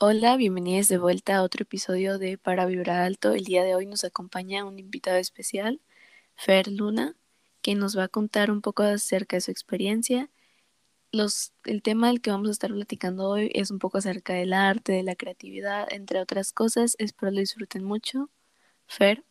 Hola, 0.00 0.36
bienvenidos 0.36 0.86
de 0.86 0.96
vuelta 0.96 1.34
a 1.34 1.42
otro 1.42 1.62
episodio 1.64 2.18
de 2.18 2.38
Para 2.38 2.66
Vibrar 2.66 3.00
Alto. 3.00 3.32
El 3.32 3.42
día 3.42 3.64
de 3.64 3.74
hoy 3.74 3.84
nos 3.84 4.04
acompaña 4.04 4.64
un 4.64 4.78
invitado 4.78 5.16
especial, 5.16 5.80
Fer 6.36 6.68
Luna, 6.68 7.16
que 7.62 7.74
nos 7.74 7.98
va 7.98 8.04
a 8.04 8.08
contar 8.08 8.52
un 8.52 8.60
poco 8.60 8.84
acerca 8.84 9.36
de 9.36 9.40
su 9.40 9.50
experiencia. 9.50 10.30
Los, 11.10 11.52
el 11.64 11.82
tema 11.82 12.06
del 12.06 12.20
que 12.20 12.30
vamos 12.30 12.46
a 12.48 12.52
estar 12.52 12.70
platicando 12.70 13.28
hoy 13.28 13.50
es 13.54 13.72
un 13.72 13.80
poco 13.80 13.98
acerca 13.98 14.34
del 14.34 14.52
arte, 14.52 14.92
de 14.92 15.02
la 15.02 15.16
creatividad, 15.16 15.92
entre 15.92 16.20
otras 16.20 16.52
cosas. 16.52 16.94
Espero 17.00 17.32
lo 17.32 17.40
disfruten 17.40 17.82
mucho. 17.82 18.30
Fer. 18.86 19.24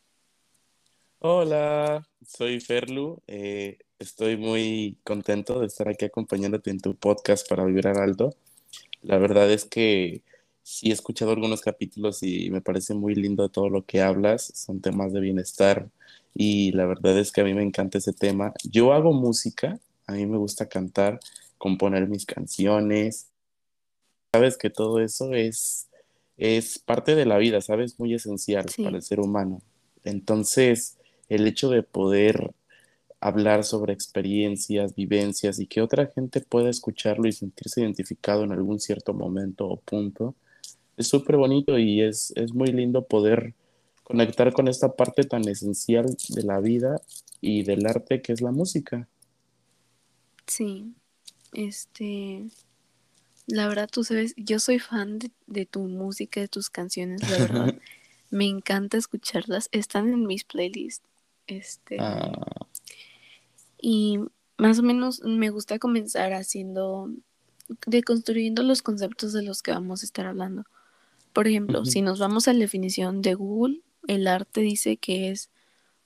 Hola, 1.20 2.06
soy 2.26 2.60
Ferlu. 2.60 3.22
Eh, 3.26 3.78
estoy 3.98 4.36
muy 4.36 4.98
contento 5.02 5.60
de 5.60 5.66
estar 5.66 5.88
aquí 5.88 6.04
acompañándote 6.04 6.68
en 6.68 6.80
tu 6.80 6.94
podcast 6.94 7.48
para 7.48 7.64
vibrar 7.64 7.96
alto. 7.96 8.34
La 9.00 9.16
verdad 9.16 9.50
es 9.50 9.64
que 9.64 10.22
sí 10.68 10.90
he 10.90 10.92
escuchado 10.92 11.30
algunos 11.30 11.62
capítulos 11.62 12.22
y 12.22 12.50
me 12.50 12.60
parece 12.60 12.92
muy 12.92 13.14
lindo 13.14 13.48
todo 13.48 13.70
lo 13.70 13.86
que 13.86 14.02
hablas. 14.02 14.52
Son 14.54 14.82
temas 14.82 15.14
de 15.14 15.20
bienestar 15.20 15.88
y 16.34 16.72
la 16.72 16.84
verdad 16.84 17.18
es 17.18 17.32
que 17.32 17.40
a 17.40 17.44
mí 17.44 17.54
me 17.54 17.62
encanta 17.62 17.96
ese 17.96 18.12
tema. 18.12 18.52
Yo 18.64 18.92
hago 18.92 19.14
música, 19.14 19.80
a 20.06 20.12
mí 20.12 20.26
me 20.26 20.36
gusta 20.36 20.68
cantar, 20.68 21.20
componer 21.56 22.06
mis 22.06 22.26
canciones. 22.26 23.30
Sabes 24.30 24.58
que 24.58 24.68
todo 24.68 25.00
eso 25.00 25.32
es, 25.32 25.88
es 26.36 26.78
parte 26.78 27.14
de 27.14 27.24
la 27.24 27.38
vida, 27.38 27.62
¿sabes? 27.62 27.98
Muy 27.98 28.12
esencial 28.12 28.66
para 28.76 28.96
el 28.96 29.02
ser 29.02 29.20
humano. 29.20 29.62
Entonces, 30.04 30.98
el 31.30 31.46
hecho 31.46 31.70
de 31.70 31.82
poder 31.82 32.52
hablar 33.20 33.64
sobre 33.64 33.94
experiencias, 33.94 34.94
vivencias 34.94 35.60
y 35.60 35.66
que 35.66 35.80
otra 35.80 36.12
gente 36.14 36.42
pueda 36.42 36.68
escucharlo 36.68 37.26
y 37.26 37.32
sentirse 37.32 37.80
identificado 37.80 38.44
en 38.44 38.52
algún 38.52 38.80
cierto 38.80 39.14
momento 39.14 39.66
o 39.66 39.80
punto, 39.80 40.34
es 40.98 41.08
súper 41.08 41.36
bonito 41.36 41.78
y 41.78 42.02
es, 42.02 42.32
es 42.36 42.52
muy 42.52 42.68
lindo 42.68 43.06
poder 43.06 43.54
conectar 44.02 44.52
con 44.52 44.68
esta 44.68 44.94
parte 44.96 45.24
tan 45.24 45.46
esencial 45.48 46.06
de 46.30 46.42
la 46.42 46.60
vida 46.60 47.00
y 47.40 47.62
del 47.62 47.86
arte 47.86 48.20
que 48.20 48.32
es 48.32 48.40
la 48.40 48.50
música. 48.50 49.08
Sí, 50.46 50.92
este, 51.52 52.46
la 53.46 53.68
verdad 53.68 53.88
tú 53.90 54.02
sabes, 54.02 54.34
yo 54.36 54.58
soy 54.58 54.78
fan 54.78 55.18
de, 55.46 55.66
tu 55.66 55.80
música, 55.80 56.40
de 56.40 56.48
tus 56.48 56.68
canciones, 56.68 57.22
la 57.30 57.38
verdad. 57.38 57.74
me 58.30 58.46
encanta 58.46 58.96
escucharlas, 58.96 59.68
están 59.72 60.08
en 60.08 60.26
mis 60.26 60.44
playlists. 60.44 61.06
Este, 61.46 61.96
ah. 62.00 62.66
Y 63.80 64.18
más 64.56 64.80
o 64.80 64.82
menos 64.82 65.22
me 65.22 65.50
gusta 65.50 65.78
comenzar 65.78 66.32
haciendo, 66.32 67.10
deconstruyendo 67.86 68.62
los 68.62 68.82
conceptos 68.82 69.32
de 69.32 69.42
los 69.42 69.62
que 69.62 69.70
vamos 69.70 70.02
a 70.02 70.06
estar 70.06 70.26
hablando. 70.26 70.64
Por 71.38 71.46
ejemplo, 71.46 71.84
si 71.84 72.02
nos 72.02 72.18
vamos 72.18 72.48
a 72.48 72.52
la 72.52 72.58
definición 72.58 73.22
de 73.22 73.34
Google, 73.34 73.82
el 74.08 74.26
arte 74.26 74.60
dice 74.60 74.96
que 74.96 75.30
es 75.30 75.52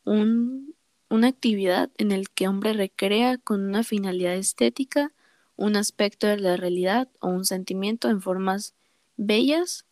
un, 0.05 0.75
una 1.09 1.29
actividad 1.29 1.91
en 1.97 2.13
el 2.13 2.29
que 2.29 2.49
hombre 2.49 2.75
recrea 2.75 3.39
con 3.39 3.67
una 3.67 3.83
finalidad 3.83 4.35
estética 4.35 5.11
un 5.57 5.77
aspecto 5.77 6.27
de 6.27 6.37
la 6.37 6.59
realidad 6.59 7.09
o 7.21 7.29
un 7.29 7.47
sentimiento 7.47 8.11
en 8.11 8.21
formas 8.21 8.75
bellas, 9.17 9.87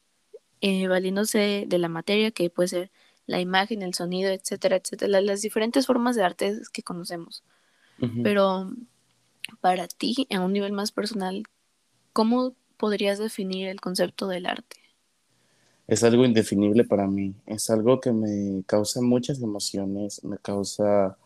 eh, 0.60 0.88
valiéndose 0.88 1.64
de 1.66 1.78
la 1.78 1.88
materia 1.88 2.32
que 2.32 2.50
puede 2.50 2.68
ser 2.68 2.90
la 3.24 3.40
imagen, 3.40 3.80
el 3.80 3.94
sonido, 3.94 4.30
etcétera, 4.30 4.76
etcétera, 4.76 5.22
las 5.22 5.40
diferentes 5.40 5.86
formas 5.86 6.16
de 6.16 6.22
arte 6.22 6.60
que 6.70 6.82
conocemos. 6.82 7.44
Pero 8.22 8.70
para 9.62 9.88
ti, 9.88 10.26
a 10.28 10.40
un 10.40 10.52
nivel 10.52 10.72
más 10.72 10.92
personal, 10.92 11.44
¿cómo 12.12 12.54
podrías 12.76 13.18
definir 13.18 13.68
el 13.68 13.80
concepto 13.80 14.28
del 14.28 14.44
arte? 14.44 14.79
Es 15.90 16.04
algo 16.04 16.24
indefinible 16.24 16.84
para 16.84 17.08
mí, 17.08 17.34
es 17.46 17.68
algo 17.68 18.00
que 18.00 18.12
me 18.12 18.62
causa 18.64 19.00
muchas 19.02 19.42
emociones, 19.42 20.22
me 20.22 20.38
causa 20.38 21.16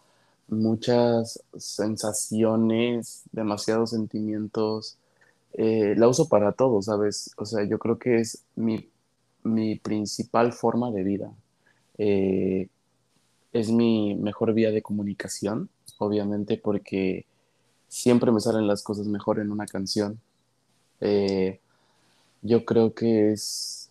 muchas 0.48 1.44
sensaciones, 1.54 3.24
demasiados 3.30 3.90
sentimientos. 3.90 4.96
Eh, 5.52 5.94
la 5.98 6.08
uso 6.08 6.30
para 6.30 6.52
todo, 6.52 6.80
¿sabes? 6.80 7.32
O 7.36 7.44
sea, 7.44 7.64
yo 7.64 7.78
creo 7.78 7.98
que 7.98 8.16
es 8.20 8.42
mi, 8.56 8.88
principal 9.82 10.54
forma 10.54 10.90
de 10.90 11.02
vida. 11.04 11.30
Eh, 11.98 12.68
es 13.52 13.70
mi 13.70 14.14
mejor 14.14 14.54
vía 14.54 14.70
de 14.70 14.80
comunicación, 14.80 15.68
obviamente, 15.98 16.56
porque 16.56 17.26
siempre 17.88 18.32
me 18.32 18.40
salen 18.40 18.66
las 18.66 18.82
cosas 18.82 19.08
mejor 19.08 19.40
en 19.40 19.52
una 19.52 19.66
canción. 19.66 20.18
Eh, 21.02 21.60
yo 22.40 22.64
creo 22.64 22.94
que 22.94 23.32
es 23.32 23.83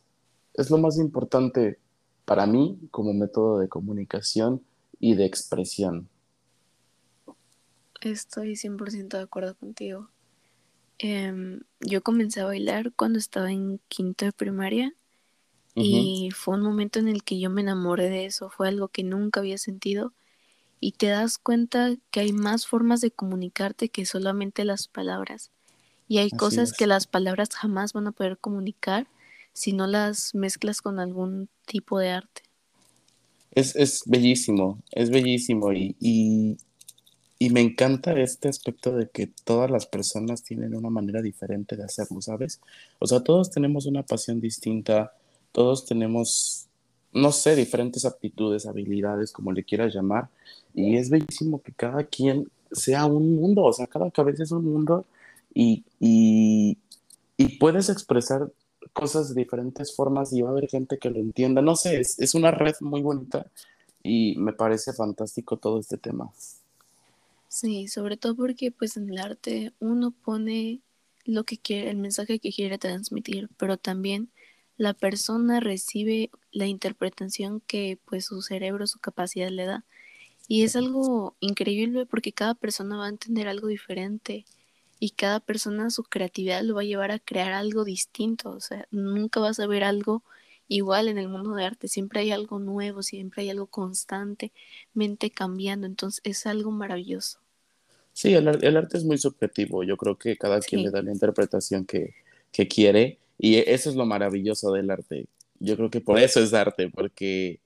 es 0.53 0.69
lo 0.69 0.77
más 0.77 0.97
importante 0.97 1.79
para 2.25 2.45
mí 2.45 2.79
como 2.91 3.13
método 3.13 3.59
de 3.59 3.67
comunicación 3.67 4.61
y 4.99 5.15
de 5.15 5.25
expresión. 5.25 6.07
Estoy 8.01 8.55
100% 8.55 9.17
de 9.17 9.23
acuerdo 9.23 9.55
contigo. 9.55 10.09
Em, 10.99 11.61
yo 11.79 12.01
comencé 12.03 12.41
a 12.41 12.45
bailar 12.45 12.93
cuando 12.93 13.19
estaba 13.19 13.51
en 13.51 13.79
quinto 13.87 14.25
de 14.25 14.31
primaria 14.31 14.93
y 15.75 16.29
fue 16.35 16.55
un 16.55 16.61
momento 16.61 16.99
en 16.99 17.07
el 17.07 17.23
que 17.23 17.39
yo 17.39 17.49
me 17.49 17.61
enamoré 17.61 18.09
de 18.09 18.25
eso, 18.25 18.51
fue 18.51 18.67
algo 18.67 18.89
que 18.89 19.03
nunca 19.03 19.39
había 19.39 19.57
sentido 19.57 20.13
y 20.79 20.91
te 20.91 21.07
das 21.07 21.39
cuenta 21.39 21.95
que 22.11 22.19
hay 22.19 22.31
más 22.31 22.67
formas 22.67 23.01
de 23.01 23.09
comunicarte 23.09 23.89
que 23.89 24.05
solamente 24.05 24.65
las 24.65 24.87
palabras 24.87 25.51
y 26.07 26.19
hay 26.19 26.29
cosas 26.29 26.73
que 26.73 26.85
las 26.85 27.07
palabras 27.07 27.49
jamás 27.55 27.93
van 27.93 28.05
a 28.05 28.11
poder 28.11 28.37
comunicar 28.37 29.07
si 29.53 29.71
no 29.73 29.87
las 29.87 30.33
mezclas 30.35 30.81
con 30.81 30.99
algún 30.99 31.47
tipo 31.65 31.99
de 31.99 32.09
arte. 32.09 32.41
Es, 33.51 34.01
bellísimo, 34.07 34.81
es 34.91 35.11
bellísimo 35.11 35.71
y, 35.73 35.95
y, 35.99 36.57
me 37.51 37.61
encanta 37.61 38.13
este 38.19 38.47
aspecto 38.47 38.95
de 38.95 39.09
que 39.09 39.27
todas 39.27 39.69
las 39.69 39.85
personas 39.85 40.43
tienen 40.43 40.75
una 40.75 40.89
manera 40.89 41.21
diferente 41.21 41.75
de 41.75 41.83
hacerlo, 41.83 42.21
¿sabes? 42.21 42.61
O 42.99 43.05
sea, 43.05 43.19
todos 43.19 43.51
tenemos 43.51 43.85
una 43.85 44.01
pasión 44.01 44.39
distinta, 44.39 45.13
todos 45.51 45.85
tenemos, 45.85 46.67
no 47.11 47.31
sé, 47.31 47.55
diferentes 47.55 48.05
aptitudes, 48.05 48.65
habilidades, 48.65 49.31
como 49.31 49.51
le 49.51 49.63
quieras 49.63 49.93
llamar, 49.93 50.29
y 50.73 50.95
es 50.95 51.09
bellísimo 51.09 51.61
que 51.61 51.73
cada 51.73 52.05
quien 52.05 52.49
sea 52.71 53.05
un 53.05 53.35
mundo, 53.35 53.63
o 53.63 53.73
sea, 53.73 53.87
cada 53.87 54.09
cabeza 54.09 54.43
es 54.43 54.51
un 54.51 54.65
mundo 54.65 55.05
y, 55.53 55.83
y 55.99 56.77
puedes 57.59 57.89
expresar 57.89 58.49
cosas 58.93 59.29
de 59.29 59.41
diferentes 59.41 59.95
formas 59.95 60.31
y 60.31 60.41
va 60.41 60.49
a 60.49 60.51
haber 60.51 60.69
gente 60.69 60.97
que 60.97 61.09
lo 61.09 61.19
entienda. 61.19 61.61
No 61.61 61.75
sé, 61.75 61.99
es, 61.99 62.35
una 62.35 62.51
red 62.51 62.75
muy 62.79 63.01
bonita 63.01 63.47
y 64.01 64.35
me 64.37 64.53
parece 64.53 64.93
fantástico 64.93 65.57
todo 65.57 65.79
este 65.79 65.97
tema. 65.97 66.31
Sí, 67.47 67.87
sobre 67.87 68.17
todo 68.17 68.35
porque 68.35 68.71
pues 68.71 68.97
en 68.97 69.09
el 69.09 69.19
arte 69.19 69.73
uno 69.79 70.11
pone 70.11 70.79
lo 71.25 71.43
que 71.43 71.57
quiere, 71.57 71.89
el 71.89 71.97
mensaje 71.97 72.39
que 72.39 72.51
quiere 72.51 72.77
transmitir, 72.77 73.49
pero 73.57 73.77
también 73.77 74.29
la 74.77 74.93
persona 74.93 75.59
recibe 75.59 76.31
la 76.51 76.65
interpretación 76.65 77.61
que 77.61 77.99
pues 78.05 78.25
su 78.25 78.41
cerebro, 78.41 78.87
su 78.87 78.99
capacidad 78.99 79.49
le 79.49 79.65
da. 79.65 79.85
Y 80.47 80.63
es 80.63 80.75
algo 80.75 81.35
increíble 81.39 82.05
porque 82.05 82.33
cada 82.33 82.53
persona 82.53 82.97
va 82.97 83.05
a 83.05 83.09
entender 83.09 83.47
algo 83.47 83.67
diferente 83.67 84.45
y 85.03 85.09
cada 85.09 85.41
persona 85.41 85.89
su 85.89 86.03
creatividad 86.03 86.61
lo 86.61 86.75
va 86.75 86.81
a 86.81 86.85
llevar 86.85 87.11
a 87.11 87.19
crear 87.19 87.51
algo 87.51 87.83
distinto, 87.83 88.51
o 88.51 88.61
sea, 88.61 88.87
nunca 88.89 89.41
vas 89.41 89.59
a 89.59 89.67
ver 89.67 89.83
algo 89.83 90.23
igual 90.69 91.09
en 91.09 91.17
el 91.17 91.27
mundo 91.27 91.53
de 91.55 91.65
arte, 91.65 91.89
siempre 91.89 92.21
hay 92.21 92.31
algo 92.31 92.57
nuevo, 92.57 93.03
siempre 93.03 93.41
hay 93.41 93.49
algo 93.49 93.67
constantemente 93.67 95.29
cambiando, 95.35 95.87
entonces 95.87 96.21
es 96.23 96.45
algo 96.45 96.71
maravilloso. 96.71 97.39
Sí, 98.13 98.33
el, 98.33 98.47
arte 98.47 98.97
es 98.97 99.03
muy 99.03 99.17
subjetivo, 99.17 99.83
yo 99.83 99.97
creo 99.97 100.17
que 100.17 100.37
cada 100.37 100.61
quien 100.61 100.83
le 100.83 100.89
da 100.89 101.01
la 101.01 101.11
interpretación 101.11 101.83
que, 101.83 102.13
que 102.53 102.69
quiere 102.69 103.19
y 103.37 103.57
eso 103.57 103.89
es 103.89 103.97
lo 103.97 104.05
maravilloso 104.05 104.71
del 104.71 104.89
arte. 104.89 105.27
Yo 105.59 105.75
creo 105.75 105.89
que 105.89 105.99
por 105.99 106.17
eso 106.17 106.39
es 106.39 106.53
arte, 106.53 106.89
porque 106.89 107.59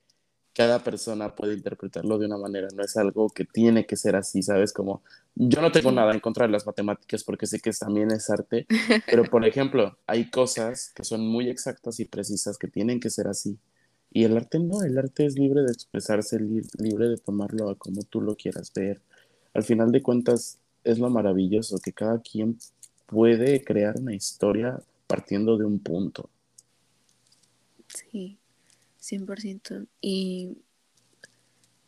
cada 0.58 0.82
persona 0.82 1.36
puede 1.36 1.54
interpretarlo 1.54 2.18
de 2.18 2.26
una 2.26 2.36
manera, 2.36 2.66
no 2.74 2.82
es 2.82 2.96
algo 2.96 3.30
que 3.30 3.44
tiene 3.44 3.86
que 3.86 3.94
ser 3.94 4.16
así, 4.16 4.42
¿sabes? 4.42 4.72
Como 4.72 5.04
yo 5.40 5.60
no 5.60 5.70
tengo 5.70 5.92
nada 5.92 6.12
en 6.12 6.20
contra 6.20 6.46
de 6.46 6.52
las 6.52 6.66
matemáticas 6.66 7.22
porque 7.22 7.46
sé 7.46 7.60
que 7.60 7.70
también 7.70 8.10
es 8.10 8.28
arte, 8.28 8.66
pero 9.06 9.24
por 9.24 9.44
ejemplo, 9.46 9.96
hay 10.06 10.30
cosas 10.30 10.92
que 10.94 11.04
son 11.04 11.26
muy 11.26 11.48
exactas 11.48 12.00
y 12.00 12.04
precisas 12.04 12.58
que 12.58 12.68
tienen 12.68 13.00
que 13.00 13.10
ser 13.10 13.28
así. 13.28 13.58
Y 14.10 14.24
el 14.24 14.36
arte 14.36 14.58
no, 14.58 14.82
el 14.82 14.98
arte 14.98 15.26
es 15.26 15.38
libre 15.38 15.62
de 15.62 15.72
expresarse, 15.72 16.40
libre 16.40 17.08
de 17.08 17.18
tomarlo 17.18 17.70
a 17.70 17.76
como 17.76 18.02
tú 18.02 18.20
lo 18.20 18.36
quieras 18.36 18.72
ver. 18.74 19.00
Al 19.54 19.62
final 19.62 19.92
de 19.92 20.02
cuentas, 20.02 20.58
es 20.82 20.98
lo 20.98 21.10
maravilloso 21.10 21.78
que 21.78 21.92
cada 21.92 22.20
quien 22.20 22.58
puede 23.06 23.62
crear 23.62 23.96
una 23.98 24.14
historia 24.14 24.80
partiendo 25.06 25.56
de 25.56 25.64
un 25.64 25.78
punto. 25.78 26.30
Sí. 27.88 28.38
100%. 29.00 29.86
Y 30.00 30.58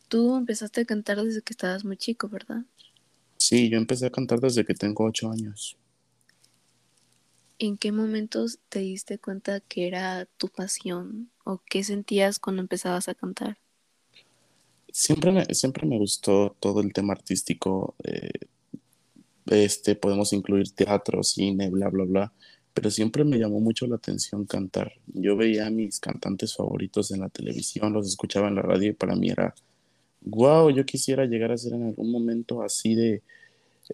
tú 0.08 0.36
empezaste 0.36 0.82
a 0.82 0.84
cantar 0.84 1.22
desde 1.22 1.42
que 1.42 1.52
estabas 1.52 1.84
muy 1.84 1.96
chico, 1.96 2.28
¿verdad? 2.28 2.64
Sí, 3.50 3.68
yo 3.68 3.78
empecé 3.78 4.06
a 4.06 4.10
cantar 4.10 4.38
desde 4.38 4.64
que 4.64 4.74
tengo 4.74 5.04
ocho 5.04 5.28
años. 5.28 5.76
¿En 7.58 7.78
qué 7.78 7.90
momentos 7.90 8.60
te 8.68 8.78
diste 8.78 9.18
cuenta 9.18 9.58
que 9.58 9.88
era 9.88 10.26
tu 10.36 10.46
pasión 10.46 11.32
o 11.42 11.60
qué 11.68 11.82
sentías 11.82 12.38
cuando 12.38 12.62
empezabas 12.62 13.08
a 13.08 13.16
cantar? 13.16 13.58
Siempre 14.92 15.32
me, 15.32 15.44
siempre 15.52 15.84
me 15.84 15.98
gustó 15.98 16.54
todo 16.60 16.80
el 16.80 16.92
tema 16.92 17.12
artístico. 17.12 17.96
eh, 18.04 18.30
este, 19.46 19.96
podemos 19.96 20.32
incluir 20.32 20.70
teatro, 20.70 21.24
cine, 21.24 21.70
bla, 21.70 21.88
bla, 21.88 22.04
bla. 22.04 22.32
Pero 22.72 22.88
siempre 22.88 23.24
me 23.24 23.36
llamó 23.36 23.58
mucho 23.58 23.88
la 23.88 23.96
atención 23.96 24.46
cantar. 24.46 24.92
Yo 25.08 25.36
veía 25.36 25.66
a 25.66 25.70
mis 25.70 25.98
cantantes 25.98 26.54
favoritos 26.54 27.10
en 27.10 27.18
la 27.22 27.30
televisión, 27.30 27.92
los 27.94 28.06
escuchaba 28.06 28.46
en 28.46 28.54
la 28.54 28.62
radio 28.62 28.90
y 28.90 28.92
para 28.92 29.16
mí 29.16 29.28
era, 29.28 29.56
wow, 30.20 30.70
yo 30.70 30.86
quisiera 30.86 31.26
llegar 31.26 31.50
a 31.50 31.58
ser 31.58 31.72
en 31.72 31.82
algún 31.88 32.12
momento 32.12 32.62
así 32.62 32.94
de, 32.94 33.24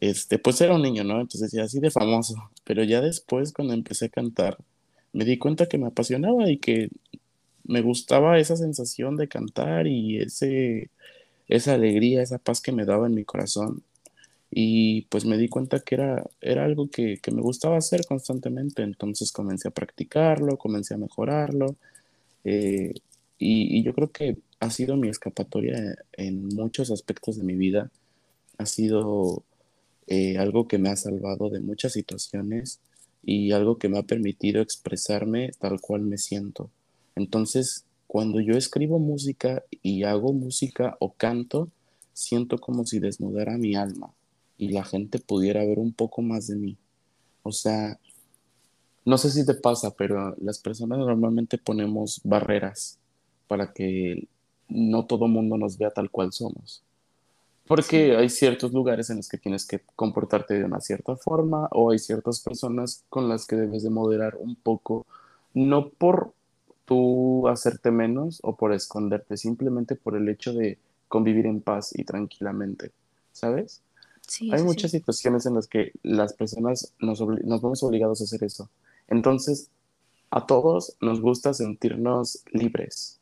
este, 0.00 0.38
pues 0.38 0.60
era 0.60 0.75
un 0.75 0.82
niño, 0.82 1.04
¿no? 1.04 1.20
Entonces 1.20 1.50
decía 1.52 1.64
así 1.64 1.81
de 1.81 1.90
famoso. 1.90 2.34
Pero 2.64 2.84
ya 2.84 3.00
después, 3.00 3.52
cuando 3.52 3.75
empecé 3.75 4.06
a 4.06 4.08
cantar, 4.10 4.58
me 5.12 5.25
di 5.25 5.38
cuenta 5.38 5.66
que 5.66 5.78
me 5.78 5.87
apasionaba 5.88 6.50
y 6.50 6.58
que 6.58 6.90
me 7.64 7.82
gustaba 7.82 8.38
esa 8.38 8.56
sensación 8.56 9.16
de 9.16 9.28
cantar 9.28 9.87
y 9.87 10.19
ese, 10.19 10.90
esa 11.48 11.75
alegría, 11.75 12.22
esa 12.22 12.38
paz 12.38 12.60
que 12.60 12.72
me 12.72 12.84
daba 12.87 13.06
en 13.06 13.14
mi 13.14 13.25
corazón. 13.25 13.82
Y 14.50 15.02
pues 15.10 15.25
me 15.26 15.38
di 15.38 15.48
cuenta 15.48 15.81
que 15.81 15.96
era, 15.96 16.25
era 16.40 16.64
algo 16.64 16.88
que, 16.90 17.19
que 17.19 17.32
me 17.32 17.43
gustaba 17.43 17.76
hacer 17.78 18.06
constantemente. 18.06 18.82
Entonces 18.82 19.32
comencé 19.32 19.69
a 19.69 19.72
practicarlo, 19.72 20.58
comencé 20.58 20.94
a 20.94 20.98
mejorarlo. 20.98 21.76
eh, 22.44 22.94
y, 23.38 23.78
y 23.78 23.82
yo 23.84 23.94
creo 23.94 24.10
que 24.12 24.38
ha 24.60 24.70
sido 24.70 24.96
mi 24.96 25.08
escapatoria 25.08 25.96
en 26.12 26.46
muchos 26.48 26.90
aspectos 26.90 27.37
de 27.38 27.44
mi 27.44 27.54
vida. 27.56 27.90
Ha 28.58 28.66
sido 28.66 29.44
eh, 30.06 30.38
algo 30.38 30.69
que 30.69 30.79
me 30.79 30.88
ha 30.88 30.97
salvado 30.97 31.50
de 31.50 31.61
muchas 31.61 31.93
situaciones 31.93 32.81
y 33.23 33.53
algo 33.53 33.79
que 33.79 33.88
me 33.88 33.99
ha 33.99 34.03
permitido 34.03 34.62
expresarme 34.62 35.50
tal 35.58 35.81
cual 35.81 36.03
me 36.03 36.19
siento. 36.19 36.70
Entonces, 37.17 37.85
cuando 38.06 38.41
yo 38.41 38.55
escribo 38.55 38.99
música 38.99 39.64
y 39.82 40.05
hago 40.05 40.32
música 40.32 40.97
o 41.00 41.12
canto, 41.12 41.70
siento 42.12 42.58
como 42.58 42.87
si 42.87 42.99
desnudara 42.99 43.58
mi 43.58 43.75
alma 43.75 44.12
y 44.58 44.69
la 44.69 44.85
gente 44.85 45.19
pudiera 45.19 45.64
ver 45.64 45.79
un 45.79 45.93
poco 45.93 46.23
más 46.23 46.47
de 46.47 46.56
mí. 46.56 46.76
O 47.43 47.53
sea, 47.53 47.99
no 49.05 49.19
sé 49.19 49.31
si 49.31 49.44
te 49.44 49.55
pasa, 49.55 49.91
pero 49.91 50.35
las 50.41 50.58
personas 50.58 50.99
normalmente 50.99 51.58
ponemos 51.58 52.20
barreras 52.25 52.99
para 53.49 53.73
que 53.73 54.29
no 54.69 55.06
todo 55.06 55.29
mundo 55.29 55.56
nos 55.56 55.79
vea 55.79 55.91
tal 55.91 56.11
cual 56.11 56.32
somos. 56.32 56.82
Sí, 57.75 58.07
Porque 58.07 58.17
hay 58.17 58.29
ciertos 58.31 58.73
lugares 58.73 59.11
en 59.11 59.19
los 59.19 59.29
que 59.29 59.39
tienes 59.39 59.67
que 59.67 59.81
comportarte 59.97 60.55
de 60.55 60.65
una 60.65 60.81
cierta 60.81 61.17
forma 61.17 61.69
o 61.73 61.91
hay 61.91 61.99
ciertas 61.99 62.41
personas 62.41 63.05
con 63.09 63.29
las 63.29 63.47
que 63.47 63.57
debes 63.57 63.83
de 63.83 63.91
moderar 63.91 64.37
un 64.39 64.55
poco, 64.57 65.07
no 65.55 65.89
por 65.91 66.33
tú 66.85 67.49
hacerte 67.49 67.91
menos 67.91 68.41
o 68.43 68.57
por 68.57 68.73
esconderte, 68.73 69.37
simplemente 69.37 69.97
por 69.97 70.17
el 70.17 70.29
hecho 70.29 70.53
de 70.55 70.79
convivir 71.09 71.47
en 71.47 71.61
paz 71.61 71.91
y 71.95 72.05
tranquilamente, 72.05 72.93
¿sabes? 73.33 73.83
sí, 74.27 74.51
Hay 74.51 74.61
sí, 74.61 74.65
muchas 74.65 74.91
sí. 74.93 74.93
situaciones 74.93 75.47
en 75.47 75.55
las 75.55 75.67
que 75.69 75.93
las 76.03 76.35
personas 76.35 76.95
nos, 77.01 77.21
nos 77.21 77.63
vemos 77.63 77.83
obligados 77.83 78.21
a 78.21 78.25
hacer 78.25 78.45
eso. 78.45 78.71
Entonces, 79.09 79.71
a 80.31 80.47
todos 80.47 80.97
nos 81.01 81.21
gusta 81.21 81.55
sentirnos 81.55 82.43
libres 82.53 83.21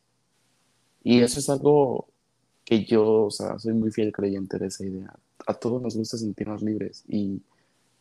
y 1.02 1.20
eso 1.20 1.38
es 1.40 1.48
algo 1.50 2.08
que 2.64 2.84
yo, 2.84 3.24
o 3.26 3.30
sea, 3.30 3.58
soy 3.58 3.74
muy 3.74 3.90
fiel 3.92 4.12
creyente 4.12 4.58
de 4.58 4.68
esa 4.68 4.84
idea. 4.84 5.14
A 5.46 5.54
todos 5.54 5.82
nos 5.82 5.96
gusta 5.96 6.16
sentirnos 6.18 6.62
libres 6.62 7.04
y, 7.08 7.42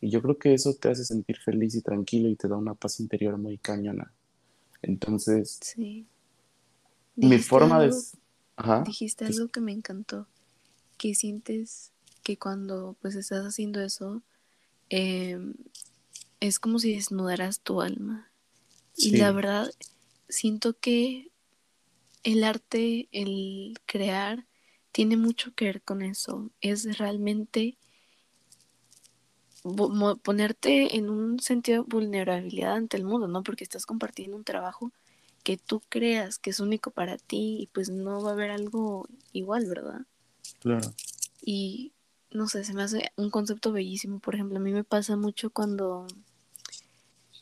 y 0.00 0.10
yo 0.10 0.22
creo 0.22 0.38
que 0.38 0.54
eso 0.54 0.74
te 0.74 0.90
hace 0.90 1.04
sentir 1.04 1.38
feliz 1.38 1.74
y 1.76 1.82
tranquilo 1.82 2.28
y 2.28 2.36
te 2.36 2.48
da 2.48 2.56
una 2.56 2.74
paz 2.74 3.00
interior 3.00 3.38
muy 3.38 3.58
cañona. 3.58 4.12
Entonces, 4.82 5.60
Sí. 5.60 6.06
mi 7.16 7.38
forma 7.38 7.80
de... 7.80 7.86
algo, 7.86 8.00
Ajá, 8.56 8.84
dijiste 8.84 9.24
algo 9.26 9.48
que 9.48 9.60
me 9.60 9.72
encantó, 9.72 10.28
que 10.98 11.14
sientes 11.14 11.92
que 12.22 12.38
cuando 12.38 12.96
pues 13.02 13.14
estás 13.16 13.44
haciendo 13.46 13.80
eso, 13.82 14.22
em, 14.90 15.54
es 16.40 16.58
como 16.60 16.78
si 16.78 16.94
desnudaras 16.94 17.60
tu 17.60 17.82
alma. 17.82 18.30
Y 18.96 19.12
la 19.16 19.32
sí, 19.32 19.32
verdad, 19.32 19.72
siento 20.28 20.78
que 20.78 21.32
el 22.24 22.44
arte, 22.44 23.08
el 23.12 23.78
crear, 23.86 24.46
tiene 24.94 25.16
mucho 25.16 25.52
que 25.56 25.64
ver 25.64 25.82
con 25.82 26.02
eso. 26.02 26.52
Es 26.60 26.98
realmente 26.98 27.76
ponerte 30.22 30.96
en 30.96 31.10
un 31.10 31.40
sentido 31.40 31.82
de 31.82 31.88
vulnerabilidad 31.88 32.74
ante 32.74 32.96
el 32.96 33.02
mundo, 33.02 33.26
¿no? 33.26 33.42
Porque 33.42 33.64
estás 33.64 33.86
compartiendo 33.86 34.36
un 34.36 34.44
trabajo 34.44 34.92
que 35.42 35.56
tú 35.56 35.82
creas 35.88 36.38
que 36.38 36.50
es 36.50 36.60
único 36.60 36.92
para 36.92 37.16
ti 37.16 37.58
y 37.62 37.66
pues 37.72 37.90
no 37.90 38.22
va 38.22 38.30
a 38.30 38.32
haber 38.34 38.52
algo 38.52 39.08
igual, 39.32 39.66
¿verdad? 39.66 40.02
claro. 40.60 40.94
Y 41.42 41.92
no 42.30 42.46
sé, 42.46 42.62
se 42.62 42.72
me 42.72 42.84
hace 42.84 43.10
un 43.16 43.30
concepto 43.30 43.72
bellísimo. 43.72 44.20
Por 44.20 44.36
ejemplo, 44.36 44.58
a 44.58 44.62
mí 44.62 44.70
me 44.70 44.84
pasa 44.84 45.16
mucho 45.16 45.50
cuando 45.50 46.06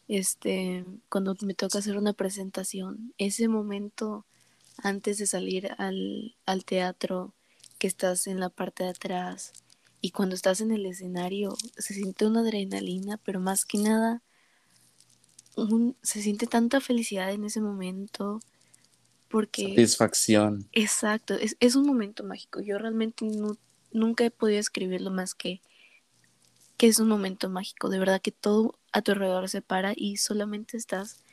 este 0.08 0.86
cuando 1.10 1.36
me 1.42 1.52
toca 1.52 1.78
hacer 1.78 1.98
una 1.98 2.14
presentación, 2.14 3.12
ese 3.18 3.46
momento 3.46 4.24
antes 4.78 5.18
de 5.18 5.26
salir 5.26 5.70
al, 5.76 6.34
al 6.46 6.64
teatro, 6.64 7.34
que 7.82 7.88
estás 7.88 8.28
en 8.28 8.40
la 8.40 8.48
parte 8.48 8.84
de 8.84 8.90
atrás 8.90 9.52
y 10.00 10.12
cuando 10.12 10.36
estás 10.36 10.60
en 10.62 10.70
el 10.72 10.86
escenario, 10.86 11.56
se 11.76 11.94
siente 11.94 12.26
una 12.26 12.40
adrenalina, 12.42 13.18
pero 13.24 13.40
más 13.40 13.64
que 13.66 13.78
nada, 13.78 14.22
un- 15.56 15.96
se 16.02 16.22
siente 16.22 16.46
tanta 16.46 16.80
felicidad 16.80 17.32
en 17.32 17.44
ese 17.44 17.60
momento, 17.60 18.40
porque, 19.28 19.66
Satisfacción. 19.74 20.68
exacto, 20.72 21.34
es, 21.34 21.56
es 21.60 21.76
un 21.76 21.86
momento 21.86 22.24
mágico. 22.24 22.60
Yo 22.60 22.78
realmente 22.78 23.26
no- 23.26 23.58
nunca 23.92 24.24
he 24.24 24.32
podido 24.32 24.60
escribirlo 24.60 25.10
más 25.12 25.34
que 25.34 25.62
que 26.76 26.86
es 26.86 26.98
un 26.98 27.08
momento 27.08 27.48
mágico, 27.48 27.88
de 27.88 27.98
verdad 27.98 28.20
que 28.20 28.30
todo 28.32 28.78
a 28.92 29.00
tu 29.00 29.12
alrededor 29.12 29.48
se 29.48 29.62
para 29.62 29.94
y 29.96 30.18
solamente 30.18 30.76
estás 30.76 31.24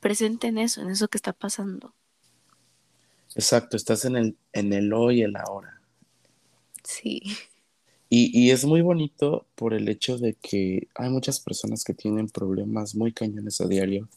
presente 0.00 0.48
en 0.48 0.58
eso, 0.58 0.82
en 0.82 0.90
eso 0.90 1.08
que 1.08 1.18
está 1.18 1.32
pasando. 1.34 1.94
Exacto, 3.36 3.76
estás 3.76 4.04
en 4.06 4.16
el, 4.16 4.38
en 4.52 4.72
el 4.72 4.92
hoy 4.92 5.22
el 5.22 5.36
ahora. 5.36 5.73
Sí, 6.84 7.22
Y, 8.10 8.30
y 8.38 8.50
es 8.50 8.64
muy 8.64 8.80
bonito 8.82 9.46
por 9.56 9.74
el 9.74 9.88
hecho 9.88 10.18
de 10.18 10.34
que 10.34 10.88
hay 10.94 11.10
muchas 11.10 11.40
personas 11.40 11.84
que 11.84 11.94
tienen 11.94 12.28
problemas 12.28 12.94
muy 12.94 13.12
cañones 13.12 13.60
a 13.60 13.66
diario, 13.66 14.08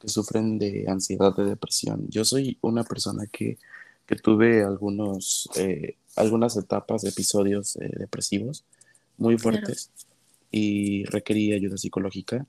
que 0.00 0.08
sufren 0.08 0.58
de 0.58 0.86
ansiedad, 0.88 1.34
de 1.36 1.44
depresión. 1.44 2.08
Yo 2.10 2.24
soy 2.24 2.58
una 2.62 2.84
persona 2.84 3.26
que, 3.26 3.58
que 4.06 4.16
tuve 4.16 4.62
algunos, 4.64 5.50
eh, 5.56 5.96
algunas 6.16 6.56
etapas, 6.56 7.04
episodios 7.04 7.76
eh, 7.76 7.90
depresivos 7.98 8.64
muy 9.18 9.38
claro. 9.38 9.66
fuertes 9.66 9.92
y 10.50 11.04
requerí 11.06 11.52
ayuda 11.52 11.76
psicológica, 11.78 12.46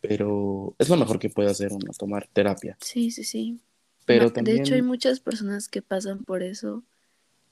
pero 0.00 0.74
es 0.78 0.88
lo 0.88 0.96
mejor 0.96 1.18
que 1.18 1.30
puede 1.30 1.50
hacer 1.50 1.72
uno, 1.72 1.92
tomar 1.98 2.28
terapia. 2.32 2.78
Sí, 2.80 3.10
sí, 3.10 3.24
sí. 3.24 3.60
Pero 4.06 4.30
De 4.38 4.56
hecho, 4.56 4.74
hay 4.74 4.82
también, 4.82 4.82
muchas 4.82 5.20
personas 5.20 5.68
que 5.68 5.82
pasan 5.82 6.24
por 6.24 6.42
eso 6.42 6.84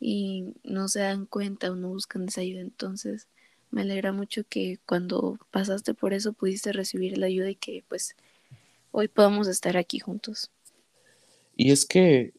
y 0.05 0.55
no 0.65 0.89
se 0.89 0.99
dan 0.99 1.27
cuenta 1.27 1.71
o 1.71 1.77
no 1.77 1.89
buscan 1.89 2.25
esa 2.25 2.41
ayuda. 2.41 2.61
Entonces, 2.61 3.29
me 3.71 3.83
alegra 3.83 4.13
mucho 4.13 4.43
que 4.49 4.81
cuando 4.85 5.39
pasaste 5.53 5.95
por 5.95 6.13
eso 6.13 6.33
pudiste 6.33 6.73
recibir 6.73 7.17
la 7.19 7.27
ayuda 7.27 7.51
y 7.51 7.55
que 7.55 7.85
pues 7.89 8.17
hoy 8.91 9.07
podamos 9.07 9.47
estar 9.47 9.77
aquí 9.77 10.01
juntos. 10.01 10.51
y 11.57 11.71
es 11.71 11.87
que 11.87 12.33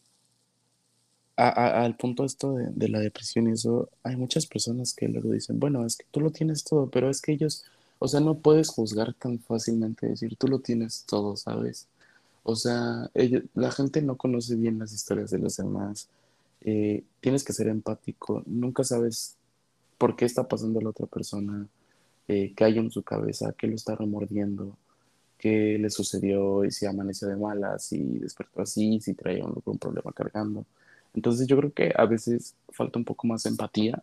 al 1.38 1.96
punto 1.96 2.26
esto 2.26 2.54
de, 2.56 2.90
la 2.90 3.00
depresión 3.00 3.48
y 3.48 3.54
eso, 3.54 3.90
hay 4.04 4.18
muchas 4.18 4.46
personas 4.46 4.94
que 4.94 5.08
luego 5.08 5.32
dicen, 5.32 5.60
bueno, 5.60 5.86
es 5.86 5.96
que 5.96 6.06
tú 6.12 6.20
lo 6.20 6.32
tienes 6.32 6.64
todo, 6.64 6.88
pero 6.90 7.10
es 7.10 7.22
que 7.22 7.32
ellos, 7.32 7.64
o 7.98 8.08
sea, 8.08 8.20
no 8.20 8.36
puedes 8.36 8.70
juzgar 8.70 9.14
tan 9.14 9.40
fácilmente, 9.40 10.06
decir, 10.06 10.36
tú 10.36 10.48
lo 10.48 10.60
tienes 10.60 11.06
todo, 11.08 11.36
¿sabes? 11.36 11.88
O 12.44 12.56
sea, 12.56 13.10
la 13.56 13.72
gente 13.72 14.02
no 14.04 14.16
conoce 14.16 14.56
bien 14.56 14.78
las 14.78 14.94
historias 14.94 15.32
de 15.32 15.40
los 15.40 15.58
demás, 15.58 16.08
eh, 16.66 17.04
tienes 17.20 17.44
que 17.44 17.54
ser 17.54 17.68
empático, 17.68 18.44
nunca 18.46 18.84
sabes 18.84 19.36
por 19.98 20.16
qué 20.16 20.26
está 20.26 20.48
pasando 20.48 20.80
la 20.82 20.90
otra 20.90 21.06
persona, 21.08 21.68
eh, 22.28 22.54
qué 22.56 22.64
hay 22.64 22.78
en 22.78 22.90
su 22.90 23.04
cabeza, 23.04 23.54
qué 23.58 23.68
lo 23.68 23.76
está 23.76 23.96
remordiendo, 23.96 24.78
qué 25.38 25.78
le 25.78 25.90
sucedió 25.90 26.64
y 26.64 26.72
si 26.72 26.86
amaneció 26.86 27.28
de 27.28 27.36
malas, 27.36 27.86
si 27.86 27.98
despertó 28.20 28.62
así, 28.62 29.00
si 29.02 29.14
traía 29.14 29.46
un, 29.46 29.78
problema 29.78 30.14
cargando. 30.14 30.66
Entonces 31.14 31.48
yo 31.48 31.58
creo 31.58 31.74
que 31.74 31.94
a 31.96 32.06
veces 32.06 32.56
falta 32.70 32.98
un 32.98 33.06
poco 33.06 33.28
más 33.28 33.44
de 33.44 33.50
empatía 33.50 34.02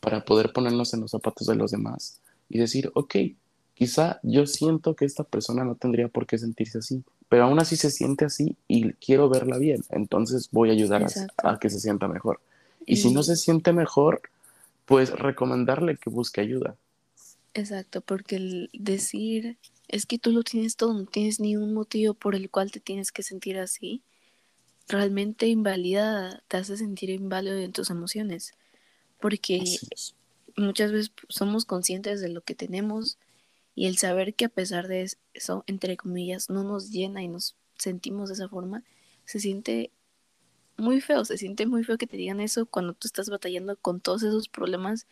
para 0.00 0.24
poder 0.24 0.52
ponernos 0.52 0.92
en 0.94 1.00
los 1.00 1.10
zapatos 1.12 1.46
de 1.46 1.56
los 1.56 1.70
demás 1.70 2.20
y 2.50 2.58
decir, 2.58 2.90
ok, 2.94 3.16
quizá 3.74 4.20
yo 4.22 4.46
siento 4.46 4.94
que 4.94 5.06
esta 5.06 5.24
persona 5.24 5.64
no 5.64 5.76
tendría 5.76 6.08
por 6.08 6.26
qué 6.26 6.36
sentirse 6.36 6.78
así, 6.78 7.02
pero 7.30 7.44
aún 7.44 7.60
así 7.60 7.76
se 7.78 7.92
siente 7.92 8.26
así 8.26 8.58
y 8.68 8.94
quiero 8.94 9.30
verla 9.30 9.58
bien, 9.58 9.84
entonces 9.90 10.50
voy 10.52 10.70
a 10.70 10.74
ayudar 10.74 11.06
a, 11.38 11.58
que 11.60 11.70
se 11.70 11.80
sienta 11.80 12.08
mejor. 12.08 12.40
Y 12.86 12.98
si 12.98 13.10
no 13.12 13.22
Y 13.22 13.24
se 13.24 13.36
siente 13.36 13.72
mejor, 13.72 14.22
pues 14.86 15.12
recomendarle 15.12 15.96
que 15.98 16.10
busque 16.10 16.42
ayuda. 16.42 16.76
exacto, 17.54 18.00
porque 18.00 18.36
el 18.36 18.70
decir 18.72 19.58
es 19.88 20.06
que 20.06 20.18
tú 20.18 20.32
lo 20.32 20.42
tienes 20.44 20.76
todo, 20.76 20.94
no 20.94 21.06
tienes 21.06 21.40
ni 21.40 21.56
un 21.56 21.74
motivo 21.74 22.14
por 22.14 22.34
el 22.34 22.50
cual 22.50 22.70
te 22.72 22.80
tienes 22.80 23.12
que 23.12 23.22
sentir 23.22 23.58
así, 23.58 24.02
realmente 24.88 25.48
invalida, 25.48 26.42
te 26.48 26.58
hace 26.58 26.76
sentir 26.78 27.10
inválido 27.10 27.58
en 27.58 27.72
tus 27.72 27.90
emociones, 27.90 28.54
porque 29.20 29.80
muchas 30.56 30.92
veces 30.92 31.12
somos 31.28 31.66
conscientes 31.66 32.20
de 32.20 32.30
lo 32.30 32.42
que 32.42 32.56
tenemos 32.56 33.18
y 33.74 33.86
el 33.86 33.96
saber 33.98 34.34
que 34.34 34.46
a 34.46 34.48
pesar 34.48 34.88
de 34.88 35.08
eso, 35.32 35.64
entre 35.66 35.96
comillas, 35.96 36.50
no 36.50 36.64
nos 36.64 36.90
llena 36.90 37.22
y 37.22 37.28
nos 37.28 37.56
sentimos 37.78 38.28
de 38.28 38.34
esa 38.34 38.48
forma, 38.48 38.82
se 39.24 39.40
siente 39.40 39.90
muy 40.76 41.00
feo, 41.00 41.24
se 41.24 41.38
siente 41.38 41.66
muy 41.66 41.84
feo 41.84 41.98
que 41.98 42.06
te 42.06 42.16
digan 42.16 42.40
eso 42.40 42.66
cuando 42.66 42.94
tú 42.94 43.06
estás 43.06 43.30
batallando 43.30 43.76
con 43.76 44.00
todos 44.00 44.22
esos 44.22 44.48
problemas 44.48 45.06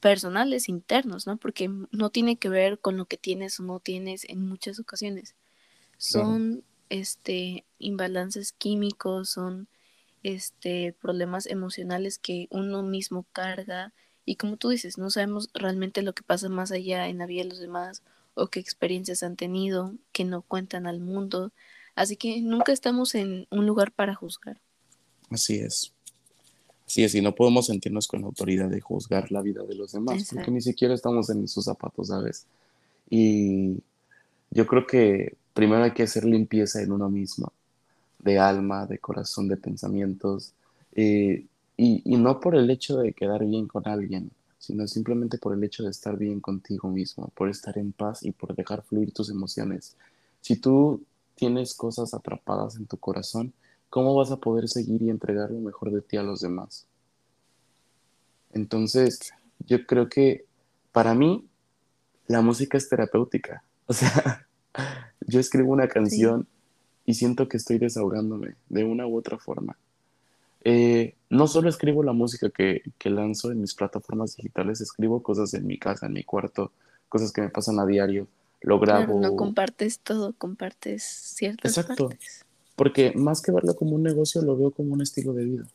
personales 0.00 0.68
internos, 0.68 1.26
¿no? 1.26 1.36
Porque 1.36 1.70
no 1.90 2.10
tiene 2.10 2.36
que 2.36 2.48
ver 2.48 2.78
con 2.78 2.96
lo 2.96 3.04
que 3.04 3.16
tienes 3.16 3.60
o 3.60 3.62
no 3.62 3.78
tienes 3.78 4.24
en 4.28 4.46
muchas 4.46 4.80
ocasiones. 4.80 5.34
Son 5.98 6.64
este 6.88 7.64
imbalances 7.78 8.52
químicos, 8.52 9.30
son 9.30 9.68
este 10.22 10.94
problemas 11.00 11.46
emocionales 11.46 12.18
que 12.18 12.48
uno 12.50 12.82
mismo 12.82 13.26
carga 13.32 13.92
y 14.24 14.36
como 14.36 14.56
tú 14.56 14.68
dices, 14.68 14.98
no 14.98 15.10
sabemos 15.10 15.50
realmente 15.54 16.02
lo 16.02 16.12
que 16.12 16.22
pasa 16.22 16.48
más 16.48 16.70
allá 16.72 17.08
en 17.08 17.18
la 17.18 17.26
vida 17.26 17.42
de 17.42 17.50
los 17.50 17.60
demás 17.60 18.02
o 18.34 18.46
qué 18.46 18.60
experiencias 18.60 19.22
han 19.22 19.36
tenido 19.36 19.94
que 20.12 20.24
no 20.24 20.42
cuentan 20.42 20.86
al 20.86 21.00
mundo. 21.00 21.52
Así 21.94 22.16
que 22.16 22.40
nunca 22.40 22.72
estamos 22.72 23.14
en 23.14 23.46
un 23.50 23.66
lugar 23.66 23.92
para 23.92 24.14
juzgar. 24.14 24.60
Así 25.30 25.56
es. 25.56 25.92
Así 26.86 27.04
es, 27.04 27.14
y 27.14 27.22
no 27.22 27.34
podemos 27.34 27.66
sentirnos 27.66 28.06
con 28.06 28.20
la 28.20 28.26
autoridad 28.26 28.68
de 28.68 28.80
juzgar 28.80 29.32
la 29.32 29.40
vida 29.40 29.62
de 29.62 29.74
los 29.74 29.92
demás, 29.92 30.28
porque 30.32 30.50
ni 30.50 30.60
siquiera 30.60 30.94
estamos 30.94 31.30
en 31.30 31.48
sus 31.48 31.64
zapatos, 31.64 32.08
¿sabes? 32.08 32.46
Y 33.08 33.78
yo 34.50 34.66
creo 34.66 34.86
que 34.86 35.36
primero 35.54 35.84
hay 35.84 35.92
que 35.92 36.02
hacer 36.02 36.24
limpieza 36.24 36.82
en 36.82 36.92
uno 36.92 37.08
mismo, 37.08 37.52
de 38.18 38.38
alma, 38.38 38.86
de 38.86 38.98
corazón, 38.98 39.48
de 39.48 39.56
pensamientos, 39.56 40.52
eh, 40.94 41.46
y, 41.82 42.02
y, 42.04 42.16
no 42.16 42.38
por 42.38 42.54
el 42.54 42.70
hecho 42.70 42.98
de 42.98 43.12
quedar 43.12 43.44
bien 43.44 43.66
con 43.66 43.88
alguien, 43.88 44.30
sino 44.58 44.86
simplemente 44.86 45.38
por 45.38 45.52
el 45.52 45.64
hecho 45.64 45.82
de 45.82 45.90
estar 45.90 46.16
bien 46.16 46.38
contigo 46.38 46.88
mismo, 46.88 47.32
por 47.34 47.48
estar 47.48 47.76
en 47.76 47.90
paz 47.90 48.22
y 48.22 48.30
por 48.30 48.54
dejar 48.54 48.82
fluir 48.82 49.12
tus 49.12 49.30
emociones. 49.30 49.96
Si 50.40 50.54
tú 50.54 51.02
tienes 51.34 51.74
cosas 51.74 52.14
atrapadas 52.14 52.76
en 52.76 52.86
tu 52.86 52.96
corazón, 52.98 53.52
¿cómo 53.90 54.14
vas 54.14 54.30
a 54.30 54.36
poder 54.36 54.68
seguir 54.68 55.02
y 55.02 55.10
entregar 55.10 55.50
lo 55.50 55.58
mejor 55.58 55.90
de 55.90 56.02
ti 56.02 56.16
a 56.16 56.22
los 56.22 56.40
demás? 56.40 56.86
Entonces, 58.52 59.32
yo 59.66 59.84
creo 59.84 60.08
que 60.08 60.44
para 60.92 61.14
mí 61.14 61.44
la 62.28 62.42
música 62.42 62.78
es 62.78 62.88
terapéutica. 62.88 63.64
O 63.86 63.92
sea, 63.92 64.46
yo 65.26 65.40
escribo 65.40 65.72
una 65.72 65.88
canción 65.88 66.46
y 67.04 67.14
siento 67.14 67.48
que 67.48 67.56
estoy 67.56 67.78
desahogándome 67.78 68.54
de 68.68 68.84
una 68.84 69.06
u 69.06 69.18
otra 69.18 69.36
forma. 69.36 69.76
Eh, 70.64 71.14
no 71.28 71.46
solo 71.48 71.68
escribo 71.68 72.02
la 72.02 72.12
música 72.12 72.50
que, 72.50 72.82
que, 72.98 73.10
lanzo 73.10 73.50
en 73.50 73.60
mis 73.60 73.74
plataformas 73.74 74.36
digitales, 74.36 74.80
escribo 74.80 75.22
cosas 75.22 75.54
en 75.54 75.66
mi 75.66 75.78
casa, 75.78 76.06
en 76.06 76.12
mi 76.12 76.22
cuarto, 76.22 76.70
cosas 77.08 77.32
que 77.32 77.40
me 77.40 77.48
pasan 77.48 77.80
a 77.80 77.86
diario, 77.86 78.28
lo 78.60 78.78
grabo. 78.78 79.20
no 79.20 79.34
compartes 79.34 79.98
todo, 79.98 80.34
compartes 80.34 81.02
ciertas 81.02 81.76
Exacto. 81.76 82.10
Porque 82.76 83.12
más 83.14 83.42
que 83.42 83.52
verlo 83.52 83.74
como 83.74 83.96
un 83.96 84.02
negocio, 84.02 84.40
lo 84.42 84.56
veo 84.56 84.70
como 84.70 84.94
un 84.94 85.02
estilo 85.02 85.32
de 85.32 85.44
vida. 85.44 85.68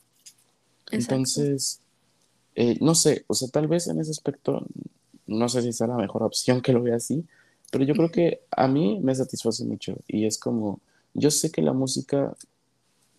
Entonces, 0.91 1.81
eh, 2.55 2.77
no 2.79 2.95
sé, 2.95 3.25
o 3.27 3.33
sea, 3.33 3.49
tal 3.49 3.67
vez 3.67 3.87
en 3.87 3.99
ese 3.99 4.11
aspecto, 4.11 4.65
no 5.25 5.49
sé 5.49 5.61
si 5.61 5.73
sea 5.73 5.87
la 5.87 5.97
mejor 5.97 6.23
opción 6.23 6.61
que 6.61 6.73
lo 6.73 6.81
vea 6.81 6.95
así, 6.95 7.25
pero 7.71 7.83
yo 7.83 7.93
creo 7.93 8.09
que 8.09 8.41
a 8.51 8.67
mí 8.67 8.99
me 9.01 9.13
satisface 9.13 9.65
mucho 9.65 9.97
y 10.07 10.25
es 10.25 10.39
como, 10.39 10.79
yo 11.13 11.29
sé 11.29 11.51
que 11.51 11.61
la 11.61 11.73
música, 11.73 12.33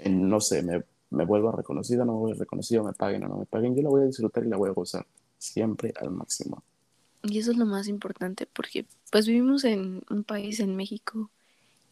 no 0.04 0.40
sé, 0.40 0.62
me 0.62 0.82
me 1.10 1.24
vuelva 1.24 1.52
reconocida, 1.52 2.04
no 2.04 2.12
me 2.12 2.18
vuelva 2.18 2.40
reconocido, 2.40 2.84
me 2.84 2.92
paguen 2.92 3.24
o 3.24 3.28
no 3.28 3.36
me 3.36 3.46
paguen, 3.46 3.74
yo 3.74 3.82
la 3.82 3.88
voy 3.88 4.02
a 4.02 4.06
disfrutar 4.06 4.44
y 4.44 4.48
la 4.48 4.56
voy 4.56 4.70
a 4.70 4.72
gozar 4.72 5.06
siempre 5.38 5.92
al 6.00 6.10
máximo. 6.10 6.62
Y 7.22 7.38
eso 7.38 7.50
es 7.50 7.56
lo 7.56 7.66
más 7.66 7.88
importante, 7.88 8.46
porque 8.46 8.86
pues 9.10 9.26
vivimos 9.26 9.64
en 9.64 10.02
un 10.10 10.24
país, 10.24 10.60
en 10.60 10.76
México, 10.76 11.30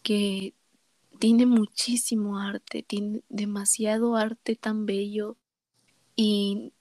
que 0.03 0.55
tiene 1.19 1.47
muchísimo 1.47 2.39
arte, 2.39 2.83
tiene 2.83 3.23
demasiado 3.29 4.17
arte 4.17 4.55
tan 4.55 4.87
bello 4.87 5.37
y 6.15 6.73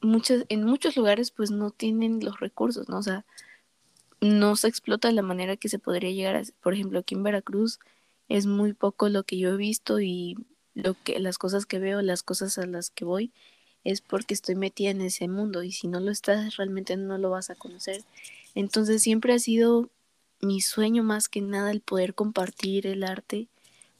muchas, 0.00 0.44
en 0.48 0.64
muchos 0.64 0.96
lugares 0.96 1.30
pues 1.30 1.50
no 1.50 1.70
tienen 1.70 2.24
los 2.24 2.40
recursos, 2.40 2.88
¿no? 2.88 2.98
O 2.98 3.02
sea, 3.02 3.24
no 4.20 4.56
se 4.56 4.68
explota 4.68 5.08
de 5.08 5.14
la 5.14 5.22
manera 5.22 5.56
que 5.56 5.68
se 5.68 5.78
podría 5.78 6.10
llegar 6.10 6.36
a, 6.36 6.42
por 6.62 6.74
ejemplo, 6.74 7.00
aquí 7.00 7.14
en 7.14 7.24
Veracruz 7.24 7.80
es 8.28 8.46
muy 8.46 8.72
poco 8.72 9.08
lo 9.08 9.24
que 9.24 9.36
yo 9.38 9.50
he 9.50 9.56
visto 9.56 10.00
y 10.00 10.36
lo 10.74 10.94
que 11.02 11.18
las 11.18 11.38
cosas 11.38 11.66
que 11.66 11.78
veo, 11.78 12.02
las 12.02 12.22
cosas 12.22 12.58
a 12.58 12.66
las 12.66 12.90
que 12.90 13.04
voy 13.04 13.32
es 13.84 14.00
porque 14.00 14.34
estoy 14.34 14.54
metida 14.54 14.90
en 14.90 15.00
ese 15.00 15.28
mundo 15.28 15.62
y 15.62 15.72
si 15.72 15.88
no 15.88 16.00
lo 16.00 16.10
estás 16.10 16.56
realmente 16.56 16.96
no 16.96 17.18
lo 17.18 17.30
vas 17.30 17.50
a 17.50 17.54
conocer. 17.54 18.02
Entonces 18.54 19.02
siempre 19.02 19.32
ha 19.32 19.38
sido 19.38 19.90
mi 20.40 20.60
sueño 20.60 21.02
más 21.02 21.28
que 21.28 21.40
nada 21.40 21.70
el 21.70 21.80
poder 21.80 22.14
compartir 22.14 22.86
el 22.86 23.04
arte 23.04 23.48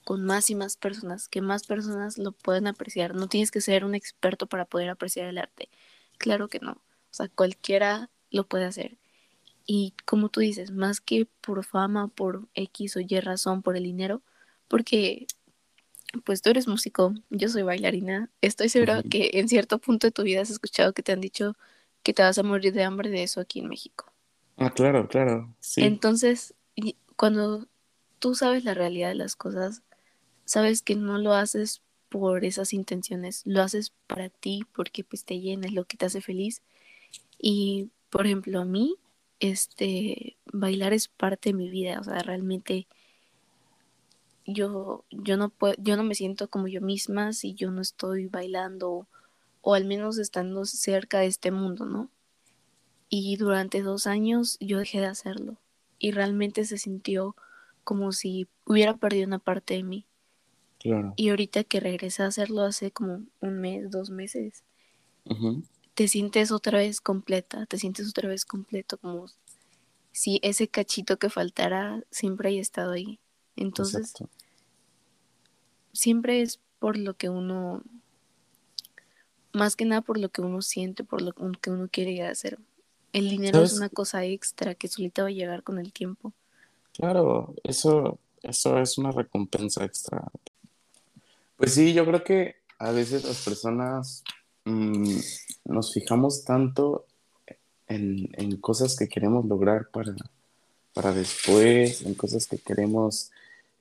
con 0.05 0.25
más 0.25 0.51
y 0.51 0.55
más 0.55 0.77
personas, 0.77 1.29
que 1.29 1.41
más 1.41 1.65
personas 1.65 2.19
lo 2.19 2.33
puedan 2.33 2.67
apreciar. 2.67 3.15
No 3.15 3.29
tienes 3.29 3.51
que 3.51 3.61
ser 3.61 3.85
un 3.85 3.95
experto 3.95 4.47
para 4.47 4.65
poder 4.65 4.91
apreciar 4.91 5.29
el 5.29 5.39
arte. 5.39 5.69
Claro 6.19 6.49
que 6.49 6.59
no. 6.59 6.73
O 6.73 7.15
sea, 7.15 7.29
cualquiera 7.29 8.11
lo 8.31 8.45
puede 8.45 8.65
hacer. 8.65 8.97
Y 9.65 9.95
como 10.05 10.29
tú 10.29 10.41
dices, 10.41 10.73
más 10.73 11.01
que 11.01 11.27
por 11.41 11.65
fama, 11.65 12.09
por 12.09 12.49
X 12.55 12.97
o 12.97 13.01
Y 13.01 13.21
razón, 13.21 13.63
por 13.63 13.77
el 13.77 13.85
dinero, 13.85 14.23
porque 14.67 15.27
pues 16.25 16.43
tú 16.43 16.51
eres 16.51 16.69
músico, 16.69 17.15
yo 17.31 17.49
soy 17.49 17.63
bailarina. 17.63 18.31
Estoy 18.41 18.69
segura 18.69 19.03
que 19.03 19.31
en 19.35 19.49
cierto 19.49 19.79
punto 19.79 20.07
de 20.07 20.13
tu 20.13 20.23
vida 20.23 20.43
has 20.43 20.51
escuchado 20.51 20.93
que 20.93 21.03
te 21.03 21.13
han 21.13 21.21
dicho 21.21 21.55
que 22.03 22.13
te 22.13 22.23
vas 22.23 22.39
a 22.39 22.43
morir 22.43 22.73
de 22.73 22.85
hambre 22.85 23.11
de 23.11 23.23
eso 23.23 23.41
aquí 23.41 23.61
en 23.61 23.69
México. 23.69 24.13
Ah, 24.57 24.71
claro, 24.71 25.09
claro. 25.09 25.55
Sí. 25.61 25.83
Entonces, 25.83 26.55
cuando 27.17 27.67
tú 28.19 28.35
sabes 28.35 28.65
la 28.65 28.75
realidad 28.75 29.09
de 29.09 29.15
las 29.15 29.37
cosas, 29.37 29.83
sabes 30.45 30.83
que 30.83 30.97
no 30.97 31.19
lo 31.19 31.33
haces 31.33 31.83
por 32.09 32.45
esas 32.45 32.73
intenciones, 32.75 33.43
lo 33.47 33.63
haces 33.63 33.93
para 34.07 34.29
ti 34.29 34.67
porque 34.75 35.03
pues 35.03 35.25
te 35.25 35.41
llena, 35.41 35.67
es 35.67 35.73
lo 35.73 35.85
que 35.85 35.97
te 35.97 36.07
hace 36.07 36.21
feliz. 36.21 36.63
Y, 37.39 37.89
por 38.11 38.27
ejemplo, 38.27 38.61
a 38.61 38.65
mí, 38.65 38.97
este, 39.41 40.37
bailar 40.53 40.93
es 40.93 41.09
parte 41.09 41.51
de 41.51 41.55
mi 41.55 41.71
vida, 41.71 41.99
o 41.99 42.05
sea, 42.05 42.19
realmente 42.19 42.87
yo, 44.45 45.05
yo 45.11 45.37
no 45.37 45.51
puedo, 45.51 45.75
yo 45.79 45.97
no 45.97 46.05
me 46.05 46.15
siento 46.15 46.49
como 46.49 46.69
yo 46.69 46.81
misma 46.81 47.33
si 47.33 47.55
yo 47.55 47.71
no 47.71 47.81
estoy 47.81 48.27
bailando 48.27 49.07
o 49.61 49.75
al 49.75 49.85
menos 49.85 50.19
estando 50.19 50.65
cerca 50.65 51.21
de 51.21 51.27
este 51.27 51.51
mundo, 51.51 51.87
¿no? 51.87 52.11
Y 53.09 53.37
durante 53.37 53.83
dos 53.83 54.07
años 54.07 54.57
yo 54.61 54.79
dejé 54.79 55.01
de 55.01 55.07
hacerlo 55.07 55.57
y 55.99 56.11
realmente 56.11 56.65
se 56.65 56.79
sintió 56.79 57.37
como 57.85 58.13
si 58.13 58.49
hubiera 58.65 58.97
perdido 58.97 59.27
una 59.27 59.39
parte 59.39 59.75
de 59.75 59.83
mí. 59.83 60.07
Claro. 60.81 61.15
Y 61.17 61.29
ahorita 61.29 61.63
que 61.63 61.79
regresé 61.79 62.25
a 62.25 62.27
hacerlo 62.27 62.63
hace 62.63 62.91
como 62.91 63.23
un 63.41 63.61
mes, 63.61 63.91
dos 63.91 64.11
meses, 64.11 64.65
te 65.95 66.09
sientes 66.09 66.51
otra 66.51 66.79
vez 66.79 67.01
completa, 67.01 67.67
te 67.67 67.79
sientes 67.79 68.09
otra 68.09 68.29
vez 68.29 68.45
completo, 68.45 68.99
como 68.99 69.27
si 70.11 70.41
ese 70.43 70.67
cachito 70.69 71.19
que 71.19 71.31
faltara 71.31 72.03
siempre 72.11 72.49
haya 72.49 72.61
estado 72.61 72.93
ahí. 72.93 73.21
Entonces, 73.57 74.15
siempre 75.93 76.43
es 76.43 76.61
por 76.79 76.99
lo 76.99 77.15
que 77.15 77.29
uno, 77.29 77.83
más 79.53 79.77
que 79.77 79.85
nada 79.85 80.01
por 80.01 80.19
lo 80.19 80.31
que 80.31 80.41
uno 80.41 80.63
siente, 80.63 81.05
por 81.05 81.23
lo 81.23 81.33
que 81.33 81.71
uno 81.71 81.89
quiere 81.91 82.27
hacer. 82.27 82.59
El 83.13 83.29
dinero 83.29 83.63
es 83.63 83.75
una 83.75 83.91
cosa 83.91 84.25
extra 84.25 84.75
que 84.75 84.89
solita 84.89 85.23
va 85.23 85.29
a 85.29 85.33
llegar 85.33 85.63
con 85.63 85.79
el 85.79 85.93
tiempo. 85.93 86.33
Claro, 86.95 87.55
eso, 87.63 88.19
eso 88.43 88.79
es 88.79 88.97
una 88.97 89.13
recompensa 89.13 89.85
extra. 89.85 90.25
Pues 91.57 91.75
sí, 91.75 91.93
yo 91.93 92.07
creo 92.07 92.25
que 92.25 92.57
a 92.79 92.91
veces 92.91 93.25
las 93.25 93.45
personas 93.45 94.25
mm, 94.65 95.19
nos 95.67 95.93
fijamos 95.93 96.45
tanto 96.45 97.07
en, 97.87 98.31
en, 98.33 98.57
cosas 98.57 98.97
que 98.97 99.09
queremos 99.09 99.45
lograr 99.45 99.89
para, 99.91 100.15
para 100.95 101.13
después, 101.13 102.03
en 102.03 102.15
cosas 102.15 102.47
que 102.47 102.59
queremos 102.59 103.31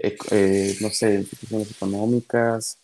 eh, 0.01 0.77
no 0.81 0.89
sé, 0.89 1.15
instituciones 1.15 1.71
económicas, 1.71 2.77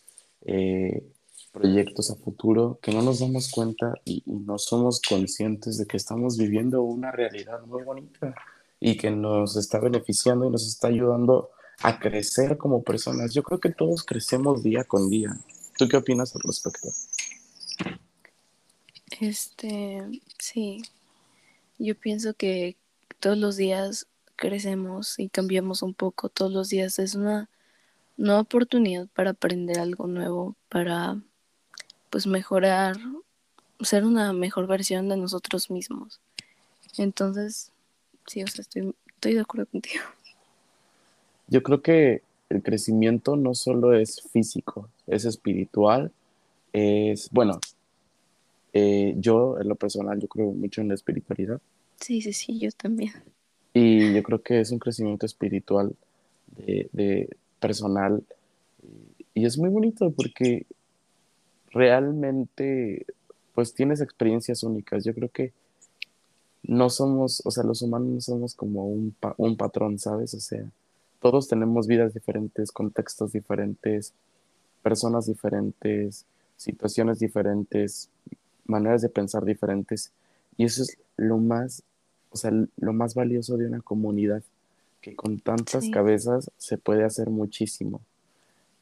eh, 0.46 1.04
proyectos 1.52 2.12
a 2.12 2.16
futuro, 2.16 2.80
que 2.82 2.92
no 2.92 3.02
nos 3.02 3.20
damos 3.20 3.50
cuenta 3.50 3.96
y, 4.06 4.22
no 4.26 4.60
somos 4.60 5.02
conscientes 5.02 5.78
de 5.78 5.88
que 5.88 5.98
estamos 5.98 6.38
viviendo 6.38 6.84
una 6.84 7.12
realidad 7.12 7.62
muy 7.66 7.84
bonita 7.84 8.36
y 8.80 8.98
que 8.98 9.10
nos 9.10 9.56
está 9.56 9.80
beneficiando 9.80 10.46
y 10.46 10.52
nos 10.52 10.68
está 10.68 10.90
ayudando 10.90 11.50
a 11.82 12.00
crecer 12.00 12.58
como 12.58 12.84
personas. 12.84 13.34
Yo 13.34 13.42
creo 13.42 13.60
que 13.60 13.72
todos 13.72 14.04
crecemos 14.04 14.62
día 14.62 14.84
con 14.84 15.10
día. 15.10 15.36
¿Tú 15.78 15.88
qué 15.88 15.98
opinas 15.98 16.36
al 16.36 16.42
respecto? 16.42 16.90
Este, 19.20 20.04
sí, 20.38 20.84
yo 21.80 21.96
pienso 21.96 22.36
que 22.36 22.76
todos 23.20 23.38
los 23.38 23.58
días 23.58 24.06
crecemos 24.38 25.20
y 25.20 25.28
cambiamos 25.30 25.82
un 25.82 25.94
poco 25.94 26.30
todos 26.30 26.52
los 26.54 26.70
días. 26.70 27.00
Es 27.00 27.16
una 27.16 27.50
nueva 28.16 28.42
oportunidad 28.42 29.08
para 29.14 29.32
aprender 29.32 29.80
algo 29.80 30.08
nuevo, 30.08 30.56
para 30.70 31.20
pues 32.10 32.26
mejorar, 32.26 32.96
ser 33.82 34.06
una 34.06 34.34
mejor 34.34 34.68
versión 34.68 35.10
de 35.10 35.18
nosotros 35.18 35.70
mismos. 35.70 36.22
Entonces, 36.98 37.72
sí, 38.26 38.44
o 38.44 38.48
sea, 38.48 38.62
estoy, 38.62 38.96
estoy 39.08 39.34
de 39.34 39.42
acuerdo 39.42 39.66
contigo. 39.68 40.04
Yo 41.48 41.62
creo 41.64 41.82
que 41.82 42.22
el 42.50 42.64
crecimiento 42.64 43.36
no 43.36 43.54
solo 43.56 43.94
es 43.94 44.22
físico, 44.32 44.90
es 45.06 45.26
espiritual, 45.26 46.12
es, 46.74 47.30
bueno, 47.32 47.60
eh, 48.74 49.16
yo 49.18 49.60
en 49.60 49.68
lo 49.68 49.76
personal, 49.76 50.20
yo 50.20 50.28
creo 50.28 50.52
mucho 50.52 50.82
en 50.82 50.90
la 50.90 50.94
espiritualidad. 50.94 51.60
Sí, 52.00 52.22
sí, 52.22 52.34
sí, 52.34 52.60
yo 52.60 52.72
también. 52.72 53.14
Y 53.80 54.12
yo 54.12 54.24
creo 54.24 54.42
que 54.42 54.60
es 54.60 54.72
un 54.72 54.80
crecimiento 54.80 55.28
espiritual 55.28 55.96
de, 56.56 57.30
personal. 57.60 58.24
Y 59.36 59.46
es 59.46 59.60
muy 59.60 59.70
bonito 59.70 60.10
porque 60.10 60.66
realmente, 61.70 63.06
pues 63.54 63.76
tienes 63.76 64.02
experiencias 64.02 64.64
únicas. 64.64 65.04
Yo 65.06 65.14
creo 65.14 65.30
que 65.30 65.54
no 66.64 66.90
somos, 66.90 67.44
o 67.46 67.52
sea, 67.52 67.64
los 67.64 67.84
humanos 67.84 68.08
no 68.08 68.20
somos 68.22 68.56
como 68.56 68.88
un, 68.88 69.16
un 69.38 69.56
patrón, 69.58 70.00
¿sabes? 70.00 70.34
O 70.34 70.40
sea, 70.40 70.72
todos 71.22 71.48
tenemos 71.48 71.86
vidas 71.86 72.16
diferentes, 72.16 72.72
contextos 72.72 73.34
diferentes, 73.34 74.12
personas 74.82 75.28
diferentes, 75.28 76.26
situaciones 76.56 77.20
diferentes, 77.20 78.10
maneras 78.66 79.04
de 79.04 79.10
pensar 79.10 79.46
diferentes. 79.46 80.12
Y 80.58 80.66
eso 80.66 80.82
es 80.82 80.98
lo 81.16 81.38
más, 81.38 81.84
o 82.32 82.38
sea, 82.38 82.52
lo 82.52 82.94
más 82.94 83.16
valioso 83.16 83.58
de 83.58 83.68
una 83.68 83.82
comunidad, 83.82 84.44
que 85.02 85.16
con 85.16 85.40
tantas 85.40 85.90
cabezas 85.90 86.52
se 86.58 86.78
puede 86.78 87.04
hacer 87.04 87.30
muchísimo. 87.30 88.02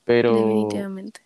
Pero 0.03 0.35
Definitivamente. 0.35 1.21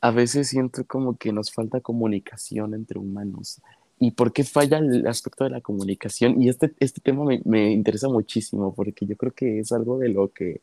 a 0.00 0.10
veces 0.10 0.48
siento 0.48 0.84
como 0.84 1.16
que 1.16 1.32
nos 1.32 1.52
falta 1.52 1.80
comunicación 1.80 2.74
entre 2.74 2.98
humanos. 2.98 3.60
¿Y 4.00 4.12
por 4.12 4.32
qué 4.32 4.44
falla 4.44 4.78
el 4.78 5.06
aspecto 5.06 5.44
de 5.44 5.50
la 5.50 5.60
comunicación? 5.60 6.40
Y 6.40 6.48
este, 6.48 6.72
este 6.78 7.00
tema 7.00 7.24
me, 7.24 7.40
me, 7.44 7.72
interesa 7.72 8.08
muchísimo 8.08 8.72
porque 8.72 9.06
yo 9.06 9.16
creo 9.16 9.32
que 9.32 9.58
es 9.58 9.72
algo 9.72 9.98
de 9.98 10.08
lo 10.08 10.28
que, 10.28 10.60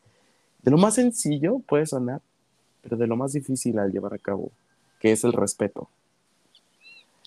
de 0.62 0.70
lo 0.70 0.78
más 0.78 0.94
sencillo 0.94 1.58
puede 1.60 1.84
sonar, 1.84 2.22
pero 2.82 2.96
de 2.96 3.06
lo 3.06 3.16
más 3.16 3.32
difícil 3.32 3.78
al 3.78 3.92
llevar 3.92 4.14
a 4.14 4.18
cabo, 4.18 4.50
que 5.00 5.12
es 5.12 5.22
el 5.24 5.34
respeto. 5.34 5.88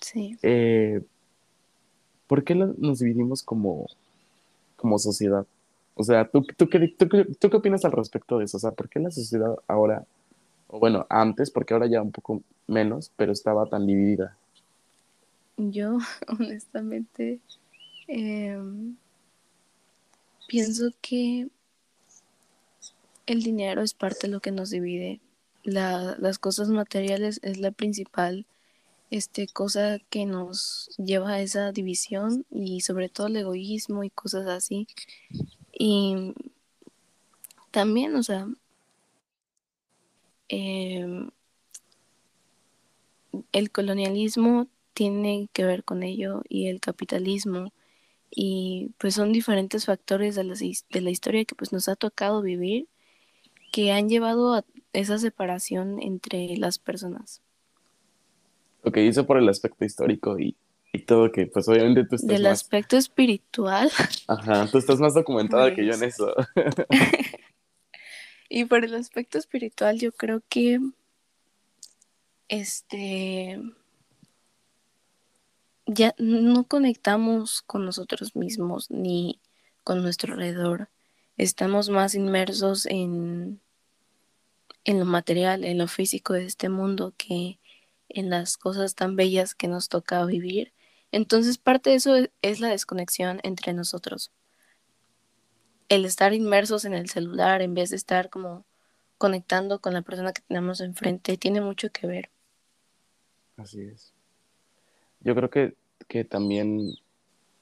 Sí. 0.00 0.36
Eh, 0.42 1.00
¿Por 2.30 2.44
qué 2.44 2.54
nos 2.54 3.00
dividimos 3.00 3.42
como, 3.42 3.88
como 4.76 5.00
sociedad? 5.00 5.44
O 5.96 6.04
sea, 6.04 6.28
¿tú, 6.28 6.46
tú, 6.56 6.68
qué, 6.68 6.86
tú, 6.96 7.08
¿tú 7.08 7.50
qué 7.50 7.56
opinas 7.56 7.84
al 7.84 7.90
respecto 7.90 8.38
de 8.38 8.44
eso? 8.44 8.56
O 8.56 8.60
sea, 8.60 8.70
¿por 8.70 8.88
qué 8.88 9.00
la 9.00 9.10
sociedad 9.10 9.56
ahora, 9.66 10.06
o 10.68 10.78
bueno, 10.78 11.06
antes, 11.08 11.50
porque 11.50 11.74
ahora 11.74 11.88
ya 11.88 12.00
un 12.00 12.12
poco 12.12 12.40
menos, 12.68 13.10
pero 13.16 13.32
estaba 13.32 13.66
tan 13.66 13.84
dividida? 13.84 14.36
Yo, 15.56 15.98
honestamente, 16.38 17.40
eh, 18.06 18.62
pienso 20.46 20.90
que 21.00 21.48
el 23.26 23.42
dinero 23.42 23.82
es 23.82 23.92
parte 23.92 24.28
de 24.28 24.34
lo 24.34 24.38
que 24.38 24.52
nos 24.52 24.70
divide. 24.70 25.18
La, 25.64 26.14
las 26.20 26.38
cosas 26.38 26.68
materiales 26.68 27.40
es 27.42 27.58
la 27.58 27.72
principal 27.72 28.46
este, 29.10 29.48
cosa 29.48 29.98
que 30.10 30.26
nos 30.26 30.90
lleva 30.98 31.32
a 31.32 31.40
esa 31.42 31.72
división 31.72 32.46
y 32.50 32.80
sobre 32.82 33.08
todo 33.08 33.26
el 33.28 33.36
egoísmo 33.36 34.04
y 34.04 34.10
cosas 34.10 34.46
así. 34.46 34.86
Y 35.72 36.34
también, 37.70 38.14
o 38.16 38.22
sea, 38.22 38.48
eh, 40.48 41.28
el 43.52 43.70
colonialismo 43.70 44.68
tiene 44.94 45.48
que 45.52 45.64
ver 45.64 45.84
con 45.84 46.02
ello 46.02 46.42
y 46.48 46.68
el 46.68 46.80
capitalismo 46.80 47.72
y 48.30 48.92
pues 48.98 49.14
son 49.14 49.32
diferentes 49.32 49.86
factores 49.86 50.34
de 50.36 50.44
la, 50.44 50.54
de 50.54 51.00
la 51.00 51.10
historia 51.10 51.44
que 51.44 51.54
pues 51.54 51.72
nos 51.72 51.88
ha 51.88 51.96
tocado 51.96 52.42
vivir 52.42 52.88
que 53.72 53.92
han 53.92 54.08
llevado 54.08 54.54
a 54.54 54.64
esa 54.92 55.18
separación 55.18 56.02
entre 56.02 56.56
las 56.56 56.78
personas. 56.78 57.42
Ok, 58.82 58.96
eso 58.98 59.26
por 59.26 59.38
el 59.38 59.48
aspecto 59.48 59.84
histórico 59.84 60.38
y, 60.38 60.56
y 60.92 61.00
todo 61.00 61.30
que 61.30 61.46
pues 61.46 61.68
obviamente 61.68 62.04
tú 62.04 62.16
estás 62.16 62.28
Del 62.28 62.42
más... 62.44 62.52
aspecto 62.52 62.96
espiritual. 62.96 63.90
Ajá, 64.26 64.66
tú 64.70 64.78
estás 64.78 64.98
más 64.98 65.14
documentada 65.14 65.64
pues... 65.64 65.76
que 65.76 65.86
yo 65.86 65.94
en 65.94 66.04
eso. 66.04 66.34
y 68.48 68.64
por 68.64 68.84
el 68.84 68.94
aspecto 68.94 69.38
espiritual 69.38 69.98
yo 69.98 70.12
creo 70.12 70.42
que 70.48 70.80
este 72.48 73.60
ya 75.86 76.14
no 76.18 76.64
conectamos 76.64 77.62
con 77.62 77.84
nosotros 77.84 78.34
mismos 78.36 78.90
ni 78.90 79.40
con 79.84 80.02
nuestro 80.02 80.34
alrededor. 80.34 80.88
Estamos 81.36 81.88
más 81.88 82.14
inmersos 82.14 82.86
en, 82.86 83.60
en 84.84 84.98
lo 84.98 85.04
material, 85.04 85.64
en 85.64 85.78
lo 85.78 85.88
físico 85.88 86.32
de 86.32 86.44
este 86.44 86.68
mundo 86.68 87.14
que 87.16 87.59
en 88.14 88.30
las 88.30 88.56
cosas 88.56 88.94
tan 88.94 89.16
bellas 89.16 89.54
que 89.54 89.68
nos 89.68 89.88
toca 89.88 90.24
vivir. 90.24 90.72
Entonces 91.12 91.58
parte 91.58 91.90
de 91.90 91.96
eso 91.96 92.14
es 92.42 92.60
la 92.60 92.68
desconexión 92.68 93.40
entre 93.42 93.72
nosotros. 93.72 94.32
El 95.88 96.04
estar 96.04 96.32
inmersos 96.34 96.84
en 96.84 96.94
el 96.94 97.08
celular 97.08 97.62
en 97.62 97.74
vez 97.74 97.90
de 97.90 97.96
estar 97.96 98.30
como 98.30 98.64
conectando 99.18 99.80
con 99.80 99.92
la 99.92 100.02
persona 100.02 100.32
que 100.32 100.42
tenemos 100.42 100.80
enfrente 100.80 101.36
tiene 101.36 101.60
mucho 101.60 101.90
que 101.90 102.06
ver. 102.06 102.30
Así 103.56 103.82
es. 103.82 104.14
Yo 105.20 105.34
creo 105.34 105.50
que, 105.50 105.74
que 106.08 106.24
también, 106.24 106.94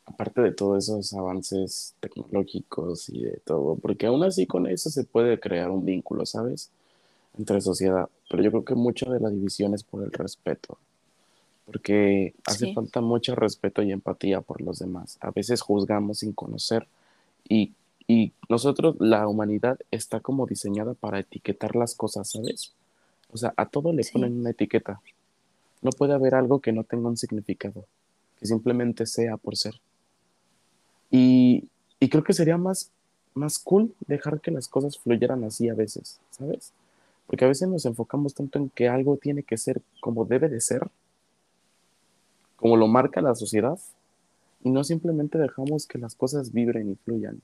aparte 0.07 0.41
de 0.41 0.53
todos 0.53 0.85
esos 0.85 1.13
avances 1.15 1.97
tecnológicos 1.99 3.09
y 3.09 3.25
de 3.25 3.41
todo, 3.45 3.75
porque 3.77 4.07
aún 4.07 4.23
así 4.23 4.47
con 4.47 4.69
eso 4.69 4.91
se 4.91 5.03
puede 5.05 5.41
crear 5.41 5.71
un 5.71 5.85
vínculo, 5.85 6.25
¿sabes? 6.25 6.71
Entre 7.39 7.61
sociedad. 7.61 8.09
Pero 8.29 8.43
yo 8.43 8.51
creo 8.51 8.65
que 8.65 8.75
mucho 8.75 9.11
de 9.11 9.21
la 9.21 9.31
división 9.31 9.73
es 9.75 9.83
por 9.85 10.03
el 10.03 10.11
respeto. 10.13 10.77
Porque 11.65 12.35
hace 12.47 12.67
Sí. 12.67 12.75
falta 12.75 13.01
mucho 13.01 13.35
respeto 13.35 13.83
y 13.83 13.93
empatía 13.93 14.41
por 14.41 14.61
los 14.61 14.79
demás. 14.79 15.19
A 15.21 15.31
veces 15.31 15.61
juzgamos 15.61 16.19
sin 16.21 16.33
conocer 16.33 16.87
y, 17.49 17.73
y 18.07 18.33
nosotros, 18.49 18.97
la 18.99 19.29
humanidad 19.29 19.79
está 19.91 20.21
como 20.21 20.47
diseñada 20.47 20.95
para 20.95 21.19
etiquetar 21.21 21.77
las 21.77 21.95
cosas, 21.95 22.31
¿sabes? 22.31 22.73
O 23.31 23.37
sea, 23.37 23.53
a 23.57 23.67
todo 23.67 23.93
le 23.93 24.03
Sí. 24.03 24.13
ponen 24.15 24.41
una 24.41 24.51
etiqueta. 24.51 25.01
No 25.83 25.91
puede 25.91 26.15
haber 26.15 26.35
algo 26.35 26.61
que 26.61 26.73
no 26.73 26.85
tenga 26.85 27.09
un 27.09 27.19
significado, 27.19 27.85
que 28.41 28.47
simplemente 28.47 29.05
sea 29.07 29.37
por 29.37 29.57
ser. 29.57 29.75
Y, 31.11 31.69
y 32.01 32.09
creo 32.09 32.25
que 32.25 32.33
sería 32.33 32.57
más, 32.57 32.91
más 33.35 33.59
cool 33.59 33.95
dejar 34.07 34.41
que 34.41 34.51
las 34.51 34.69
cosas 34.69 34.99
fluyeran 34.99 35.45
así 35.45 35.69
a 35.69 35.75
veces, 35.75 36.19
¿sabes? 36.31 36.73
Porque 37.29 37.45
a 37.45 37.49
veces 37.49 37.69
nos 37.69 37.85
enfocamos 37.85 38.35
tanto 38.35 38.59
en 38.59 38.71
que 38.71 38.89
algo 38.89 39.17
tiene 39.17 39.45
que 39.45 39.57
ser 39.57 39.81
como 40.01 40.25
debe 40.25 40.49
de 40.49 40.61
ser, 40.61 40.91
como 42.57 42.77
lo 42.77 42.89
marca 42.89 43.21
la 43.21 43.37
sociedad, 43.37 43.79
y 44.65 44.71
no 44.71 44.83
simplemente 44.83 45.39
dejamos 45.39 45.87
que 45.87 45.99
las 45.99 46.17
cosas 46.17 46.53
vibren 46.53 46.91
y 46.91 46.97
fluyan. 46.97 47.41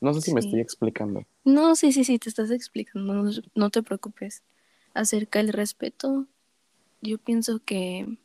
No 0.00 0.12
sé 0.12 0.20
si 0.20 0.34
me 0.34 0.40
estoy 0.40 0.60
explicando. 0.60 1.24
No, 1.44 1.76
sí, 1.76 1.92
sí, 1.92 2.04
sí, 2.04 2.18
te 2.18 2.28
estás 2.28 2.50
explicando, 2.50 3.14
no, 3.14 3.30
no 3.54 3.70
te 3.70 3.82
preocupes. 3.82 4.42
Acerca 4.92 5.38
del 5.38 5.52
respeto, 5.52 6.26
yo 7.00 7.16
pienso 7.18 7.60
que 7.64 8.18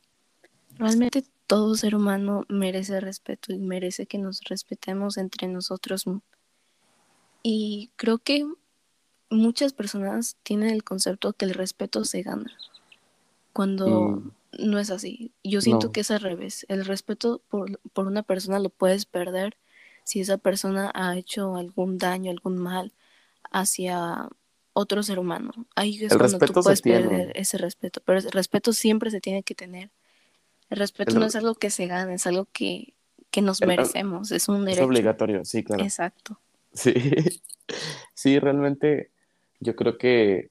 realmente 0.77 1.23
todo 1.47 1.75
ser 1.75 1.95
humano 1.95 2.45
merece 2.49 2.99
respeto 2.99 3.53
y 3.53 3.59
merece 3.59 4.07
que 4.07 4.17
nos 4.17 4.41
respetemos 4.45 5.17
entre 5.17 5.47
nosotros. 5.47 6.05
Y 7.43 7.91
creo 7.95 8.17
que 8.17 8.45
muchas 9.29 9.73
personas 9.73 10.37
tienen 10.43 10.69
el 10.69 10.83
concepto 10.83 11.33
que 11.33 11.45
el 11.45 11.53
respeto 11.53 12.05
se 12.05 12.21
gana, 12.21 12.51
cuando 13.53 14.21
Mm, 14.59 14.67
no 14.71 14.79
es 14.79 14.89
así. 14.89 15.31
Yo 15.43 15.61
siento 15.61 15.87
no, 15.87 15.91
que 15.93 16.01
es 16.01 16.11
al 16.11 16.21
revés. 16.21 16.65
El 16.69 16.85
respeto 16.85 17.41
por, 17.49 17.79
por 17.91 18.07
una 18.07 18.23
persona 18.23 18.59
lo 18.59 18.69
puedes 18.69 19.05
perder 19.05 19.57
si 20.03 20.21
esa 20.21 20.37
persona 20.37 20.91
ha 20.93 21.17
hecho 21.17 21.55
algún 21.55 21.97
daño, 21.97 22.31
algún 22.31 22.57
mal 22.57 22.93
hacia 23.51 24.29
otro 24.73 25.03
ser 25.03 25.19
humano. 25.19 25.51
Ahí 25.75 26.03
es 26.03 26.11
el 26.11 26.17
cuando 26.19 26.39
tú 26.39 26.53
puedes 26.53 26.81
perder 26.81 27.31
ese 27.35 27.57
respeto, 27.57 28.01
pero 28.05 28.19
el 28.19 28.31
respeto 28.31 28.73
siempre 28.73 29.09
se 29.11 29.21
tiene 29.21 29.43
que 29.43 29.55
tener. 29.55 29.89
El 30.69 30.77
respeto 30.77 31.13
El- 31.13 31.19
no 31.19 31.25
es 31.25 31.35
algo 31.35 31.55
que 31.55 31.69
se 31.69 31.87
gana, 31.87 32.13
es 32.13 32.27
algo 32.27 32.47
que, 32.51 32.93
que 33.31 33.41
nos 33.41 33.61
el- 33.61 33.67
merecemos, 33.67 34.31
es 34.31 34.47
un 34.49 34.57
es 34.61 34.65
derecho. 34.65 34.85
obligatorio, 34.85 35.45
sí, 35.45 35.63
claro. 35.63 35.83
Exacto. 35.83 36.39
Sí, 36.73 36.93
sí, 38.13 38.39
realmente 38.39 39.11
yo 39.65 39.75
creo 39.75 39.97
que 39.97 40.49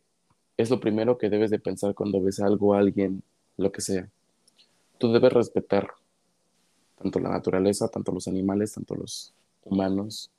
es 0.57 0.71
lo 0.71 0.81
primero 0.81 1.17
que 1.17 1.31
debes 1.31 1.51
de 1.51 1.59
pensar 1.59 1.95
cuando 1.95 2.21
ves 2.21 2.41
a 2.41 2.47
algo, 2.47 2.75
a 2.75 2.79
alguien, 2.79 3.23
lo 3.57 3.73
que 3.73 3.81
sea. 3.81 4.09
Tú 4.99 5.13
debes 5.13 5.33
respetar 5.33 5.89
tanto 7.01 7.21
la 7.21 7.31
naturaleza, 7.31 7.89
tanto 7.89 8.13
los 8.13 8.29
animales, 8.29 8.73
tanto 8.73 8.95
los 8.95 9.33
humanos, 9.65 10.31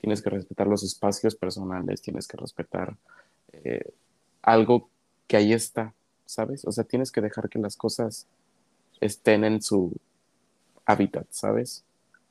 tienes 0.00 0.22
que 0.22 0.30
respetar 0.30 0.66
los 0.66 0.82
espacios 0.82 1.34
personales, 1.34 2.02
tienes 2.02 2.26
que 2.26 2.36
respetar 2.36 2.96
eh, 3.52 3.92
algo 4.42 4.88
que 5.26 5.36
ahí 5.36 5.52
está, 5.52 5.94
¿sabes? 6.26 6.64
O 6.64 6.72
sea, 6.72 6.84
tienes 6.84 7.12
que 7.12 7.20
dejar 7.20 7.48
que 7.48 7.58
las 7.58 7.76
cosas 7.76 8.26
estén 9.00 9.44
en 9.44 9.62
su 9.62 9.92
hábitat, 10.84 11.26
¿sabes? 11.30 11.84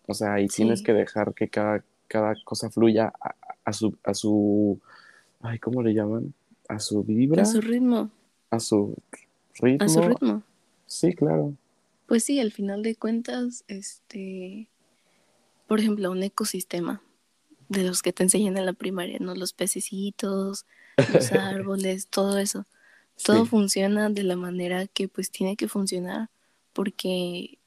O 0.08 0.13
sea, 0.13 0.39
y 0.39 0.47
tienes 0.47 0.82
que 0.82 0.93
dejar 0.93 1.34
que 1.34 1.47
cada, 1.47 1.84
cada 2.08 2.36
cosa 2.43 2.69
fluya 2.69 3.13
a, 3.63 3.73
su, 3.73 3.97
a 4.04 4.13
su, 4.13 4.80
ay, 5.41 5.60
¿cómo 5.60 5.82
le 5.82 5.93
llaman? 5.93 6.34
A 6.67 6.80
su 6.80 7.04
vibra. 7.04 7.43
A 7.43 7.45
su 7.45 7.62
ritmo. 7.62 8.10
A 8.49 8.60
su 8.60 8.95
ritmo. 9.60 9.86
A 9.86 9.89
su 9.89 10.01
ritmo. 10.01 10.43
Sí, 10.86 11.13
claro. 11.13 11.54
Pues 12.06 12.23
sí, 12.23 12.39
al 12.39 12.51
final 12.51 12.84
de 12.84 12.95
cuentas, 12.95 13.63
este, 13.67 14.67
por 15.67 15.80
ejemplo, 15.80 16.12
un 16.12 16.23
ecosistema 16.23 17.01
de 17.69 17.84
los 17.84 18.01
que 18.01 18.12
te 18.12 18.23
enseñan 18.23 18.58
en 18.58 18.65
la 18.65 18.73
primaria, 18.73 19.17
¿no? 19.19 19.34
Los 19.36 19.54
pececitos, 19.54 20.65
los 21.13 21.32
árboles, 21.32 22.08
todo 22.08 22.38
eso. 22.38 22.65
Todo 23.23 23.45
funciona 23.45 24.10
de 24.10 24.23
la 24.23 24.36
manera 24.36 24.88
que 24.88 25.08
pues 25.08 25.30
tiene 25.30 25.56
que 25.56 25.67
funcionar 25.67 26.30
porque 26.73 27.60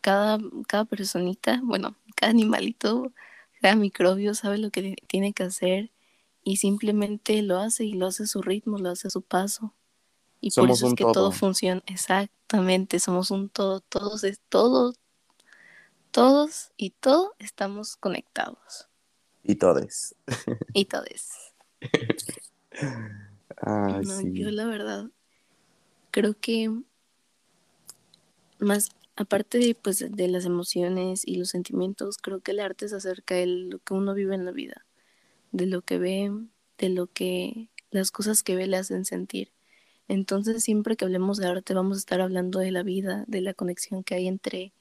cada, 0.00 0.38
cada 0.68 0.84
personita, 0.84 1.60
bueno, 1.64 1.96
cada 2.14 2.30
animalito, 2.30 3.12
cada 3.60 3.76
microbio 3.76 4.34
sabe 4.34 4.58
lo 4.58 4.70
que 4.70 4.96
tiene 5.06 5.32
que 5.32 5.44
hacer 5.44 5.90
y 6.42 6.56
simplemente 6.56 7.42
lo 7.42 7.58
hace 7.58 7.84
y 7.84 7.94
lo 7.94 8.06
hace 8.06 8.24
a 8.24 8.26
su 8.26 8.42
ritmo, 8.42 8.78
lo 8.78 8.90
hace 8.90 9.08
a 9.08 9.10
su 9.10 9.22
paso. 9.22 9.74
Y 10.40 10.50
por 10.52 10.70
eso 10.70 10.86
es 10.86 10.94
que 10.94 11.04
todo. 11.04 11.32
funciona 11.32 11.82
exactamente, 11.86 12.98
somos 12.98 13.30
un 13.30 13.48
todo, 13.50 13.80
todos 13.80 14.24
es 14.24 14.40
todo, 14.48 14.94
todos 16.10 16.72
y 16.76 16.90
todo 16.90 17.34
estamos 17.38 17.96
conectados. 17.96 18.88
Y 19.42 19.56
todes. 19.56 20.14
Y 20.72 20.84
todes. 20.86 21.30
Yo 24.32 24.50
la 24.50 24.64
verdad 24.64 25.10
creo 26.10 26.34
que 26.38 26.74
más 28.58 28.90
aparte 29.20 29.58
de, 29.58 29.74
pues, 29.74 29.98
de 30.10 30.28
las 30.28 30.44
emociones 30.44 31.26
y 31.26 31.36
los 31.36 31.50
sentimientos, 31.50 32.16
creo 32.18 32.40
que 32.40 32.52
el 32.52 32.60
arte 32.60 32.86
es 32.86 32.92
acerca 32.92 33.34
de 33.34 33.46
lo 33.46 33.78
que 33.78 33.94
uno 33.94 34.14
vive 34.14 34.34
en 34.34 34.44
la 34.44 34.50
vida, 34.50 34.86
de 35.52 35.66
lo 35.66 35.82
que 35.82 35.98
ve, 35.98 36.32
de 36.78 36.88
lo 36.88 37.06
que 37.06 37.68
las 37.90 38.10
cosas 38.10 38.42
que 38.42 38.56
ve 38.56 38.66
le 38.66 38.76
hacen 38.76 39.04
sentir. 39.04 39.52
Entonces, 40.08 40.62
siempre 40.64 40.96
que 40.96 41.04
hablemos 41.04 41.38
de 41.38 41.46
arte, 41.46 41.74
vamos 41.74 41.98
a 41.98 42.00
estar 42.00 42.20
hablando 42.20 42.58
de 42.58 42.72
la 42.72 42.82
vida, 42.82 43.24
de 43.28 43.40
la 43.40 43.54
conexión 43.54 44.02
que 44.02 44.14
hay 44.14 44.26
entre 44.26 44.72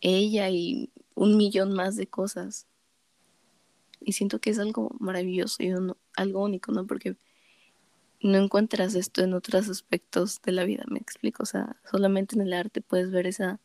ella 0.00 0.50
y 0.50 0.90
un 1.14 1.36
millón 1.36 1.72
más 1.72 1.96
de 1.96 2.06
cosas. 2.06 2.66
Y 4.00 4.12
siento 4.12 4.40
que 4.40 4.50
es 4.50 4.58
algo 4.58 4.94
maravilloso 4.98 5.62
y 5.62 5.72
algo 6.16 6.42
único, 6.42 6.72
¿no? 6.72 6.86
Porque 6.86 7.16
no 8.22 8.38
encuentras 8.38 8.94
esto 8.94 9.22
en 9.22 9.34
otros 9.34 9.68
aspectos 9.68 10.40
de 10.42 10.52
la 10.52 10.64
vida, 10.64 10.84
me 10.88 10.98
explico. 10.98 11.42
O 11.42 11.46
sea, 11.46 11.76
solamente 11.90 12.34
en 12.34 12.42
el 12.42 12.52
arte 12.52 12.80
puedes 12.80 13.10
ver 13.10 13.26
esa 13.26 13.60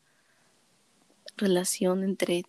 relación 1.38 2.04
entre, 2.04 2.44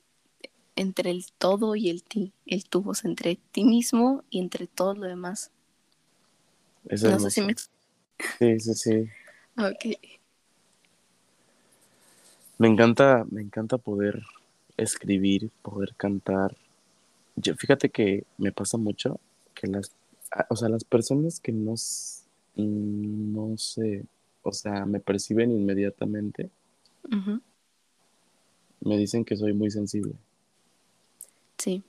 entre 0.76 1.10
el 1.10 1.26
todo 1.38 1.74
y 1.74 1.90
el 1.90 2.02
ti, 2.02 2.32
el 2.46 2.64
tú, 2.64 2.84
o 2.86 2.94
sea, 2.94 3.10
entre 3.10 3.38
ti 3.52 3.64
mismo 3.64 4.22
y 4.30 4.40
entre 4.40 4.66
todo 4.66 4.94
lo 4.94 5.06
demás. 5.06 5.50
no 6.84 7.18
sé 7.20 7.30
si 7.30 7.40
me... 7.40 7.54
Sí, 8.38 8.60
sí, 8.60 8.74
sí. 8.74 9.08
ok. 9.58 9.98
Me 12.58 12.68
encanta, 12.68 13.26
me 13.30 13.42
encanta 13.42 13.76
poder 13.76 14.22
escribir, 14.76 15.50
poder 15.62 15.94
cantar. 15.96 16.56
Yo, 17.34 17.54
fíjate 17.54 17.90
que 17.90 18.24
me 18.38 18.52
pasa 18.52 18.78
mucho 18.78 19.20
que 19.54 19.66
las 19.66 19.92
o 20.48 20.56
sea, 20.56 20.68
las 20.68 20.84
personas 20.84 21.40
que 21.40 21.52
no, 21.52 21.74
no 22.56 23.58
sé, 23.58 24.04
o 24.42 24.52
sea, 24.52 24.86
me 24.86 25.00
perciben 25.00 25.50
inmediatamente, 25.50 26.50
me 28.80 28.96
dicen 28.96 29.24
que 29.24 29.36
soy 29.36 29.52
muy 29.52 29.70
sensible. 29.70 30.14
Sí. 31.58 31.82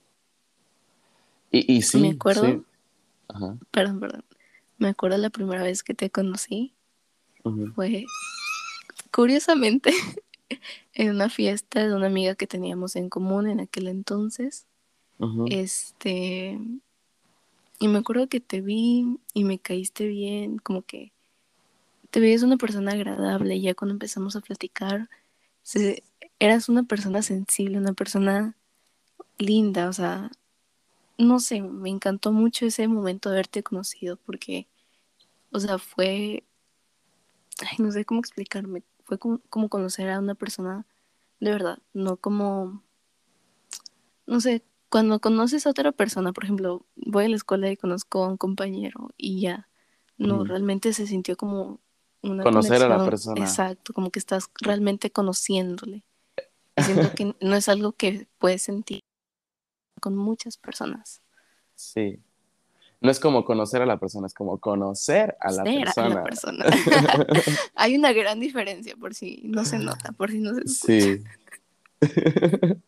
Y, 1.50 1.76
y 1.76 1.82
sí. 1.82 1.98
Me 1.98 2.10
acuerdo. 2.10 2.64
Perdón, 3.70 4.00
perdón. 4.00 4.24
Me 4.78 4.88
acuerdo 4.88 5.18
la 5.18 5.30
primera 5.30 5.62
vez 5.62 5.82
que 5.82 5.94
te 5.94 6.10
conocí. 6.10 6.74
Fue 7.74 8.04
curiosamente 9.10 9.90
en 10.92 11.10
una 11.10 11.30
fiesta 11.30 11.86
de 11.86 11.94
una 11.94 12.06
amiga 12.06 12.34
que 12.34 12.46
teníamos 12.46 12.94
en 12.96 13.08
común 13.08 13.48
en 13.48 13.60
aquel 13.60 13.88
entonces. 13.88 14.66
Este 15.50 16.58
y 17.80 17.88
me 17.88 17.98
acuerdo 17.98 18.28
que 18.28 18.40
te 18.40 18.60
vi 18.60 19.18
y 19.34 19.44
me 19.44 19.58
caíste 19.58 20.06
bien, 20.06 20.58
como 20.58 20.82
que 20.82 21.12
te 22.10 22.20
veías 22.20 22.42
una 22.42 22.56
persona 22.56 22.92
agradable 22.92 23.56
y 23.56 23.62
ya 23.62 23.74
cuando 23.74 23.92
empezamos 23.92 24.34
a 24.34 24.40
platicar, 24.40 25.08
eras 26.38 26.68
una 26.68 26.82
persona 26.84 27.22
sensible, 27.22 27.78
una 27.78 27.92
persona 27.92 28.56
linda, 29.38 29.88
o 29.88 29.92
sea, 29.92 30.30
no 31.16 31.40
sé, 31.40 31.62
me 31.62 31.90
encantó 31.90 32.32
mucho 32.32 32.66
ese 32.66 32.86
momento 32.88 33.28
de 33.28 33.36
haberte 33.36 33.62
conocido 33.62 34.16
porque, 34.16 34.68
o 35.52 35.60
sea, 35.60 35.78
fue, 35.78 36.44
ay, 37.60 37.76
no 37.78 37.90
sé 37.90 38.04
cómo 38.04 38.20
explicarme, 38.20 38.82
fue 39.04 39.18
como, 39.18 39.40
como 39.48 39.68
conocer 39.68 40.10
a 40.10 40.18
una 40.18 40.34
persona 40.34 40.86
de 41.40 41.52
verdad, 41.52 41.78
no 41.92 42.16
como, 42.16 42.82
no 44.26 44.40
sé, 44.40 44.64
cuando 44.88 45.20
conoces 45.20 45.66
a 45.66 45.70
otra 45.70 45.92
persona, 45.92 46.32
por 46.32 46.44
ejemplo, 46.44 46.86
voy 46.96 47.26
a 47.26 47.28
la 47.28 47.36
escuela 47.36 47.70
y 47.70 47.76
conozco 47.76 48.24
a 48.24 48.28
un 48.28 48.36
compañero 48.36 49.10
y 49.16 49.40
ya, 49.40 49.68
no, 50.16 50.44
realmente 50.44 50.92
se 50.92 51.06
sintió 51.06 51.36
como 51.36 51.80
una 52.22 52.42
Conocer 52.42 52.82
a 52.82 52.88
la 52.88 53.04
persona. 53.04 53.40
Exacto, 53.40 53.92
como 53.92 54.10
que 54.10 54.18
estás 54.18 54.50
realmente 54.60 55.10
conociéndole. 55.10 56.04
siento 56.76 57.12
que 57.14 57.36
no 57.40 57.54
es 57.54 57.68
algo 57.68 57.92
que 57.92 58.26
puedes 58.38 58.62
sentir 58.62 59.02
con 59.98 60.16
muchas 60.16 60.56
personas. 60.56 61.20
Sí. 61.74 62.18
No 63.00 63.10
es 63.10 63.20
como 63.20 63.44
conocer 63.44 63.80
a 63.82 63.86
la 63.86 63.98
persona, 63.98 64.26
es 64.26 64.34
como 64.34 64.58
conocer 64.58 65.36
a 65.40 65.52
la 65.52 65.62
persona. 65.62 66.06
A 66.06 66.08
la 66.08 66.24
persona. 66.24 66.64
Hay 67.76 67.96
una 67.96 68.12
gran 68.12 68.40
diferencia 68.40 68.96
por 68.96 69.14
si 69.14 69.40
no 69.44 69.64
se 69.64 69.78
nota, 69.78 70.12
por 70.12 70.30
si 70.30 70.40
no 70.40 70.54
se 70.54 70.62
escucha. 70.62 71.22
Sí. 72.00 72.78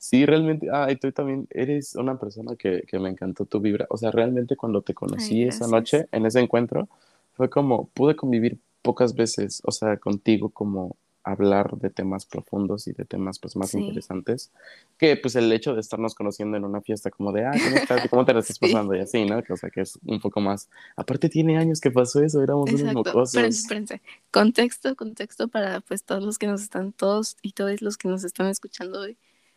Sí, 0.00 0.24
realmente, 0.24 0.68
ah, 0.72 0.86
y 0.90 0.96
tú 0.96 1.10
también 1.10 1.48
eres 1.50 1.96
una 1.96 2.18
persona 2.20 2.54
que, 2.54 2.82
que 2.86 3.00
me 3.00 3.08
encantó 3.08 3.46
tu 3.46 3.58
vibra. 3.58 3.84
O 3.90 3.96
sea, 3.96 4.12
realmente 4.12 4.56
cuando 4.56 4.80
te 4.80 4.94
conocí 4.94 5.42
esa 5.42 5.66
noche, 5.66 6.06
en 6.12 6.24
ese 6.24 6.38
encuentro, 6.38 6.88
fue 7.34 7.50
como, 7.50 7.88
pude 7.88 8.14
convivir 8.14 8.60
pocas 8.80 9.14
veces, 9.16 9.60
o 9.64 9.72
sea, 9.72 9.96
contigo 9.96 10.50
como 10.50 10.96
hablar 11.30 11.76
de 11.78 11.90
temas 11.90 12.26
profundos 12.26 12.88
y 12.88 12.92
de 12.92 13.04
temas 13.04 13.38
pues 13.38 13.56
más 13.56 13.74
interesantes 13.74 14.50
que 14.98 15.16
pues 15.16 15.36
el 15.36 15.52
hecho 15.52 15.74
de 15.74 15.80
estarnos 15.80 16.14
conociendo 16.14 16.56
en 16.56 16.64
una 16.64 16.80
fiesta 16.80 17.10
como 17.10 17.32
de, 17.32 17.44
ah, 17.44 17.52
¿cómo 17.52 17.76
estás? 17.76 18.08
¿Cómo 18.08 18.24
te 18.24 18.34
la 18.34 18.40
estás 18.40 18.58
pasando? 18.58 18.94
Y 18.94 19.00
así, 19.00 19.24
¿no? 19.24 19.42
o 19.48 19.56
sea, 19.56 19.70
que 19.70 19.82
es 19.82 19.98
un 20.04 20.20
poco 20.20 20.40
más, 20.40 20.68
aparte 20.96 21.28
tiene 21.28 21.58
años 21.58 21.80
que 21.80 21.90
pasó 21.90 22.22
eso, 22.22 22.42
éramos 22.42 22.72
unos 22.72 22.94
mocosos. 22.94 23.34
Espérense, 23.34 23.60
espérense. 23.60 24.02
Contexto, 24.30 24.96
contexto 24.96 25.48
para 25.48 25.80
pues 25.80 26.04
todos 26.04 26.24
los 26.24 26.38
que 26.38 26.46
nos 26.46 26.62
están, 26.62 26.92
todos 26.92 27.36
y 27.42 27.52
todos 27.52 27.82
los 27.82 27.96
que 27.96 28.08
nos 28.08 28.24
están 28.24 28.48
escuchando 28.48 29.00
hoy. 29.00 29.16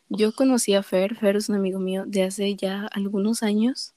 Yo 0.10 0.34
conocí 0.34 0.74
a 0.74 0.84
Fer, 0.84 1.16
Fer 1.16 1.38
es 1.38 1.48
un 1.48 1.56
amigo 1.56 1.80
mío 1.80 2.04
de 2.06 2.24
hace 2.24 2.56
ya 2.56 2.88
algunos 2.88 3.44
años. 3.44 3.94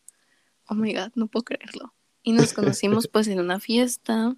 Oh 0.69 0.75
my 0.75 0.95
god, 0.95 1.11
no 1.17 1.27
puedo 1.27 1.43
creerlo. 1.43 1.93
Y 2.23 2.33
nos 2.33 2.53
conocimos 2.55 3.09
pues 3.09 3.27
en 3.27 3.41
una 3.41 3.59
fiesta, 3.59 4.37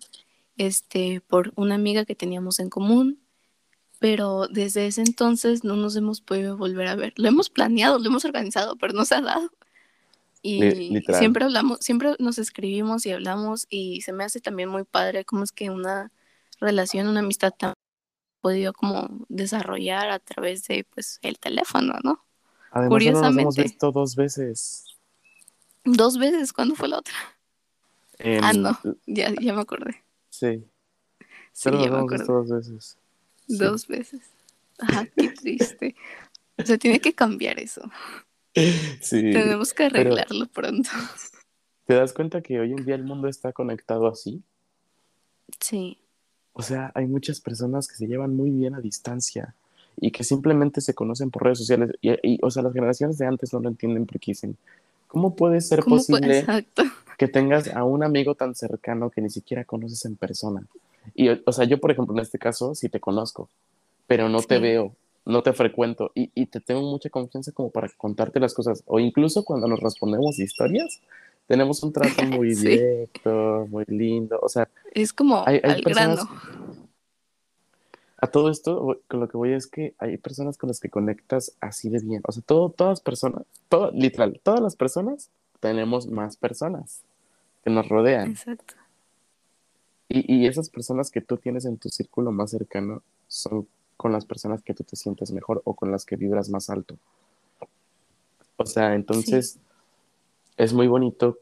este, 0.57 1.20
por 1.20 1.53
una 1.55 1.75
amiga 1.75 2.07
que 2.07 2.14
teníamos 2.14 2.61
en 2.61 2.70
común, 2.70 3.20
pero 3.98 4.46
desde 4.48 4.87
ese 4.87 5.02
entonces 5.02 5.64
no 5.64 5.76
nos 5.76 5.96
hemos 5.96 6.20
podido 6.20 6.56
volver 6.56 6.88
a 6.88 6.96
ver. 6.96 7.14
Lo 7.16 7.28
hemos 7.28 7.50
planeado, 7.50 7.98
lo 7.98 8.06
hemos 8.06 8.24
organizado, 8.24 8.76
pero 8.76 8.92
no 8.92 9.04
se 9.04 9.14
ha 9.14 9.20
dado. 9.20 9.50
Y 10.42 11.02
siempre 11.18 11.44
hablamos, 11.44 11.78
siempre 11.80 12.14
nos 12.20 12.38
escribimos 12.38 13.04
y 13.04 13.11
hablamos 13.11 13.66
y 13.68 14.02
se 14.02 14.12
me 14.12 14.22
hace 14.22 14.40
también 14.40 14.68
muy 14.68 14.85
padre 14.85 15.24
cómo 15.24 15.42
es 15.42 15.50
que 15.50 15.70
una 15.70 16.12
relación, 16.61 17.09
una 17.09 17.20
amistad 17.20 17.52
tan 17.59 17.74
podido 18.40 18.72
como 18.72 19.09
desarrollar 19.28 20.11
a 20.11 20.20
través 20.20 20.68
de 20.68 20.85
pues 20.85 21.18
el 21.22 21.38
teléfono, 21.38 21.94
¿no? 22.04 22.24
Además, 22.70 22.90
Curiosamente. 22.90 23.44
Nos 23.44 23.56
hemos 23.59 23.70
visto 23.70 23.90
dos 23.90 24.14
veces. 24.14 24.96
¿Dos 25.85 26.18
veces? 26.18 26.52
¿Cuándo 26.52 26.76
fue 26.76 26.88
la 26.88 26.98
otra? 26.98 27.14
Ah, 28.42 28.52
no, 28.52 28.78
ya, 29.06 29.32
ya 29.40 29.52
me 29.52 29.61
acordé. 29.61 30.04
Sí. 30.30 30.64
Sí, 31.52 31.70
ya 31.70 31.90
me 31.90 31.98
acordé. 31.98 32.24
dos 32.24 32.48
veces. 32.48 32.98
Dos 33.46 33.87
veces. 33.87 34.22
Ajá, 34.78 35.06
qué 35.16 35.28
triste. 35.30 35.94
O 36.59 36.64
sea, 36.64 36.78
tiene 36.78 37.00
que 37.00 37.14
cambiar 37.14 37.59
eso. 37.59 37.82
Sí. 38.54 39.32
Tenemos 39.32 39.74
que 39.74 39.85
arreglarlo 39.85 40.46
pronto. 40.46 40.88
¿Te 41.87 41.94
das 41.94 42.12
cuenta 42.12 42.40
que 42.40 42.59
hoy 42.59 42.72
en 42.72 42.85
día 42.85 42.94
el 42.94 43.04
mundo 43.04 43.28
está 43.28 43.52
conectado 43.52 44.09
así? 44.09 44.42
Sí. 45.61 45.98
O 46.52 46.62
sea, 46.62 46.90
hay 46.94 47.06
muchas 47.06 47.40
personas 47.40 47.87
que 47.87 47.96
se 47.96 48.06
llevan 48.06 48.35
muy 48.35 48.50
bien 48.50 48.74
a 48.74 48.80
distancia 48.80 49.54
y 49.98 50.11
que 50.11 50.24
simplemente 50.24 50.80
se 50.80 50.94
conocen 50.94 51.30
por 51.30 51.44
redes 51.44 51.59
sociales. 51.59 51.90
Y, 52.00 52.38
o 52.42 52.50
sea, 52.50 52.62
las 52.62 52.72
generaciones 52.72 53.18
de 53.18 53.26
antes 53.26 53.52
no 53.52 53.61
lo 53.61 53.68
entienden 53.68 54.06
porque 54.06 54.32
dicen, 54.32 54.56
¿cómo 55.06 55.37
puede 55.37 55.61
ser 55.61 55.82
posible 55.85 56.44
que 57.18 57.28
tengas 57.28 57.68
a 57.68 57.85
un 57.85 58.02
amigo 58.02 58.35
tan 58.35 58.54
cercano 58.54 59.11
que 59.11 59.20
ni 59.20 59.30
siquiera 59.30 59.64
conoces 59.64 60.04
en 60.06 60.16
persona? 60.16 60.66
Y, 61.14 61.29
o 61.29 61.53
sea, 61.53 61.64
yo, 61.64 61.79
por 61.79 61.90
ejemplo, 61.90 62.14
en 62.14 62.21
este 62.21 62.38
caso, 62.38 62.75
sí 62.75 62.88
te 62.88 63.01
conozco, 63.01 63.49
pero 64.07 64.29
no 64.29 64.42
te 64.42 64.59
veo, 64.59 64.95
no 65.25 65.42
te 65.42 65.53
frecuento 65.53 66.12
y, 66.14 66.31
y, 66.35 66.47
te 66.47 66.61
tengo 66.61 66.83
mucha 66.83 67.11
confianza 67.11 67.53
como 67.53 67.71
para 67.71 67.88
contarte 67.97 68.40
las 68.40 68.55
cosas. 68.55 68.83
O 68.87 69.01
incluso 69.01 69.45
cuando 69.45 69.66
nos 69.69 69.81
respondemos 69.81 70.38
historias, 70.38 71.01
tenemos 71.47 71.83
un 71.83 71.92
trato 71.92 72.23
muy 72.25 72.55
directo, 72.55 73.66
muy 73.71 73.85
lindo. 73.87 74.38
O 74.42 74.49
sea, 74.49 74.69
es 74.92 75.12
como 75.12 75.42
hay, 75.47 75.61
al 75.62 75.81
grano. 75.83 76.29
A 78.19 78.27
todo 78.29 78.51
esto, 78.51 78.99
con 79.09 79.21
lo 79.21 79.29
que 79.29 79.37
voy 79.37 79.53
es 79.53 79.66
que 79.66 79.95
hay 79.99 80.16
personas 80.16 80.57
con 80.57 80.69
las 80.69 80.81
que 80.81 80.88
conectas 80.88 81.55
así 81.61 81.90
de 81.90 81.99
bien. 81.99 82.23
O 82.27 82.33
sea, 82.33 82.42
todo, 82.45 82.71
todas 82.71 83.01
personas, 83.01 83.42
todo, 83.69 83.90
literal, 83.92 84.40
todas 84.42 84.61
las 84.61 84.75
personas 84.75 85.31
tenemos 85.61 86.07
más 86.07 86.37
personas 86.37 87.03
que 87.62 87.71
nos 87.71 87.88
rodean. 87.88 88.31
Exacto. 88.31 88.75
Y, 90.09 90.35
y 90.35 90.47
esas 90.47 90.71
personas 90.71 91.11
que 91.11 91.21
tú 91.21 91.37
tienes 91.37 91.64
en 91.64 91.79
tu 91.79 91.88
círculo 91.88 92.33
más 92.33 92.51
cercano 92.51 93.03
son 93.29 93.66
con 93.97 94.12
las 94.12 94.25
personas 94.27 94.62
que 94.62 94.75
tú 94.75 94.85
te 94.85 94.97
sientes 94.97 95.33
mejor 95.33 95.62
o 95.64 95.75
con 95.75 95.90
las 95.90 96.05
que 96.05 96.16
vibras 96.16 96.51
más 96.51 96.71
alto. 96.71 96.97
O 98.57 98.66
sea, 98.66 98.95
entonces 98.95 99.59
es 100.57 100.73
muy 100.73 100.87
bonito 100.87 101.38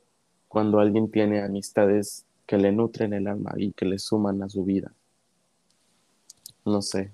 cuando 0.49 0.81
alguien 0.81 1.11
tiene 1.11 1.43
amistades 1.43 2.25
que 2.47 2.59
le 2.59 2.73
nutren 2.73 3.13
el 3.13 3.27
alma 3.27 3.55
y 3.57 3.73
que 3.73 3.87
le 3.87 3.99
suman 3.99 4.43
a 4.43 4.49
su 4.49 4.65
vida. 4.65 4.93
No 6.65 6.83
sé. 6.83 7.11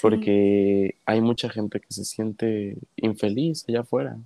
Porque 0.00 0.96
hay 1.04 1.20
mucha 1.20 1.48
gente 1.48 1.80
que 1.80 1.86
se 1.90 2.04
siente 2.04 2.76
infeliz 2.96 3.64
allá 3.68 3.80
afuera 3.80 4.18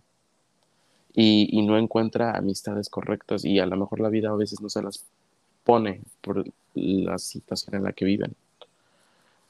y, 1.12 1.48
y, 1.52 1.66
no 1.66 1.76
encuentra 1.76 2.32
amistades 2.36 2.88
correctas 2.88 3.44
y 3.44 3.58
a 3.58 3.66
lo 3.66 3.76
mejor 3.76 4.00
la 4.00 4.08
vida 4.08 4.30
a 4.30 4.36
veces 4.36 4.60
no 4.60 4.68
se 4.68 4.82
las 4.82 5.04
pone 5.64 6.00
por 6.20 6.44
la 6.74 7.18
situación 7.18 7.76
en 7.76 7.84
la 7.84 7.92
que 7.92 8.04
viven. 8.04 8.34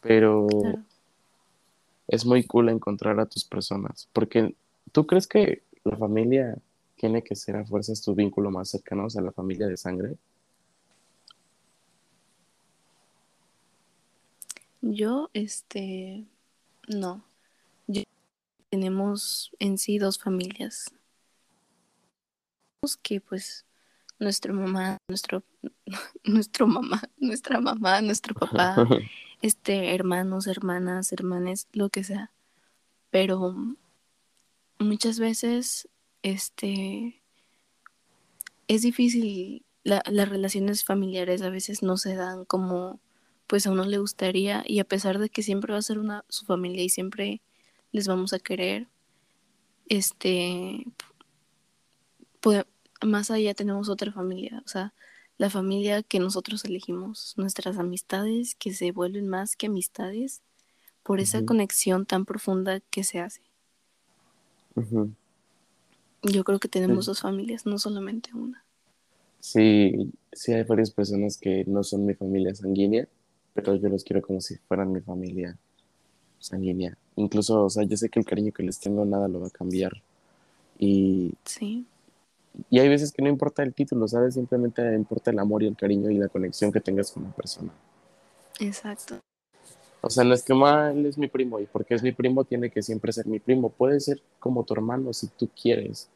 Pero 0.01 0.47
es 2.07 2.25
muy 2.25 2.45
cool 2.45 2.69
encontrar 2.69 3.21
a 3.21 3.27
tus 3.27 3.45
personas, 3.45 4.09
porque 4.13 4.55
tú 4.93 5.07
crees 5.07 5.27
que 5.27 5.63
la 5.85 5.97
familia 5.97 6.57
tiene 6.97 7.23
que 7.23 7.37
ser 7.37 7.57
a 7.57 7.65
fuerzas 7.65 8.03
tu 8.03 8.15
vínculo 8.15 8.51
más 8.51 8.71
cercano 8.71 9.07
a 9.15 9.21
la 9.21 9.33
familia 9.33 9.67
de 9.67 9.77
sangre. 9.77 10.17
Yo, 14.81 15.31
este, 15.33 16.25
no. 16.89 17.25
tenemos 18.71 19.51
en 19.59 19.79
sí 19.79 19.99
dos 19.99 20.19
familias. 20.19 20.93
Que 23.03 23.21
pues 23.21 23.67
nuestra 24.19 24.53
mamá, 24.53 24.99
nuestro, 25.09 25.43
nuestro 26.25 26.67
mamá, 26.67 27.03
nuestra 27.19 27.61
mamá, 27.61 28.01
nuestro 28.01 28.35
papá, 28.35 28.77
este, 29.43 29.95
hermanos, 29.95 30.47
hermanas, 30.47 31.13
hermanes, 31.13 31.69
lo 31.73 31.89
que 31.91 32.05
sea. 32.05 32.31
Pero 33.11 33.55
muchas 34.79 35.19
veces, 35.19 35.89
este, 36.23 37.23
es 38.67 38.83
difícil, 38.83 39.65
las 39.85 40.29
relaciones 40.29 40.85
familiares 40.85 41.41
a 41.43 41.49
veces 41.49 41.83
no 41.83 41.97
se 41.97 42.15
dan 42.15 42.45
como 42.45 43.01
pues 43.47 43.67
a 43.67 43.71
uno 43.71 43.85
le 43.87 43.97
gustaría 43.97 44.63
y 44.67 44.79
a 44.79 44.85
pesar 44.85 45.19
de 45.19 45.31
que 45.31 45.43
siempre 45.43 45.73
va 45.73 45.79
a 45.79 45.83
ser 45.83 45.99
una 45.99 46.25
su 46.29 46.45
familia 46.45 46.85
y 46.85 46.91
siempre 46.91 47.41
les 47.93 48.07
vamos 48.07 48.35
a 48.35 48.39
querer, 48.39 48.89
este, 49.89 50.85
pues, 52.41 52.67
más 53.07 53.31
allá 53.31 53.55
tenemos 53.55 53.89
otra 53.89 54.13
familia, 54.13 54.63
o 54.65 54.69
sea, 54.69 54.93
la 55.37 55.51
familia 55.51 56.03
que 56.03 56.19
nosotros 56.19 56.65
elegimos, 56.65 57.35
nuestras 57.37 57.79
amistades 57.79 58.57
que 58.57 58.73
se 58.73 58.91
vuelven 58.91 59.29
más 59.29 59.57
que 59.57 59.67
amistades 59.67 60.43
por 61.05 61.21
esa 61.21 61.45
conexión 61.45 62.05
tan 62.05 62.27
profunda 62.27 62.81
que 62.91 63.05
se 63.05 63.21
hace. 63.21 63.41
Yo 66.23 66.45
creo 66.45 66.59
que 66.59 66.69
tenemos 66.69 67.07
dos 67.07 67.21
familias, 67.21 67.65
no 67.67 67.79
solamente 67.79 68.31
una. 68.35 68.65
Sí, 69.41 70.13
sí 70.33 70.53
hay 70.53 70.65
varias 70.65 70.91
personas 70.91 71.39
que 71.39 71.65
no 71.67 71.85
son 71.85 72.05
mi 72.05 72.15
familia 72.15 72.55
sanguínea, 72.55 73.09
pero 73.55 73.77
yo 73.77 73.89
los 73.89 74.03
quiero 74.03 74.21
como 74.21 74.41
si 74.41 74.57
fueran 74.57 74.93
mi 74.93 75.01
familia 75.01 75.57
sanguínea. 76.41 76.99
Incluso, 77.15 77.65
o 77.65 77.71
sea, 77.71 77.85
yo 77.85 77.97
sé 77.97 78.09
que 78.09 78.19
el 78.19 78.27
cariño 78.27 78.53
que 78.53 78.65
les 78.65 78.81
tengo 78.81 79.05
nada 79.05 79.29
lo 79.29 79.41
va 79.41 79.47
a 79.47 79.51
cambiar. 79.51 80.03
Y 80.79 81.33
sí 81.45 81.87
y 82.71 82.79
hay 82.79 82.89
veces 82.89 83.13
que 83.13 83.23
no 83.23 83.29
importa 83.29 83.63
el 83.63 83.75
título, 83.75 84.09
¿sabes? 84.09 84.35
Simplemente 84.35 84.83
importa 84.95 85.31
el 85.31 85.39
amor 85.39 85.63
y 85.63 85.67
el 85.67 85.77
cariño 85.77 86.11
y 86.11 86.19
la 86.19 86.29
conexión 86.29 86.73
que 86.73 86.81
tengas 86.81 87.13
con 87.13 87.25
la 87.25 87.31
persona. 87.31 87.73
Exacto. 88.59 89.19
O 90.01 90.11
sea, 90.11 90.25
no 90.25 90.35
es 90.35 90.43
que 90.43 90.55
mal 90.55 91.05
es 91.07 91.19
mi 91.19 91.29
primo 91.29 91.61
y 91.61 91.67
porque 91.67 91.95
es 91.95 92.03
mi 92.03 92.13
primo 92.13 92.45
tiene 92.45 92.71
que 92.71 92.83
siempre 92.83 93.13
ser 93.13 93.27
mi 93.27 93.39
primo. 93.39 93.71
Puede 93.71 94.01
ser 94.01 94.23
como 94.39 94.65
tu 94.65 94.75
hermano 94.75 95.13
si 95.13 95.29
tú 95.29 95.49
quieres. 95.61 96.09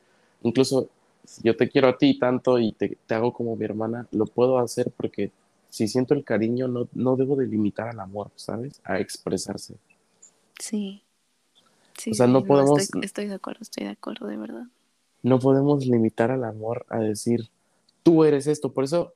Incluso 0.43 0.89
si 1.25 1.43
yo 1.43 1.57
te 1.57 1.69
quiero 1.69 1.89
a 1.89 1.99
ti 1.99 2.19
tanto 2.19 2.59
y 2.59 2.73
te, 2.73 2.97
te, 3.07 3.15
hago 3.15 3.33
como 3.33 3.57
mi 3.57 3.65
hermana, 3.65 4.09
lo 4.11 4.27
puedo 4.27 4.59
hacer 4.59 4.93
porque 4.97 5.31
si 5.69 5.89
siento 5.89 6.15
el 6.15 6.25
cariño 6.25 6.69
no, 6.69 6.89
no 6.93 7.17
debo 7.17 7.37
de 7.37 7.47
limitar 7.47 7.89
al 7.89 8.01
amor, 8.01 8.31
¿sabes? 8.35 8.81
A 8.85 8.99
expresarse. 8.99 9.77
Sí. 10.59 11.03
sí 11.97 12.11
o 12.11 12.15
sea, 12.15 12.27
no 12.27 12.45
podemos... 12.45 12.89
estoy 13.03 13.27
de 13.27 13.35
acuerdo, 13.35 13.61
estoy 13.63 13.85
de 13.85 13.91
acuerdo, 13.91 14.27
de 14.27 14.37
verdad 14.37 14.67
no 15.23 15.39
podemos 15.39 15.87
limitar 15.87 16.31
al 16.31 16.45
amor 16.45 16.85
a 16.89 16.99
decir, 16.99 17.51
tú 18.03 18.25
eres 18.25 18.47
esto. 18.47 18.73
Por 18.73 18.85
eso, 18.85 19.15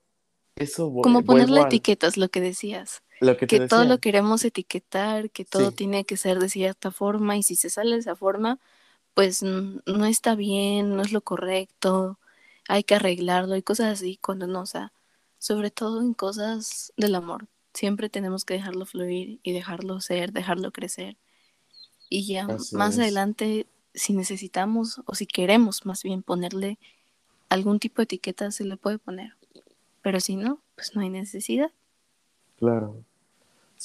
eso. 0.56 0.92
Como 1.02 1.22
ponerle 1.22 1.60
etiquetas, 1.60 2.16
lo 2.16 2.28
que 2.28 2.40
decías. 2.40 3.02
que 3.48 3.66
todo 3.66 3.84
lo 3.84 3.98
queremos 3.98 4.44
etiquetar, 4.44 5.30
que 5.30 5.44
todo 5.44 5.72
tiene 5.72 6.04
que 6.04 6.16
ser 6.16 6.38
de 6.38 6.48
cierta 6.48 6.90
forma 6.90 7.36
y 7.36 7.42
si 7.42 7.56
se 7.56 7.70
sale 7.70 7.92
de 7.92 8.00
esa 8.00 8.16
forma, 8.16 8.58
pues 9.14 9.42
no 9.42 10.06
está 10.06 10.34
bien, 10.34 10.94
no 10.96 11.02
es 11.02 11.12
lo 11.12 11.22
correcto, 11.22 12.18
hay 12.68 12.84
que 12.84 12.96
arreglarlo 12.96 13.56
y 13.56 13.62
cosas 13.62 13.92
así, 13.92 14.18
cuando 14.20 14.46
no, 14.46 14.60
o 14.60 14.66
sea, 14.66 14.92
sobre 15.38 15.70
todo 15.70 16.02
en 16.02 16.12
cosas 16.12 16.92
del 16.96 17.14
amor, 17.14 17.46
siempre 17.72 18.08
tenemos 18.10 18.44
que 18.44 18.54
dejarlo 18.54 18.84
fluir 18.84 19.40
y 19.42 19.52
dejarlo 19.52 20.00
ser, 20.00 20.32
dejarlo 20.32 20.72
crecer. 20.72 21.16
Y 22.08 22.26
ya 22.26 22.46
más 22.72 22.98
adelante 22.98 23.66
si 23.96 24.12
necesitamos 24.12 25.00
o 25.06 25.14
si 25.14 25.26
queremos 25.26 25.86
más 25.86 26.02
bien 26.02 26.22
ponerle 26.22 26.78
algún 27.48 27.80
tipo 27.80 27.96
de 27.96 28.04
etiqueta, 28.04 28.50
se 28.50 28.64
le 28.64 28.76
puede 28.76 28.98
poner. 28.98 29.32
Pero 30.02 30.20
si 30.20 30.36
no, 30.36 30.60
pues 30.74 30.94
no 30.94 31.00
hay 31.00 31.08
necesidad. 31.08 31.70
Claro. 32.58 33.02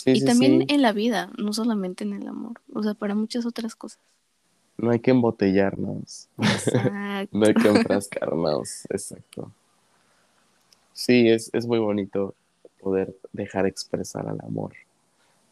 y 0.06 0.24
también 0.24 0.66
en 0.70 0.82
la 0.82 0.94
vida, 0.94 1.32
no 1.38 1.52
solamente 1.52 2.04
en 2.04 2.14
el 2.14 2.28
amor, 2.28 2.62
o 2.74 2.84
sea, 2.84 2.94
para 2.94 3.16
muchas 3.16 3.46
otras 3.46 3.76
cosas. 3.76 4.00
No 4.78 4.92
hay 4.92 5.00
que 5.00 5.12
embotellarnos. 5.12 6.28
Exacto. 6.38 7.30
no 7.38 7.46
hay 7.46 7.54
que 7.54 7.68
enfrascarnos, 7.68 8.86
exacto. 8.90 9.52
Sí, 10.94 11.30
es, 11.30 11.50
es 11.54 11.66
muy 11.66 11.80
bonito 11.80 12.36
poder 12.80 13.16
dejar 13.32 13.66
expresar 13.66 14.28
al 14.28 14.40
amor. 14.42 14.74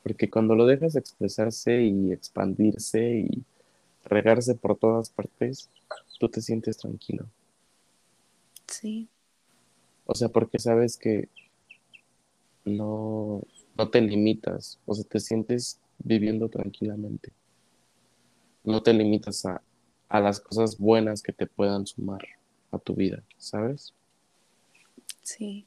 Porque 0.03 0.29
cuando 0.29 0.55
lo 0.55 0.65
dejas 0.65 0.95
expresarse 0.95 1.83
y 1.83 2.11
expandirse 2.11 3.27
y 3.29 3.43
regarse 4.09 4.55
por 4.55 4.77
todas 4.77 5.09
partes, 5.09 5.69
tú 6.19 6.29
te 6.29 6.41
sientes 6.41 6.77
tranquilo. 6.77 7.25
Sí. 8.67 9.07
O 10.05 10.15
sea, 10.15 10.29
porque 10.29 10.59
sabes 10.59 10.97
que 10.97 11.29
no, 12.65 13.41
no 13.77 13.89
te 13.89 14.01
limitas, 14.01 14.79
o 14.85 14.93
sea, 14.93 15.05
te 15.05 15.19
sientes 15.19 15.79
viviendo 15.99 16.49
tranquilamente. 16.49 17.31
No 18.63 18.81
te 18.83 18.93
limitas 18.93 19.45
a, 19.45 19.61
a 20.09 20.19
las 20.19 20.39
cosas 20.39 20.77
buenas 20.77 21.21
que 21.21 21.31
te 21.31 21.47
puedan 21.47 21.85
sumar 21.87 22.21
a 22.71 22.79
tu 22.79 22.93
vida, 22.93 23.23
¿sabes? 23.37 23.93
Sí. 25.21 25.65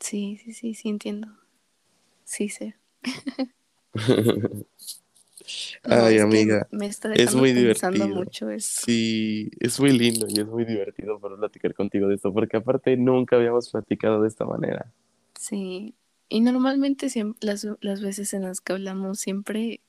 Sí, 0.00 0.38
sí, 0.42 0.52
sí, 0.52 0.74
sí, 0.74 0.88
entiendo. 0.88 1.28
Sí 2.24 2.48
sé. 2.48 2.76
Ay, 5.84 6.18
amiga. 6.18 6.66
Me 6.70 6.86
está 6.86 7.12
es 7.14 7.34
muy 7.34 7.52
divertido. 7.52 8.08
mucho 8.08 8.48
Sí, 8.58 9.50
es 9.60 9.78
muy 9.78 9.92
lindo 9.92 10.26
y 10.28 10.40
es 10.40 10.46
muy 10.46 10.64
divertido 10.64 11.18
para 11.18 11.36
platicar 11.36 11.74
contigo 11.74 12.08
de 12.08 12.14
esto, 12.14 12.32
porque 12.32 12.56
aparte 12.56 12.96
nunca 12.96 13.36
habíamos 13.36 13.70
platicado 13.70 14.22
de 14.22 14.28
esta 14.28 14.44
manera. 14.44 14.90
Sí, 15.38 15.94
y 16.28 16.40
normalmente 16.40 17.10
siempre, 17.10 17.38
las, 17.46 17.66
las 17.80 18.00
veces 18.00 18.32
en 18.34 18.42
las 18.42 18.60
que 18.60 18.72
hablamos 18.72 19.20
siempre, 19.20 19.80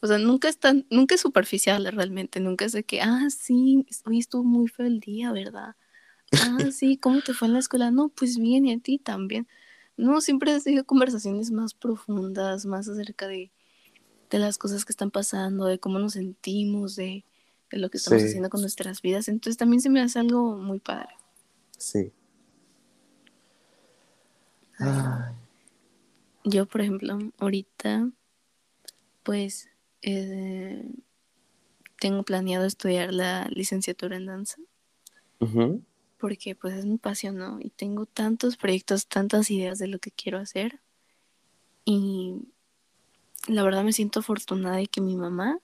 o 0.00 0.06
sea, 0.06 0.18
nunca 0.18 0.48
es 0.48 0.58
tan, 0.58 0.86
nunca 0.90 1.16
es 1.16 1.20
superficial 1.20 1.84
realmente, 1.92 2.40
nunca 2.40 2.64
es 2.64 2.72
de 2.72 2.84
que, 2.84 3.00
ah, 3.00 3.28
sí, 3.30 3.86
hoy 4.06 4.18
estuvo 4.18 4.44
muy 4.44 4.68
feo 4.68 4.86
el 4.86 5.00
día, 5.00 5.32
¿verdad? 5.32 5.74
Ah, 6.32 6.58
sí, 6.72 6.96
¿cómo 6.98 7.20
te 7.22 7.34
fue 7.34 7.48
en 7.48 7.54
la 7.54 7.60
escuela? 7.60 7.90
No, 7.90 8.08
pues 8.10 8.38
bien, 8.38 8.66
y 8.66 8.72
a 8.74 8.78
ti 8.78 8.98
también. 8.98 9.48
No, 9.96 10.20
siempre 10.20 10.52
han 10.52 10.60
sido 10.60 10.84
conversaciones 10.84 11.50
más 11.50 11.74
profundas, 11.74 12.66
más 12.66 12.88
acerca 12.88 13.28
de 13.28 13.50
de 14.34 14.40
las 14.40 14.58
cosas 14.58 14.84
que 14.84 14.92
están 14.92 15.10
pasando, 15.10 15.66
de 15.66 15.78
cómo 15.78 15.98
nos 15.98 16.12
sentimos, 16.14 16.96
de, 16.96 17.24
de 17.70 17.78
lo 17.78 17.88
que 17.90 17.98
estamos 17.98 18.22
Sí. 18.22 18.28
haciendo 18.28 18.50
con 18.50 18.60
nuestras 18.60 19.00
vidas. 19.02 19.28
Entonces 19.28 19.56
también 19.56 19.80
se 19.80 19.90
me 19.90 20.00
hace 20.00 20.18
algo 20.18 20.56
muy 20.56 20.80
padre. 20.80 21.14
Sí. 21.78 22.12
Ay, 24.78 25.34
Yo, 26.44 26.66
por 26.66 26.80
ejemplo, 26.80 27.18
ahorita, 27.38 28.10
pues, 29.22 29.68
eh, 30.02 30.90
tengo 32.00 32.22
planeado 32.24 32.66
estudiar 32.66 33.14
la 33.14 33.46
licenciatura 33.50 34.16
en 34.16 34.26
danza, 34.26 34.56
porque 36.18 36.54
pues 36.54 36.74
es 36.74 36.86
mi 36.86 36.98
pasión, 36.98 37.36
¿no? 37.36 37.60
Y 37.60 37.70
tengo 37.70 38.04
tantos 38.06 38.56
proyectos, 38.56 39.06
tantas 39.06 39.50
ideas 39.50 39.78
de 39.78 39.88
lo 39.88 39.98
que 39.98 40.10
quiero 40.10 40.38
hacer. 40.38 40.80
Y 41.84 42.48
la 43.48 43.62
verdad 43.62 43.84
me 43.84 43.92
siento 43.92 44.20
afortunada 44.20 44.76
de 44.76 44.86
que 44.86 45.00
mi 45.00 45.16
mamá, 45.16 45.58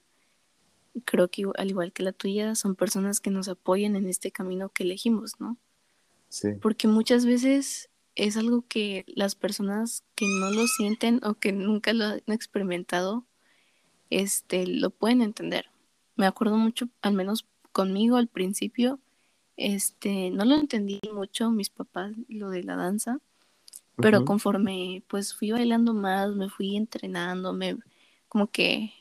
creo 1.05 1.29
que 1.29 1.45
al 1.57 1.71
igual 1.71 1.93
que 1.93 2.03
la 2.03 2.13
tuya, 2.13 2.55
son 2.55 2.77
personas 2.77 3.21
que 3.21 3.31
nos 3.31 3.49
apoyan 3.49 3.97
en 3.97 4.07
este 4.07 4.31
camino 4.31 4.69
que 4.71 4.83
elegimos, 4.83 5.41
¿no? 5.41 5.57
Sí. 6.29 6.51
Porque 6.61 6.89
muchas 6.89 7.27
veces 7.27 7.91
es 8.15 8.37
algo 8.37 8.65
que 8.69 9.05
las 9.09 9.35
personas 9.35 10.05
que 10.15 10.27
no 10.27 10.51
lo 10.51 10.67
sienten 10.67 11.21
o 11.25 11.35
que 11.35 11.53
nunca 11.53 11.93
lo 11.93 12.05
han 12.05 12.23
experimentado, 12.27 13.27
este, 14.11 14.67
lo 14.67 14.91
pueden 14.91 15.23
entender. 15.23 15.67
Me 16.17 16.27
acuerdo 16.27 16.57
mucho, 16.57 16.89
al 17.03 17.15
menos 17.15 17.47
conmigo 17.73 18.17
al 18.17 18.29
principio, 18.29 19.01
este, 19.57 20.31
no 20.31 20.45
lo 20.45 20.55
entendí 20.57 21.01
mucho 21.13 21.51
mis 21.51 21.71
papás 21.71 22.13
lo 22.29 22.51
de 22.51 22.63
la 22.63 22.77
danza, 22.77 23.21
pero 23.97 24.25
conforme 24.25 25.03
pues 25.09 25.35
fui 25.35 25.51
bailando 25.51 25.95
más, 25.95 26.35
me 26.35 26.49
fui 26.49 26.77
entrenando, 26.77 27.53
me 27.53 27.77
como 28.29 28.47
que 28.47 28.93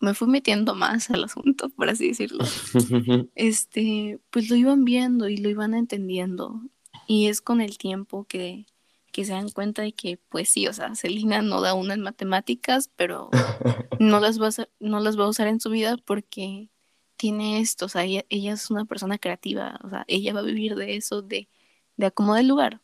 me 0.00 0.14
fui 0.14 0.28
metiendo 0.28 0.74
más 0.74 1.10
al 1.10 1.24
asunto, 1.24 1.68
por 1.70 1.88
así 1.88 2.08
decirlo. 2.08 2.44
Este, 3.34 4.20
pues 4.30 4.48
lo 4.48 4.56
iban 4.56 4.84
viendo 4.84 5.28
y 5.28 5.36
lo 5.38 5.48
iban 5.48 5.74
entendiendo. 5.74 6.60
Y 7.06 7.26
es 7.26 7.40
con 7.40 7.60
el 7.60 7.78
tiempo 7.78 8.24
que, 8.24 8.66
que 9.12 9.24
se 9.24 9.32
dan 9.32 9.50
cuenta 9.50 9.82
de 9.82 9.92
que, 9.92 10.18
pues 10.28 10.48
sí, 10.48 10.66
o 10.68 10.72
sea, 10.72 10.94
Celina 10.94 11.42
no 11.42 11.60
da 11.60 11.74
una 11.74 11.94
en 11.94 12.02
matemáticas, 12.02 12.90
pero 12.96 13.30
no 13.98 14.20
las 14.20 14.40
va 14.40 14.48
a, 14.48 14.68
no 14.78 15.00
las 15.00 15.18
va 15.18 15.24
a 15.24 15.28
usar 15.28 15.48
en 15.48 15.60
su 15.60 15.70
vida 15.70 15.96
porque 16.04 16.70
tiene 17.16 17.58
esto, 17.58 17.86
o 17.86 17.88
sea, 17.88 18.04
ella, 18.04 18.24
ella 18.28 18.52
es 18.52 18.70
una 18.70 18.84
persona 18.84 19.18
creativa, 19.18 19.80
o 19.82 19.90
sea, 19.90 20.04
ella 20.06 20.32
va 20.34 20.40
a 20.40 20.44
vivir 20.44 20.76
de 20.76 20.96
eso, 20.96 21.20
de, 21.20 21.48
de 21.96 22.06
acomodar 22.06 22.42
el 22.42 22.48
lugar. 22.48 22.80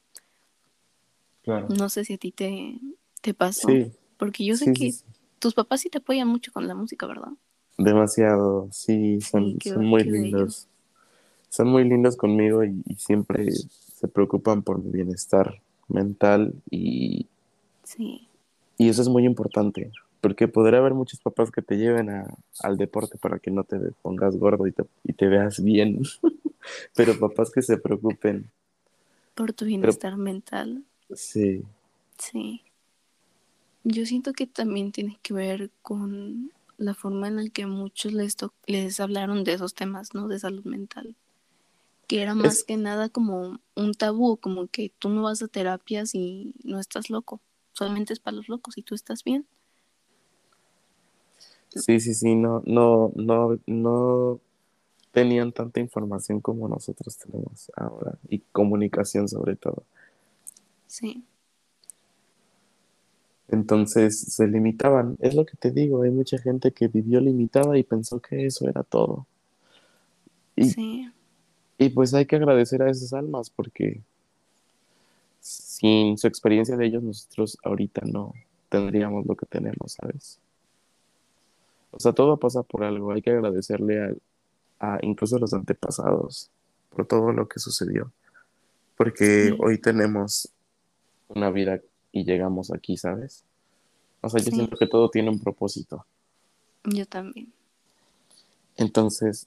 Claro. 1.44 1.68
No 1.68 1.88
sé 1.88 2.04
si 2.04 2.14
a 2.14 2.18
ti 2.18 2.32
te, 2.32 2.78
te 3.22 3.34
pasó, 3.34 3.68
Sí, 3.68 3.92
porque 4.16 4.44
yo 4.46 4.56
sé 4.56 4.66
sí, 4.66 4.72
que 4.72 4.92
sí, 4.92 5.04
tus 5.38 5.54
papás 5.54 5.80
sí 5.82 5.90
te 5.90 5.98
apoyan 5.98 6.28
mucho 6.28 6.52
con 6.52 6.66
la 6.68 6.74
música, 6.74 7.06
¿verdad? 7.06 7.32
Demasiado, 7.78 8.68
sí, 8.72 9.20
son, 9.20 9.58
qué- 9.58 9.70
son 9.72 9.84
muy 9.84 10.04
lindos. 10.04 10.68
Son 11.50 11.68
muy 11.68 11.84
lindos 11.84 12.16
conmigo 12.16 12.64
y, 12.64 12.82
y 12.86 12.96
siempre 12.96 13.46
se 13.96 14.08
preocupan 14.08 14.62
por 14.62 14.82
mi 14.82 14.90
bienestar 14.92 15.60
mental 15.88 16.54
y, 16.70 17.28
Sí, 17.84 18.28
y 18.78 18.88
eso 18.88 19.02
es 19.02 19.08
muy 19.08 19.24
importante, 19.24 19.90
porque 20.20 20.48
podrá 20.48 20.78
haber 20.78 20.94
muchos 20.94 21.20
papás 21.20 21.50
que 21.50 21.62
te 21.62 21.76
lleven 21.76 22.10
a- 22.10 22.26
al 22.62 22.76
deporte 22.76 23.18
para 23.18 23.38
que 23.38 23.50
no 23.50 23.64
te 23.64 23.78
pongas 24.02 24.36
gordo 24.36 24.66
y 24.66 24.72
te, 24.72 24.84
y 25.04 25.12
te 25.12 25.26
veas 25.28 25.62
bien, 25.62 26.00
pero 26.96 27.18
papás 27.18 27.50
que 27.52 27.62
se 27.62 27.78
preocupen, 27.78 28.50
por 29.34 29.52
tu 29.52 29.64
bienestar 29.64 30.16
mental. 30.16 30.84
Sí, 31.14 31.64
Sí. 32.18 32.64
Yo 33.84 34.04
siento 34.06 34.32
que 34.32 34.46
también 34.46 34.90
tiene 34.92 35.18
que 35.22 35.32
ver 35.34 35.70
con 35.82 36.50
la 36.76 36.94
forma 36.94 37.28
en 37.28 37.36
la 37.36 37.48
que 37.50 37.66
muchos 37.66 38.12
les, 38.12 38.34
to- 38.36 38.54
les 38.66 38.98
hablaron 39.00 39.44
de 39.44 39.52
esos 39.54 39.74
temas, 39.74 40.14
¿no? 40.14 40.26
De 40.28 40.38
salud 40.40 40.64
mental. 40.64 41.16
Que 42.08 42.22
era 42.22 42.34
más 42.34 42.58
Es- 42.58 42.64
que 42.64 42.76
nada 42.78 43.08
como 43.10 43.60
un 43.76 43.94
tabú, 43.94 44.38
como 44.38 44.68
que 44.68 44.92
tú 44.98 45.08
no 45.10 45.22
vas 45.24 45.42
a 45.42 45.48
terapias 45.48 46.14
y 46.14 46.54
no 46.64 46.80
estás 46.80 47.10
loco. 47.10 47.42
Solamente 47.74 48.12
es 48.14 48.20
para 48.20 48.36
los 48.38 48.48
locos 48.48 48.78
y 48.78 48.82
tú 48.82 48.94
estás 48.96 49.24
bien. 49.24 49.46
sí, 51.74 52.00
sí, 52.00 52.14
sí, 52.14 52.34
no, 52.36 52.62
no, 52.66 53.12
no, 53.16 53.58
no 53.66 54.40
tenían 55.12 55.52
tanta 55.52 55.80
información 55.80 56.40
como 56.40 56.68
nosotros 56.68 57.18
tenemos 57.18 57.72
ahora 57.76 58.18
y 58.28 58.40
comunicación 58.52 59.28
sobre 59.28 59.56
todo. 59.56 59.84
Sí, 60.94 61.24
Entonces 63.48 64.20
se 64.20 64.46
limitaban. 64.46 65.16
Es 65.20 65.34
lo 65.34 65.44
que 65.44 65.56
te 65.56 65.70
digo, 65.70 66.02
hay 66.02 66.10
mucha 66.10 66.38
gente 66.38 66.72
que 66.72 66.88
vivió 66.88 67.20
limitada 67.20 67.76
y 67.76 67.82
pensó 67.82 68.20
que 68.20 68.46
eso 68.46 68.68
era 68.68 68.82
todo. 68.82 69.26
Y, 70.56 70.70
sí, 70.70 71.12
y 71.78 71.88
pues 71.90 72.14
hay 72.14 72.26
que 72.26 72.36
agradecer 72.36 72.82
a 72.82 72.90
esas 72.90 73.12
almas 73.12 73.50
porque 73.50 74.00
sin 75.40 76.16
su 76.16 76.26
experiencia 76.26 76.76
de 76.76 76.86
ellos 76.86 77.02
nosotros 77.02 77.58
ahorita 77.64 78.02
no 78.06 78.32
tendríamos 78.68 79.26
lo 79.26 79.36
que 79.36 79.46
tenemos, 79.46 79.92
¿sabes? 79.92 80.38
O 81.90 82.00
sea, 82.00 82.12
todo 82.12 82.38
pasa 82.38 82.62
por 82.62 82.84
algo. 82.84 83.12
Hay 83.12 83.22
que 83.22 83.30
agradecerle 83.30 84.02
a, 84.80 84.94
a 84.94 84.98
incluso 85.02 85.36
a 85.36 85.40
los 85.40 85.52
antepasados 85.54 86.50
por 86.90 87.06
todo 87.06 87.32
lo 87.32 87.48
que 87.48 87.60
sucedió. 87.60 88.10
Porque 88.96 89.50
Sí. 89.50 89.56
hoy 89.58 89.78
tenemos 89.78 90.48
una 91.28 91.50
vida 91.50 91.80
y 92.12 92.24
llegamos 92.24 92.72
aquí, 92.72 92.96
¿sabes? 92.96 93.44
O 94.20 94.28
sea, 94.28 94.40
yo 94.40 94.50
Sí. 94.50 94.56
siento 94.56 94.76
que 94.76 94.86
todo 94.86 95.10
tiene 95.10 95.30
un 95.30 95.40
propósito. 95.40 96.04
yo 96.84 97.06
también. 97.06 97.50
Entonces, 98.76 99.46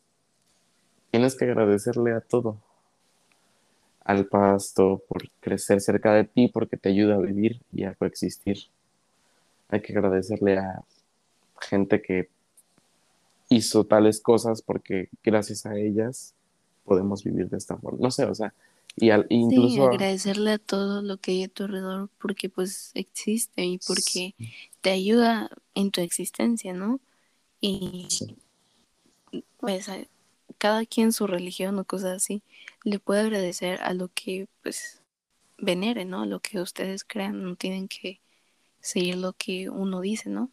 tienes 1.12 1.36
que 1.36 1.46
agradecerle 1.46 2.14
a 2.14 2.22
todo. 2.22 2.58
Al 4.04 4.26
pasto 4.26 5.04
por 5.08 5.30
crecer 5.42 5.82
cerca 5.82 6.14
de 6.14 6.24
ti, 6.24 6.48
porque 6.48 6.78
te 6.78 6.90
ayuda 6.90 7.16
a 7.16 7.20
vivir 7.20 7.62
y 7.74 7.84
a 7.84 7.94
coexistir. 7.94 8.58
Hay 9.70 9.82
que 9.82 9.94
agradecerle 9.94 10.58
a 10.58 10.84
gente 11.62 12.02
que 12.02 12.30
hizo 13.50 13.84
tales 13.84 14.22
cosas 14.22 14.62
porque 14.62 15.10
gracias 15.24 15.66
a 15.66 15.76
ellas 15.78 16.34
podemos 16.86 17.24
vivir 17.24 17.50
de 17.50 17.58
esta 17.58 17.78
forma. 17.78 18.00
No 18.02 18.12
sé, 18.12 18.26
o 18.26 18.34
sea, 18.34 18.54
y 18.98 19.12
al, 19.12 19.28
Sí, 19.30 19.30
incluso 19.30 19.84
a- 19.84 19.86
agradecerle 19.86 20.52
a 20.54 20.58
todo 20.60 21.02
lo 21.02 21.18
que 21.18 21.32
hay 21.32 21.44
a 21.44 21.48
tu 21.50 21.64
alrededor 21.64 22.10
porque 22.20 22.50
pues 22.50 22.92
existe 22.96 23.66
y 23.66 23.78
porque 23.80 24.36
te 24.82 24.92
ayuda 24.92 25.50
en 25.76 25.92
tu 25.92 26.02
existencia, 26.02 26.74
¿no? 26.74 27.00
Y 27.62 28.08
pues 29.58 29.90
a- 29.90 30.08
cada 30.58 30.86
quien 30.86 31.12
su 31.14 31.28
religión 31.28 31.78
o 31.80 31.86
cosas 31.86 32.18
así 32.18 32.44
le 32.84 33.00
puede 33.00 33.22
agradecer 33.22 33.80
a 33.82 33.94
lo 33.94 34.10
que 34.14 34.48
pues 34.64 35.02
venere, 35.58 36.06
¿no? 36.06 36.26
Lo 36.26 36.42
que 36.42 36.62
ustedes 36.62 37.04
crean, 37.06 37.44
no 37.44 37.56
tienen 37.56 37.88
que 37.88 38.22
seguir 38.82 39.18
lo 39.18 39.34
que 39.34 39.70
uno 39.70 40.02
dice, 40.02 40.30
¿no? 40.30 40.52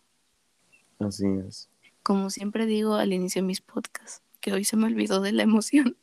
así 0.99 1.27
es. 1.47 1.69
Como 2.05 2.31
siempre 2.31 2.67
digo 2.67 2.95
al 2.95 3.13
inicio 3.13 3.43
de 3.43 3.47
mis 3.49 3.61
podcasts, 3.61 4.23
que 4.41 4.53
hoy 4.53 4.65
se 4.65 4.77
me 4.77 4.87
olvidó 4.87 5.21
de 5.21 5.33
la 5.33 5.43
emoción. 5.43 5.97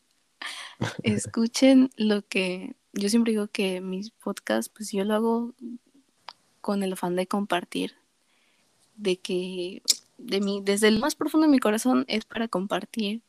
Escuchen 1.04 1.90
lo 1.98 2.22
que 2.28 2.76
yo 2.94 3.10
siempre 3.10 3.32
digo 3.32 3.48
que 3.48 3.82
mis 3.82 4.12
podcasts, 4.12 4.70
pues 4.70 4.92
yo 4.92 5.04
lo 5.04 5.14
hago 5.16 5.54
con 6.62 6.84
el 6.84 6.94
afán 6.94 7.16
de 7.16 7.28
compartir, 7.28 7.94
de 8.96 9.18
que 9.18 9.82
de 10.18 10.42
mí, 10.42 10.62
desde 10.64 10.88
el 10.88 11.00
más 11.00 11.16
profundo 11.16 11.48
de 11.48 11.52
mi 11.52 11.60
corazón 11.60 12.06
es 12.08 12.26
para 12.26 12.48
compartir 12.48 13.22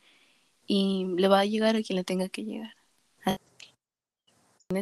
y 0.67 1.07
le 1.17 1.27
va 1.27 1.39
a 1.39 1.45
llegar 1.45 1.75
a 1.75 1.81
quien 1.81 1.97
le 1.97 2.03
tenga 2.03 2.29
que 2.29 2.43
llegar. 2.43 2.75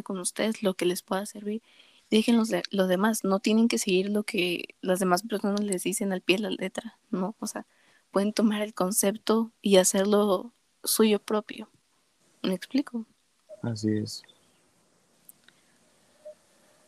Con 0.04 0.20
ustedes 0.20 0.62
lo 0.62 0.74
que 0.74 0.86
les 0.86 1.02
pueda 1.02 1.26
servir. 1.26 1.62
Dejen 2.10 2.36
los, 2.36 2.48
de- 2.48 2.62
los 2.70 2.88
demás, 2.88 3.24
no 3.24 3.40
tienen 3.40 3.68
que 3.68 3.78
seguir 3.78 4.10
lo 4.10 4.22
que 4.22 4.74
las 4.80 5.00
demás 5.00 5.22
personas 5.22 5.60
les 5.60 5.82
dicen 5.82 6.12
al 6.12 6.20
pie 6.22 6.36
de 6.36 6.42
la 6.42 6.50
letra, 6.50 6.98
¿no? 7.10 7.36
O 7.40 7.46
sea, 7.46 7.66
pueden 8.10 8.32
tomar 8.32 8.62
el 8.62 8.74
concepto 8.74 9.52
y 9.60 9.76
hacerlo 9.76 10.52
suyo 10.84 11.18
propio. 11.20 11.71
¿Me 12.42 12.54
explico? 12.54 13.06
Así 13.62 13.96
es. 13.96 14.22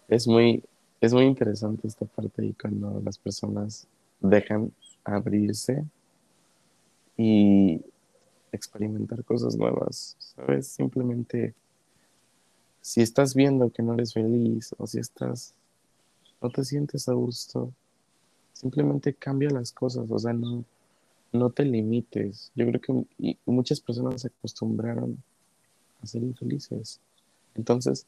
Es 0.09 0.27
muy, 0.27 0.63
es 1.01 1.15
muy 1.15 1.25
interesante 1.25 1.87
esta 1.87 2.05
parte 2.07 2.45
y 2.45 2.53
cuando 2.55 3.01
las 3.05 3.19
personas 3.19 3.87
dejan 4.21 4.73
abrirse 5.05 5.85
y 7.17 7.81
experimentar 8.51 9.25
cosas 9.25 9.57
nuevas, 9.57 10.17
¿sabes? 10.19 10.67
Simplemente 10.67 11.55
si 12.81 13.01
estás 13.01 13.35
viendo 13.35 13.71
que 13.71 13.83
no 13.83 13.95
eres 13.95 14.13
feliz 14.13 14.75
o 14.77 14.87
si 14.87 14.99
estás, 14.99 15.55
no 16.43 16.51
te 16.51 16.65
sientes 16.65 17.09
a 17.09 17.13
gusto, 17.13 17.73
simplemente 18.53 19.15
cambia 19.15 19.51
las 19.51 19.73
cosas, 19.73 20.11
o 20.11 20.19
sea, 20.19 20.33
no, 20.33 20.65
no 21.33 21.51
te 21.51 21.65
limites. 21.65 22.51
Yo 22.55 22.67
creo 22.67 22.81
que 22.81 23.37
muchas 23.47 23.81
personas 23.81 24.21
se 24.21 24.29
acostumbraron 24.29 25.23
ser 26.07 26.23
infelices. 26.23 27.01
Entonces, 27.55 28.07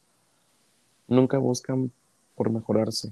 nunca 1.07 1.37
buscan 1.37 1.91
por 2.35 2.49
mejorarse. 2.49 3.11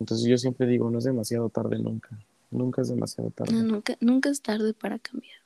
Entonces 0.00 0.26
yo 0.26 0.36
siempre 0.38 0.66
digo, 0.66 0.90
no 0.90 0.98
es 0.98 1.04
demasiado 1.04 1.48
tarde 1.48 1.78
nunca. 1.78 2.18
nunca 2.50 2.82
es 2.82 2.88
demasiado 2.88 3.30
tarde. 3.30 3.52
No, 3.52 3.62
nunca, 3.62 3.96
nunca 4.00 4.28
es 4.28 4.42
tarde 4.42 4.74
para 4.74 4.98
cambiar. 4.98 5.36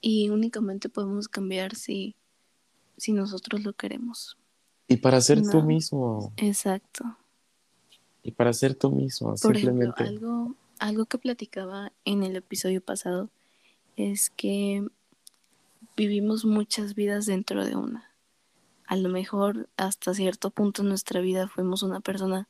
Y 0.00 0.30
únicamente 0.30 0.88
podemos 0.88 1.28
cambiar 1.28 1.74
si, 1.74 2.14
si 2.96 3.12
nosotros 3.12 3.62
lo 3.62 3.74
queremos. 3.74 4.38
Y 4.88 4.96
para 4.96 5.20
ser 5.20 5.42
tú 5.42 5.62
mismo. 5.62 6.32
Exacto. 6.38 7.04
Y 8.22 8.32
para 8.32 8.52
ser 8.52 8.74
tú 8.74 8.90
mismo, 8.90 9.34
Por 9.40 9.56
ejemplo, 9.56 9.94
simplemente. 9.94 10.02
algo, 10.02 10.54
algo 10.78 11.04
que 11.06 11.18
platicaba 11.18 11.92
en 12.04 12.22
el 12.22 12.36
episodio 12.36 12.80
pasado 12.80 13.30
es 13.96 14.30
que 14.30 14.86
vivimos 16.00 16.46
muchas 16.46 16.94
vidas 16.94 17.26
dentro 17.26 17.66
de 17.66 17.76
una. 17.76 18.10
A 18.86 18.96
lo 18.96 19.10
mejor 19.10 19.68
hasta 19.76 20.14
cierto 20.14 20.48
punto 20.48 20.80
en 20.80 20.88
nuestra 20.88 21.20
vida 21.20 21.46
fuimos 21.46 21.82
una 21.82 22.00
persona 22.00 22.48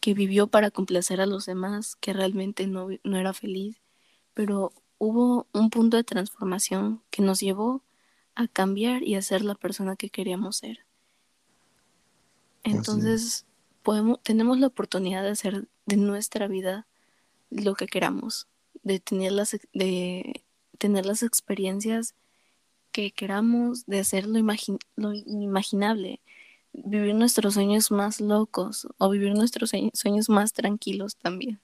que 0.00 0.14
vivió 0.14 0.48
para 0.48 0.72
complacer 0.72 1.20
a 1.20 1.26
los 1.26 1.46
demás, 1.46 1.94
que 1.94 2.12
realmente 2.12 2.66
no, 2.66 2.88
no 3.04 3.18
era 3.18 3.32
feliz, 3.34 3.80
pero 4.34 4.72
hubo 4.98 5.46
un 5.52 5.70
punto 5.70 5.96
de 5.96 6.02
transformación 6.02 7.04
que 7.10 7.22
nos 7.22 7.38
llevó 7.38 7.84
a 8.34 8.48
cambiar 8.48 9.04
y 9.04 9.14
a 9.14 9.22
ser 9.22 9.44
la 9.44 9.54
persona 9.54 9.94
que 9.94 10.10
queríamos 10.10 10.56
ser. 10.56 10.84
Entonces, 12.64 13.46
podemos, 13.84 14.20
tenemos 14.24 14.58
la 14.58 14.66
oportunidad 14.66 15.22
de 15.22 15.30
hacer 15.30 15.68
de 15.86 15.96
nuestra 15.98 16.48
vida 16.48 16.88
lo 17.48 17.74
que 17.74 17.86
queramos, 17.86 18.48
de 18.82 18.98
tener 18.98 19.30
las, 19.30 19.56
de 19.72 20.42
tener 20.78 21.06
las 21.06 21.22
experiencias 21.22 22.16
que 22.92 23.12
queramos, 23.12 23.86
de 23.86 24.00
hacer 24.00 24.26
lo, 24.26 24.38
imagi- 24.38 24.78
lo 24.96 25.14
inimaginable, 25.14 26.20
vivir 26.72 27.14
nuestros 27.14 27.54
sueños 27.54 27.90
más 27.90 28.20
locos 28.20 28.88
o 28.98 29.10
vivir 29.10 29.34
nuestros 29.34 29.70
sueños, 29.94 30.28
más 30.30 30.52
tranquilos 30.54 31.16
también. 31.16 31.60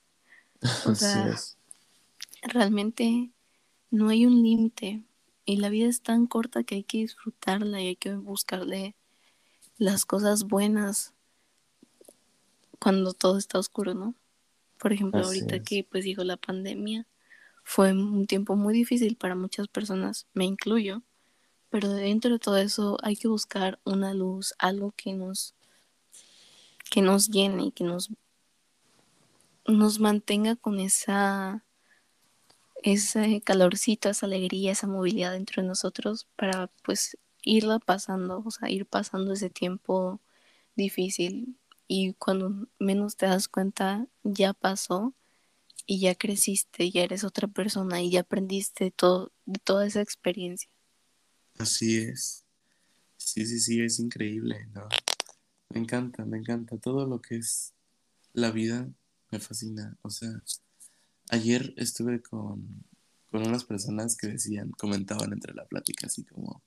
O 0.85 0.95
Así 0.95 0.97
sea, 0.97 1.29
es. 1.29 1.57
realmente 2.43 3.31
no 3.91 4.09
hay 4.11 4.26
un 4.26 4.43
límite 4.43 5.05
y 5.47 5.57
la 5.59 5.70
vida 5.70 5.89
es 5.89 6.03
tan 6.03 6.26
corta 6.26 6.64
que 6.64 6.76
hay 6.76 6.85
que 6.85 6.99
disfrutarla 6.99 7.81
y 7.83 7.89
hay 7.89 7.97
que 7.97 8.14
buscarle 8.16 8.97
las 9.79 10.07
cosas 10.07 10.45
buenas 10.45 11.14
cuando 12.81 13.12
todo 13.12 13.39
está 13.39 13.59
oscuro, 13.59 13.95
¿no? 13.95 14.14
Por 14.79 14.93
ejemplo, 14.93 15.24
Así 15.24 15.26
ahorita 15.26 15.61
es. 15.61 15.61
que 15.61 15.85
pues 15.85 16.05
dijo 16.05 16.24
la 16.24 16.37
pandemia, 16.37 17.07
fue 17.64 17.93
un 17.93 18.26
tiempo 18.26 18.57
muy 18.57 18.74
difícil 18.74 19.16
para 19.16 19.35
muchas 19.37 19.68
personas, 19.68 20.26
me 20.35 20.47
incluyo, 20.47 21.03
pero 21.70 21.90
dentro 21.92 22.32
de 22.32 22.38
todo 22.38 22.56
eso 22.56 22.98
hay 23.02 23.16
que 23.16 23.28
buscar 23.28 23.78
una 23.84 24.14
luz, 24.14 24.54
algo 24.58 24.92
que 24.96 25.12
nos 25.14 25.54
que 26.90 27.02
nos 27.02 27.28
llene 27.28 27.66
y 27.66 27.72
que 27.72 27.84
nos 27.84 28.10
nos 29.66 30.00
mantenga 30.00 30.56
con 30.56 30.80
esa 30.80 31.64
ese 32.82 33.40
calorcito, 33.42 34.08
esa 34.08 34.26
alegría, 34.26 34.72
esa 34.72 34.86
movilidad 34.86 35.32
dentro 35.32 35.62
de 35.62 35.68
nosotros 35.68 36.26
para 36.36 36.68
pues 36.84 37.18
irla 37.42 37.78
pasando, 37.78 38.42
o 38.44 38.50
sea, 38.50 38.70
ir 38.70 38.86
pasando 38.86 39.32
ese 39.32 39.50
tiempo 39.50 40.20
difícil 40.76 41.58
y 41.88 42.14
cuando 42.14 42.68
menos 42.78 43.16
te 43.16 43.26
das 43.26 43.48
cuenta 43.48 44.06
ya 44.22 44.52
pasó 44.54 45.14
y 45.86 46.00
ya 46.00 46.14
creciste, 46.14 46.90
ya 46.90 47.02
eres 47.02 47.24
otra 47.24 47.48
persona 47.48 48.02
y 48.02 48.10
ya 48.10 48.20
aprendiste 48.20 48.90
todo, 48.90 49.32
de 49.46 49.58
toda 49.60 49.86
esa 49.86 50.02
experiencia. 50.02 50.70
Así 51.59 51.98
es. 51.98 52.44
Sí, 53.16 53.44
sí, 53.46 53.59
sí, 53.61 53.80
es 53.80 53.98
increíble, 53.98 54.66
¿no? 54.74 54.88
Me 55.70 55.80
encanta, 55.80 56.24
me 56.24 56.38
encanta. 56.38 56.78
Todo 56.78 57.06
lo 57.06 57.20
que 57.20 57.36
es 57.36 57.74
la 58.32 58.50
vida 58.50 58.88
me 59.30 59.40
fascina. 59.40 59.96
O 60.02 60.11
sea, 60.11 60.42
ayer 61.30 61.74
estuve 61.76 62.22
con, 62.22 62.84
con 63.30 63.46
unas 63.46 63.64
personas 63.64 64.16
que 64.16 64.28
decían, 64.28 64.70
comentaban 64.70 65.32
entre 65.32 65.54
la 65.54 65.66
plática 65.66 66.06
así 66.06 66.24
como, 66.24 66.62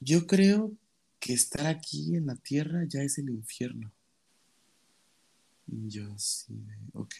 yo 0.00 0.26
creo 0.26 0.76
que 1.18 1.32
estar 1.32 1.66
aquí 1.66 2.14
en 2.14 2.26
la 2.26 2.36
tierra 2.36 2.84
ya 2.86 3.02
es 3.02 3.18
el 3.18 3.30
infierno. 3.30 3.92
Y 5.66 5.88
yo 5.88 6.14
de, 6.48 6.76
ok. 6.92 7.14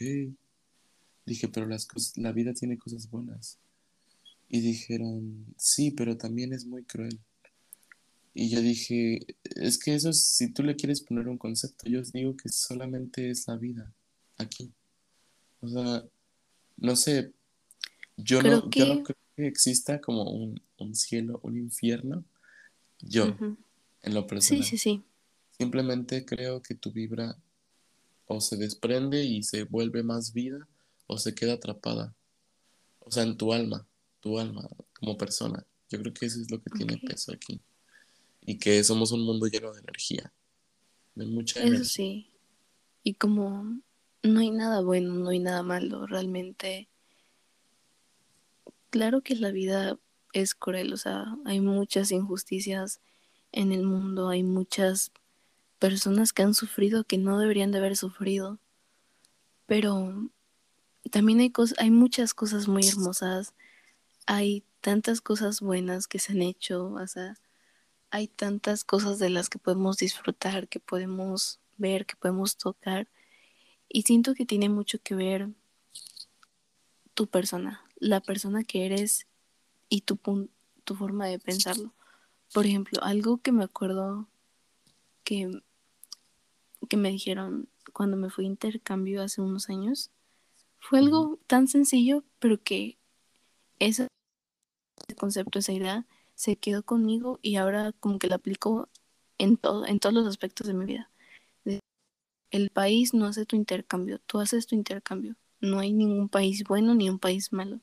Dije, 1.24 1.48
pero 1.48 1.66
las 1.66 1.86
cosas, 1.86 2.16
la 2.16 2.30
vida 2.32 2.52
tiene 2.52 2.78
cosas 2.78 3.10
buenas. 3.10 3.58
Y 4.48 4.60
dijeron, 4.60 5.46
sí, 5.56 5.90
pero 5.90 6.16
también 6.16 6.52
es 6.52 6.66
muy 6.66 6.84
cruel. 6.84 7.18
Y 8.34 8.50
yo 8.50 8.60
dije, 8.60 9.26
es 9.56 9.78
que 9.78 9.94
eso 9.94 10.10
es, 10.10 10.22
si 10.22 10.52
tú 10.52 10.62
le 10.62 10.76
quieres 10.76 11.00
poner 11.00 11.26
un 11.26 11.38
concepto, 11.38 11.88
yo 11.88 12.00
os 12.00 12.12
digo 12.12 12.36
que 12.36 12.48
solamente 12.50 13.30
es 13.30 13.48
la 13.48 13.56
vida 13.56 13.92
aquí. 14.36 14.70
O 15.60 15.68
sea, 15.68 16.04
no 16.76 16.96
sé, 16.96 17.32
yo 18.16 18.40
Creo 18.40 18.60
no, 18.60 18.70
yo 18.70 18.86
no 18.94 19.02
creo 19.02 19.16
que 19.36 19.46
exista 19.46 20.00
como 20.00 20.30
un, 20.30 20.60
un 20.78 20.94
cielo, 20.94 21.40
un 21.42 21.56
infierno. 21.56 22.24
Yo, 23.00 23.24
en 24.02 24.14
lo 24.14 24.22
Sí, 24.22 24.26
personal. 24.28 24.64
sí, 24.64 24.78
sí. 24.78 25.02
Simplemente 25.58 26.24
creo 26.26 26.62
que 26.62 26.74
tu 26.74 26.92
vibra 26.92 27.36
o 28.26 28.40
se 28.40 28.56
desprende 28.56 29.24
y 29.24 29.42
se 29.42 29.64
vuelve 29.64 30.02
más 30.02 30.32
vida 30.32 30.68
o 31.06 31.16
se 31.18 31.34
queda 31.34 31.54
atrapada. 31.54 32.14
O 33.00 33.10
sea, 33.10 33.22
en 33.22 33.36
tu 33.36 33.52
alma, 33.52 33.86
tu 34.20 34.38
alma 34.38 34.68
como 34.94 35.16
persona. 35.16 35.64
Yo 35.88 36.00
creo 36.00 36.12
que 36.12 36.26
eso 36.26 36.40
es 36.40 36.50
lo 36.50 36.60
que 36.60 36.70
tiene 36.70 36.98
peso 36.98 37.32
aquí. 37.32 37.60
Y 38.40 38.58
que 38.58 38.82
somos 38.84 39.12
un 39.12 39.22
mundo 39.22 39.46
lleno 39.46 39.72
de 39.72 39.80
energía. 39.80 40.32
De 41.14 41.26
mucha 41.26 41.60
Eso 41.60 41.68
energía. 41.68 41.84
sí. 41.88 42.30
Y 43.02 43.14
como 43.14 43.80
no 44.22 44.40
hay 44.40 44.50
nada 44.50 44.80
bueno, 44.82 45.14
no 45.14 45.30
hay 45.30 45.38
nada 45.38 45.62
malo, 45.62 46.06
realmente. 46.06 46.88
Claro 48.90 49.22
que 49.22 49.36
la 49.36 49.50
vida 49.50 49.98
es 50.32 50.54
cruel, 50.54 50.92
o 50.92 50.96
sea, 50.96 51.24
hay 51.44 51.60
muchas 51.60 52.10
injusticias 52.10 53.00
en 53.52 53.72
el 53.72 53.84
mundo, 53.84 54.28
hay 54.28 54.42
muchas 54.42 55.12
personas 55.78 56.32
que 56.32 56.42
han 56.42 56.54
sufrido 56.54 57.04
que 57.04 57.18
no 57.18 57.38
deberían 57.38 57.70
de 57.70 57.78
haber 57.78 57.96
sufrido, 57.96 58.58
pero 59.66 60.30
también 61.10 61.40
hay 61.40 61.50
cosas, 61.50 61.78
hay 61.78 61.90
muchas 61.90 62.34
cosas 62.34 62.68
muy 62.68 62.86
hermosas, 62.86 63.54
hay 64.26 64.64
tantas 64.80 65.20
cosas 65.20 65.60
buenas 65.60 66.08
que 66.08 66.18
se 66.18 66.32
han 66.32 66.42
hecho, 66.42 66.92
o 66.92 67.06
sea, 67.06 67.34
hay 68.10 68.28
tantas 68.28 68.84
cosas 68.84 69.18
de 69.18 69.30
las 69.30 69.48
que 69.48 69.58
podemos 69.58 69.96
disfrutar, 69.96 70.68
que 70.68 70.80
podemos 70.80 71.60
ver, 71.76 72.06
que 72.06 72.16
podemos 72.16 72.56
tocar. 72.56 73.08
Y 73.88 74.02
siento 74.02 74.34
que 74.34 74.46
tiene 74.46 74.68
mucho 74.68 74.98
que 75.02 75.14
ver 75.14 75.48
tu 77.14 77.26
persona, 77.28 77.82
la 77.96 78.20
persona 78.20 78.64
que 78.64 78.84
eres 78.86 79.26
y 79.88 80.02
tu, 80.02 80.18
tu 80.84 80.94
forma 80.94 81.26
de 81.26 81.38
pensarlo. 81.38 81.94
Por 82.52 82.66
ejemplo, 82.66 83.02
algo 83.02 83.38
que 83.38 83.52
me 83.52 83.64
acuerdo 83.64 84.28
que, 85.24 85.62
que 86.88 86.96
me 86.96 87.10
dijeron 87.10 87.68
cuando 87.92 88.16
me 88.16 88.30
fui 88.30 88.44
a 88.44 88.48
intercambio 88.48 89.22
hace 89.22 89.40
unos 89.40 89.68
años, 89.68 90.10
fue 90.78 90.98
algo 90.98 91.38
tan 91.46 91.66
sencillo, 91.66 92.24
pero 92.38 92.62
que 92.62 92.98
ese 95.06 95.16
concepto, 95.16 95.58
esa 95.58 95.72
idea, 95.72 96.06
se 96.34 96.56
quedó 96.56 96.82
conmigo 96.82 97.38
y 97.42 97.56
ahora 97.56 97.92
como 98.00 98.18
que 98.18 98.28
la 98.28 98.36
aplico 98.36 98.88
en 99.38 99.56
todo, 99.56 99.86
en 99.86 99.98
todos 100.00 100.14
los 100.14 100.26
aspectos 100.26 100.66
de 100.66 100.74
mi 100.74 100.84
vida. 100.84 101.10
El 102.50 102.70
país 102.70 103.12
no 103.12 103.26
hace 103.26 103.44
tu 103.44 103.56
intercambio, 103.56 104.20
tú 104.26 104.38
haces 104.38 104.66
tu 104.66 104.76
intercambio. 104.76 105.34
No 105.60 105.80
hay 105.80 105.92
ningún 105.92 106.28
país 106.28 106.62
bueno 106.64 106.94
ni 106.94 107.10
un 107.10 107.18
país 107.18 107.52
malo. 107.52 107.80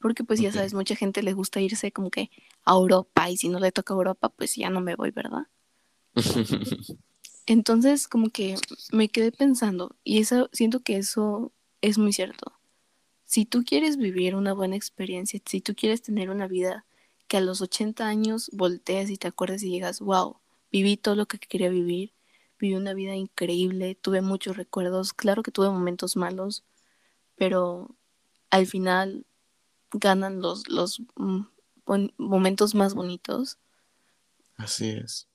Porque 0.00 0.22
pues 0.22 0.38
ya 0.38 0.52
sabes, 0.52 0.74
mucha 0.74 0.94
gente 0.94 1.22
le 1.22 1.32
gusta 1.32 1.60
irse 1.60 1.90
como 1.92 2.10
que 2.10 2.30
a 2.64 2.72
Europa 2.72 3.30
y 3.30 3.38
si 3.38 3.48
no 3.48 3.58
le 3.58 3.72
toca 3.72 3.94
Europa, 3.94 4.28
pues 4.28 4.54
ya 4.54 4.68
no 4.68 4.80
me 4.80 4.96
voy, 4.96 5.10
¿verdad? 5.10 5.46
Entonces 7.46 8.06
como 8.06 8.28
que 8.28 8.56
me 8.92 9.08
quedé 9.08 9.32
pensando 9.32 9.96
y 10.04 10.18
eso 10.18 10.50
siento 10.52 10.80
que 10.80 10.98
eso 10.98 11.52
es 11.80 11.96
muy 11.96 12.12
cierto. 12.12 12.52
Si 13.26 13.44
tú 13.44 13.64
quieres 13.64 13.96
vivir 13.96 14.34
una 14.36 14.52
buena 14.54 14.76
experiencia, 14.76 15.40
si 15.44 15.60
tú 15.60 15.74
quieres 15.74 16.00
tener 16.00 16.30
una 16.30 16.46
vida 16.46 16.86
que 17.28 17.36
a 17.36 17.40
los 17.40 17.60
80 17.60 18.06
años 18.06 18.50
voltees 18.52 19.10
y 19.10 19.16
te 19.16 19.28
acuerdes 19.28 19.62
y 19.64 19.66
digas, 19.66 20.00
wow, 20.00 20.38
viví 20.70 20.96
todo 20.96 21.16
lo 21.16 21.26
que 21.26 21.38
quería 21.38 21.68
vivir, 21.68 22.12
viví 22.58 22.74
una 22.74 22.94
vida 22.94 23.16
increíble, 23.16 23.96
tuve 23.96 24.20
muchos 24.22 24.56
recuerdos, 24.56 25.12
claro 25.12 25.42
que 25.42 25.50
tuve 25.50 25.68
momentos 25.70 26.16
malos, 26.16 26.64
pero 27.36 27.96
al 28.50 28.66
final 28.66 29.26
ganan 29.90 30.40
los, 30.40 30.68
los 30.68 31.02
mm, 31.16 31.46
momentos 32.18 32.74
más 32.76 32.94
bonitos, 32.94 33.58
Así 34.56 34.90
es. 34.90 35.28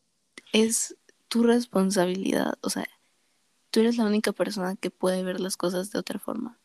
es 0.53 0.95
tu 1.27 1.43
responsabilidad, 1.43 2.57
o 2.61 2.69
sea, 2.69 2.87
tú 3.69 3.81
eres 3.81 3.97
la 3.97 4.05
única 4.05 4.31
persona 4.31 4.77
que 4.77 4.91
puede 4.91 5.23
ver 5.23 5.41
las 5.41 5.57
cosas 5.57 5.91
de 5.91 5.99
otra 5.99 6.19
forma. 6.19 6.61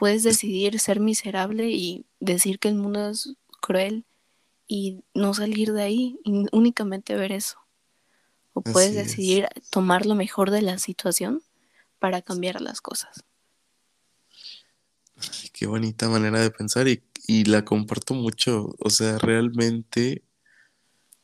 Puedes 0.00 0.24
decidir 0.24 0.80
ser 0.80 0.98
miserable 1.00 1.70
y 1.70 2.06
decir 2.20 2.58
que 2.58 2.68
el 2.70 2.74
mundo 2.76 3.10
es 3.10 3.34
cruel 3.60 4.06
y 4.66 5.04
no 5.14 5.34
salir 5.34 5.72
de 5.72 5.82
ahí 5.82 6.18
y 6.24 6.46
únicamente 6.52 7.16
ver 7.16 7.32
eso. 7.32 7.58
O 8.54 8.62
puedes 8.62 8.92
Así 8.92 8.98
es. 8.98 9.06
decidir 9.08 9.48
tomar 9.70 10.06
lo 10.06 10.14
mejor 10.14 10.50
de 10.50 10.62
la 10.62 10.78
situación 10.78 11.42
para 11.98 12.22
cambiar 12.22 12.62
las 12.62 12.80
cosas. 12.80 13.24
qué 15.52 15.66
bonita 15.66 16.08
manera 16.08 16.40
de 16.40 16.50
pensar 16.50 16.88
y, 16.88 17.02
y 17.26 17.44
la 17.44 17.64
comparto 17.64 18.14
mucho. 18.14 18.74
O 18.78 18.90
sea, 18.90 19.18
realmente 19.18 20.24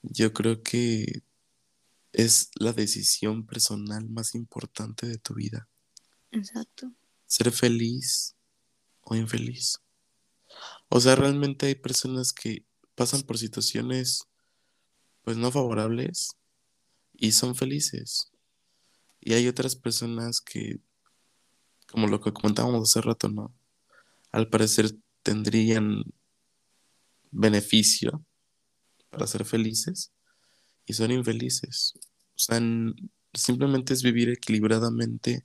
yo 0.03 0.33
creo 0.33 0.63
que 0.63 1.23
es 2.13 2.51
la 2.57 2.73
decisión 2.73 3.47
personal 3.47 4.09
más 4.11 4.35
importante 4.35 5.07
de 5.07 5.19
tu 5.19 5.35
vida. 5.35 5.69
Exacto. 6.31 6.93
Ser 7.27 7.53
feliz 7.53 8.36
o 9.07 9.15
infeliz. 9.15 9.81
O 10.89 11.01
sea, 11.01 11.15
realmente 11.15 11.67
hay 11.67 11.75
personas 11.77 12.33
que 12.33 12.67
pasan 12.95 13.23
por 13.23 13.39
situaciones 13.39 14.27
pues 15.23 15.37
no 15.37 15.51
favorables 15.51 16.37
y 17.15 17.33
son 17.33 17.55
felices. 17.55 18.31
Y 19.21 19.35
hay 19.35 19.49
otras 19.49 19.75
personas 19.75 20.41
que, 20.41 20.79
como 21.89 22.07
lo 22.07 22.21
que 22.21 22.33
comentábamos 22.33 22.89
hace 22.89 23.01
rato, 23.01 23.29
¿no? 23.29 23.53
Al 24.31 24.49
parecer 24.49 24.93
tendrían 25.23 26.05
beneficio 27.31 28.25
para 29.11 29.27
ser 29.27 29.45
felices 29.45 30.13
y 30.85 30.93
son 30.93 31.11
infelices. 31.11 31.95
O 31.97 32.39
sea, 32.39 32.61
simplemente 33.35 33.95
es 33.95 34.03
vivir 34.03 34.31
equilibradamente 34.31 35.45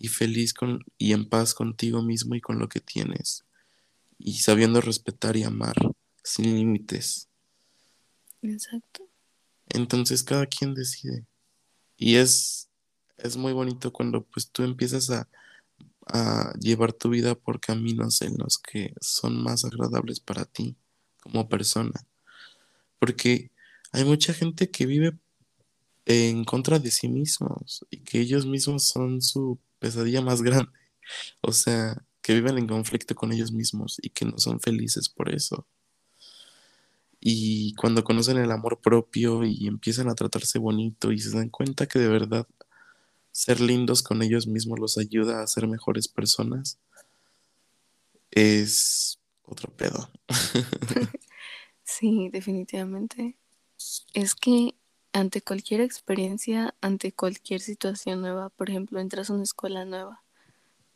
y 0.00 0.08
feliz 0.08 0.54
con, 0.54 0.84
y 0.96 1.12
en 1.12 1.28
paz 1.28 1.54
contigo 1.54 2.02
mismo 2.02 2.34
y 2.34 2.40
con 2.40 2.58
lo 2.58 2.68
que 2.68 2.80
tienes. 2.80 3.44
Y 4.18 4.38
sabiendo 4.38 4.80
respetar 4.80 5.36
y 5.36 5.44
amar 5.44 5.76
sin 6.22 6.54
límites. 6.54 7.28
Exacto. 8.42 9.08
Entonces 9.68 10.22
cada 10.22 10.46
quien 10.46 10.74
decide. 10.74 11.26
Y 11.96 12.16
es, 12.16 12.68
es 13.16 13.36
muy 13.36 13.52
bonito 13.52 13.92
cuando 13.92 14.24
pues 14.24 14.50
tú 14.50 14.62
empiezas 14.62 15.10
a, 15.10 15.28
a 16.06 16.52
llevar 16.60 16.92
tu 16.92 17.10
vida 17.10 17.34
por 17.34 17.60
caminos 17.60 18.22
en 18.22 18.36
los 18.38 18.58
que 18.58 18.94
son 19.00 19.42
más 19.42 19.64
agradables 19.64 20.20
para 20.20 20.44
ti 20.44 20.76
como 21.20 21.48
persona. 21.48 22.06
Porque 22.98 23.50
hay 23.92 24.04
mucha 24.04 24.32
gente 24.32 24.70
que 24.70 24.86
vive 24.86 25.18
en 26.06 26.44
contra 26.44 26.78
de 26.78 26.90
sí 26.90 27.08
mismos 27.08 27.84
y 27.90 27.98
que 27.98 28.20
ellos 28.20 28.46
mismos 28.46 28.84
son 28.84 29.20
su 29.20 29.58
pesadilla 29.78 30.20
más 30.22 30.42
grande. 30.42 30.72
O 31.40 31.52
sea, 31.52 32.04
que 32.22 32.34
viven 32.34 32.58
en 32.58 32.66
conflicto 32.66 33.14
con 33.14 33.32
ellos 33.32 33.52
mismos 33.52 33.98
y 34.02 34.10
que 34.10 34.24
no 34.24 34.38
son 34.38 34.60
felices 34.60 35.08
por 35.08 35.34
eso. 35.34 35.66
Y 37.20 37.74
cuando 37.74 38.04
conocen 38.04 38.38
el 38.38 38.50
amor 38.52 38.80
propio 38.80 39.44
y 39.44 39.66
empiezan 39.66 40.08
a 40.08 40.14
tratarse 40.14 40.58
bonito 40.58 41.10
y 41.12 41.18
se 41.18 41.36
dan 41.36 41.48
cuenta 41.48 41.86
que 41.86 41.98
de 41.98 42.08
verdad 42.08 42.46
ser 43.32 43.60
lindos 43.60 44.02
con 44.02 44.22
ellos 44.22 44.46
mismos 44.46 44.78
los 44.78 44.98
ayuda 44.98 45.42
a 45.42 45.46
ser 45.46 45.66
mejores 45.68 46.08
personas, 46.08 46.78
es 48.30 49.18
otro 49.44 49.74
pedo. 49.76 50.10
Sí, 51.88 52.28
definitivamente. 52.30 53.38
Es 54.12 54.34
que 54.34 54.74
ante 55.18 55.42
cualquier 55.42 55.80
experiencia, 55.80 56.76
ante 56.80 57.10
cualquier 57.10 57.60
situación 57.60 58.20
nueva, 58.20 58.50
por 58.50 58.70
ejemplo, 58.70 59.00
entras 59.00 59.30
a 59.30 59.34
una 59.34 59.42
escuela 59.42 59.84
nueva, 59.84 60.22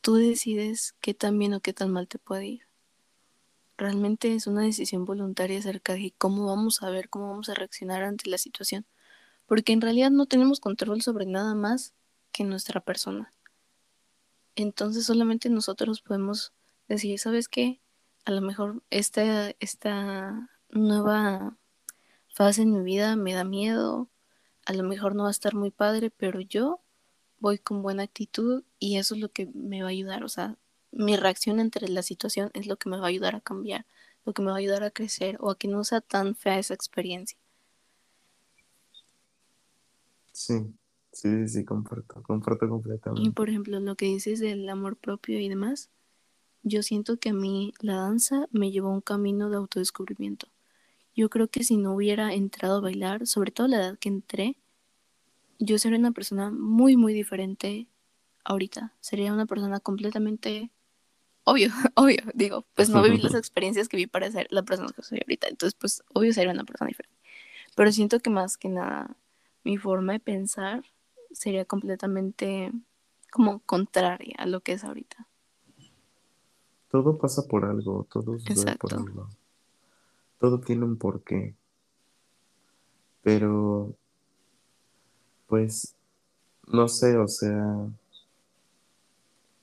tú 0.01 0.15
decides 0.15 0.95
qué 1.01 1.13
tan 1.13 1.37
bien 1.41 1.55
o 1.55 1.61
qué 1.61 1.73
tan 1.73 1.91
mal 1.91 2.07
te 2.07 2.21
puede 2.21 2.47
ir. 2.47 2.63
Realmente 3.77 4.33
es 4.37 4.47
una 4.47 4.63
decisión 4.63 5.05
voluntaria 5.07 5.59
acerca 5.59 5.95
de 5.95 6.15
cómo 6.19 6.47
vamos 6.47 6.85
a 6.85 6.91
ver, 6.91 7.09
cómo 7.09 7.31
vamos 7.31 7.49
a 7.49 7.55
reaccionar 7.55 8.05
ante 8.05 8.31
la 8.31 8.39
situación. 8.39 8.87
Porque 9.47 9.73
en 9.73 9.81
realidad 9.81 10.13
no 10.13 10.27
tenemos 10.27 10.61
control 10.61 11.03
sobre 11.03 11.27
nada 11.27 11.57
más 11.57 11.93
que 12.31 12.45
nuestra 12.45 12.81
persona. 12.81 13.33
Entonces 14.55 15.05
solamente 15.05 15.51
nosotros 15.51 16.01
podemos 16.01 16.53
decir, 16.87 17.19
¿sabes 17.19 17.49
qué? 17.49 17.81
A 18.25 18.31
lo 18.31 18.41
mejor 18.41 18.85
esta, 18.91 19.51
esta 19.59 20.49
nueva 20.71 21.57
fase 22.29 22.63
en 22.63 22.73
mi 22.73 22.85
vida 22.85 23.17
me 23.17 23.33
da 23.33 23.43
miedo, 23.43 24.09
a 24.67 24.73
lo 24.75 24.83
mejor 24.85 25.15
no 25.15 25.25
va 25.25 25.29
a 25.29 25.33
estar 25.33 25.55
muy 25.55 25.71
padre, 25.71 26.11
pero 26.11 26.41
yo 26.41 26.81
voy 27.41 27.59
con 27.59 27.83
buena 27.83 28.05
actitud 28.05 28.65
y 28.79 28.99
eso 28.99 29.15
es 29.15 29.21
lo 29.21 29.31
que 29.33 29.47
me 29.55 29.83
va 29.83 29.89
a 29.89 29.93
ayudar, 29.93 30.25
o 30.25 30.29
sea, 30.29 30.59
mi 30.93 31.17
reacción 31.17 31.61
entre 31.61 31.89
la 31.89 32.03
situación 32.03 32.51
es 32.55 32.67
lo 32.67 32.77
que 32.79 32.89
me 32.91 32.99
va 32.99 33.05
a 33.07 33.09
ayudar 33.09 33.35
a 33.37 33.41
cambiar, 33.41 33.87
lo 34.25 34.33
que 34.35 34.43
me 34.43 34.49
va 34.49 34.55
a 34.57 34.59
ayudar 34.59 34.85
a 34.85 34.91
crecer 34.91 35.37
o 35.41 35.51
a 35.51 35.59
que 35.59 35.69
no 35.69 35.85
sea 35.85 36.01
tan 36.01 36.35
fea 36.37 36.59
esa 36.59 36.75
experiencia. 36.75 37.39
Sí, 40.33 40.55
sí, 41.13 41.49
sí, 41.49 41.65
comparto, 41.65 42.23
comparto 42.23 42.69
Y 43.15 43.31
completamente. 43.31 43.33
por 43.33 43.49
ejemplo, 43.49 43.81
lo 43.81 43.97
que 43.97 44.05
dices 44.07 44.41
del 44.41 44.69
amor 44.69 44.97
propio 44.99 45.39
y 45.41 45.49
demás, 45.49 45.91
yo 46.63 46.83
siento 46.83 47.19
que 47.19 47.31
a 47.31 47.35
mí 47.35 47.75
la 47.81 47.97
danza 47.97 48.49
me 48.53 48.71
llevó 48.73 48.91
a 48.91 48.95
un 48.95 49.03
camino 49.03 49.51
de 49.51 49.57
autodescubrimiento. 49.59 50.49
Yo 51.15 51.29
creo 51.29 51.49
que 51.49 51.65
si 51.65 51.77
no 51.77 51.95
hubiera 51.95 52.33
entrado 52.33 52.79
a 52.79 52.81
bailar, 52.81 53.27
sobre 53.27 53.51
todo 53.51 53.67
a 53.67 53.71
la 53.71 53.77
edad 53.77 53.99
que 53.99 54.09
entré, 54.09 54.57
yo 55.59 55.79
sería 55.79 55.99
una 55.99 56.13
persona 56.13 56.51
muy, 56.51 56.97
muy 56.97 57.13
diferente 57.13 57.87
ahorita. 58.45 58.95
Sería 59.01 59.33
una 59.33 59.47
persona 59.47 59.81
completamente, 59.81 60.71
obvio, 61.45 61.69
obvio, 61.95 62.23
digo, 62.35 62.67
pues 62.75 62.89
no 62.89 63.03
viví 63.03 63.19
las 63.19 63.35
experiencias 63.35 63.89
que 63.89 63.97
vi 63.97 64.07
para 64.07 64.31
ser 64.31 64.47
la 64.51 64.63
persona 64.63 64.89
que 64.95 65.03
soy 65.03 65.19
ahorita. 65.19 65.49
Entonces, 65.49 65.75
pues 65.79 66.03
obvio 66.15 66.33
sería 66.33 66.53
una 66.53 66.65
persona 66.65 66.89
diferente. 66.89 67.19
Pero 67.75 67.93
siento 67.93 68.21
que 68.21 68.31
más 68.31 68.57
que 68.57 68.69
nada 68.69 69.17
mi 69.65 69.77
forma 69.77 70.13
de 70.13 70.21
pensar 70.21 70.85
sería 71.31 71.65
completamente 71.65 72.73
como 73.31 73.61
contraria 73.61 74.37
a 74.39 74.47
lo 74.47 74.61
que 74.61 74.73
es 74.73 74.85
ahorita. 74.85 75.29
Todo 76.91 77.17
pasa 77.17 77.43
por 77.49 77.65
algo, 77.65 78.07
todo 78.11 78.39
sucede 78.39 78.77
por 78.77 78.93
algo. 78.93 79.29
Todo 80.43 80.59
tiene 80.59 80.85
un 80.85 80.97
porqué. 80.97 81.55
Pero, 83.23 83.95
pues, 85.47 85.95
no 86.67 86.89
sé, 86.89 87.17
o 87.17 87.29
sea, 87.29 87.89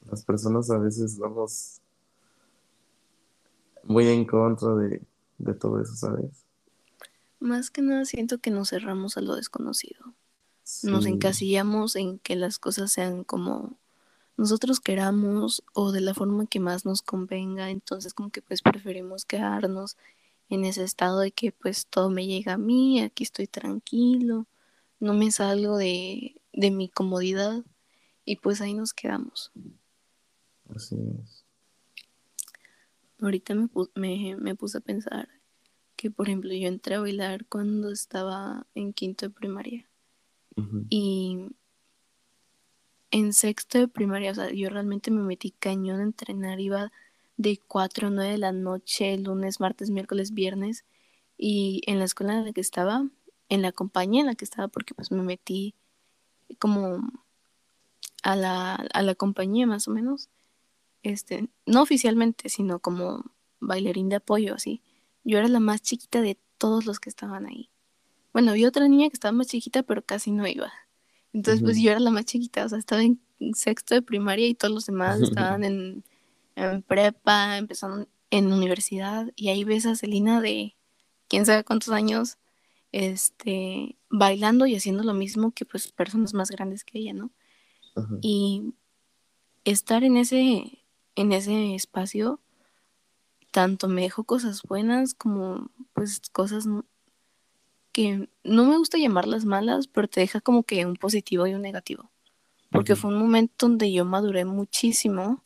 las 0.10 0.24
personas 0.24 0.72
a 0.72 0.78
veces 0.78 1.18
vamos 1.18 1.82
muy 3.84 4.08
en 4.08 4.26
contra 4.26 4.74
de, 4.76 5.02
de 5.38 5.54
todo 5.54 5.82
eso, 5.82 5.94
¿sabes? 5.98 6.46
Más 7.42 7.72
que 7.72 7.82
nada 7.82 8.06
siento 8.06 8.38
que 8.38 8.50
nos 8.50 8.70
cerramos 8.70 9.18
a 9.18 9.22
lo 9.22 9.36
desconocido. 9.36 10.14
Nos 10.84 11.06
encasillamos 11.06 11.98
en 11.98 12.20
que 12.20 12.38
las 12.38 12.58
cosas 12.58 12.90
sean 12.90 13.26
como 13.26 13.74
nosotros 14.38 14.80
queramos 14.80 15.62
o 15.74 15.92
de 15.92 16.00
la 16.00 16.14
forma 16.14 16.46
que 16.46 16.62
más 16.62 16.86
nos 16.86 17.02
convenga. 17.02 17.70
Entonces 17.70 18.14
como 18.14 18.30
que 18.30 18.42
pues 18.42 18.62
preferimos 18.62 19.26
quedarnos 19.26 19.98
en 20.50 20.66
ese 20.66 20.84
estado 20.84 21.20
de 21.20 21.32
que 21.32 21.52
pues 21.52 21.86
todo 21.88 22.10
me 22.10 22.26
llega 22.28 22.54
a 22.54 22.58
mí, 22.58 23.02
aquí 23.02 23.24
estoy 23.24 23.48
tranquilo, 23.48 24.48
no 25.00 25.14
me 25.14 25.32
salgo 25.32 25.78
de, 25.78 26.42
de 26.54 26.72
mi 26.72 26.90
comodidad 26.90 27.64
y 28.26 28.38
pues 28.38 28.62
ahí 28.62 28.74
nos 28.74 28.94
quedamos. 28.94 29.52
así 30.76 30.96
es. 31.24 31.46
Ahorita 33.22 33.54
me, 33.54 33.68
pu- 33.68 33.92
me, 33.96 34.36
me 34.38 34.56
puse 34.56 34.78
a 34.78 34.82
pensar 34.82 35.28
que, 35.96 36.10
por 36.10 36.28
ejemplo, 36.28 36.54
yo 36.54 36.68
entré 36.68 36.96
a 36.96 37.02
bailar 37.02 37.46
cuando 37.46 37.92
estaba 37.92 38.66
en 38.76 38.94
quinto 38.94 39.26
de 39.26 39.30
primaria 39.32 39.86
y 40.90 41.48
en 43.12 43.34
sexto 43.34 43.78
de 43.80 43.88
primaria, 43.88 44.32
o 44.32 44.36
sea, 44.36 44.52
yo 44.52 44.70
realmente 44.70 45.12
me 45.12 45.22
metí 45.22 45.52
cañón 45.52 46.00
a 46.00 46.04
entrenar, 46.04 46.60
iba 46.60 46.92
de 47.40 47.58
4 47.58 48.08
a 48.08 48.10
9 48.10 48.32
de 48.34 48.38
la 48.38 48.52
noche, 48.52 49.18
lunes, 49.18 49.62
martes, 49.62 49.90
miércoles, 49.90 50.34
viernes, 50.34 50.84
y 51.38 51.82
en 51.88 51.98
la 51.98 52.04
escuela 52.04 52.38
en 52.38 52.44
la 52.44 52.52
que 52.52 52.60
estaba, 52.60 53.08
en 53.48 53.62
la 53.62 53.72
compañía 53.72 54.20
en 54.20 54.28
la 54.28 54.36
que 54.36 54.44
estaba, 54.44 54.68
porque 54.68 54.94
pues 54.94 55.10
me 55.10 55.24
metí 55.24 55.74
como 56.60 57.00
a 58.24 58.36
la, 58.36 58.76
a 58.76 59.02
la 59.04 59.16
compañía 59.16 59.66
más 59.66 59.88
o 59.88 59.92
menos, 59.92 60.28
este, 61.02 61.48
no 61.66 61.82
oficialmente, 61.82 62.50
sino 62.50 62.80
como 62.80 63.24
bailarín 63.62 64.10
de 64.10 64.18
apoyo, 64.18 64.56
así. 64.56 64.82
Yo 65.24 65.38
era 65.38 65.48
la 65.48 65.62
más 65.62 65.82
chiquita 65.82 66.22
de 66.22 66.38
todos 66.58 66.86
los 66.86 67.00
que 67.00 67.10
estaban 67.10 67.46
ahí. 67.46 67.70
Bueno, 68.34 68.52
había 68.52 68.68
otra 68.68 68.86
niña 68.90 69.08
que 69.08 69.14
estaba 69.14 69.32
más 69.32 69.48
chiquita, 69.48 69.84
pero 69.84 70.02
casi 70.02 70.32
no 70.32 70.46
iba. 70.46 70.74
Entonces, 71.32 71.64
pues 71.64 71.82
yo 71.82 71.92
era 71.92 72.02
la 72.02 72.12
más 72.12 72.26
chiquita, 72.26 72.66
o 72.66 72.70
sea, 72.70 72.80
estaba 72.80 73.02
en 73.02 73.22
sexto 73.54 73.96
de 73.96 74.02
primaria 74.02 74.46
y 74.46 74.56
todos 74.56 74.74
los 74.74 74.86
demás 74.88 75.22
estaban 75.22 75.64
en, 75.64 76.04
en 76.60 76.82
prepa, 76.82 77.58
empezaron 77.58 78.08
en 78.32 78.52
universidad, 78.52 79.32
y 79.36 79.50
ahí 79.50 79.64
ves 79.64 79.86
a 79.86 79.96
Celina 79.96 80.42
de 80.42 80.76
quién 81.28 81.46
sabe 81.46 81.64
cuántos 81.64 81.90
años, 81.90 82.38
este, 82.92 83.98
bailando 84.10 84.66
y 84.66 84.76
haciendo 84.76 85.04
lo 85.04 85.14
mismo 85.14 85.52
que 85.52 85.66
pues 85.66 85.92
personas 85.92 86.34
más 86.34 86.50
grandes 86.52 86.84
que 86.84 87.00
ella, 87.00 87.14
¿no? 87.14 87.32
Ajá. 87.96 88.16
Y 88.22 88.74
estar 89.64 90.04
en 90.04 90.18
ese, 90.18 90.84
en 91.16 91.32
ese 91.32 91.76
espacio, 91.76 92.40
tanto 93.52 93.88
me 93.88 94.02
dejó 94.02 94.24
cosas 94.24 94.62
buenas 94.64 95.14
como 95.14 95.70
pues 95.94 96.22
cosas 96.32 96.66
que 97.92 98.30
no 98.44 98.66
me 98.66 98.78
gusta 98.78 98.98
llamarlas 98.98 99.46
malas, 99.46 99.88
pero 99.88 100.08
te 100.08 100.22
deja 100.22 100.42
como 100.42 100.64
que 100.64 100.86
un 100.86 100.96
positivo 100.96 101.48
y 101.48 101.54
un 101.54 101.62
negativo. 101.62 102.12
Porque 102.72 102.96
fue 102.96 103.10
un 103.10 103.18
momento 103.18 103.68
donde 103.68 103.92
yo 103.92 104.06
maduré 104.06 104.46
muchísimo 104.46 105.44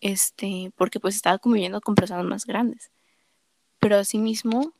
este, 0.00 0.72
porque 0.76 1.00
pues 1.00 1.16
estaba 1.16 1.38
conviviendo 1.38 1.80
con 1.80 1.94
personas 1.94 2.26
más 2.26 2.44
grandes. 2.46 2.90
Pero 3.78 3.96
asimismo 3.96 4.72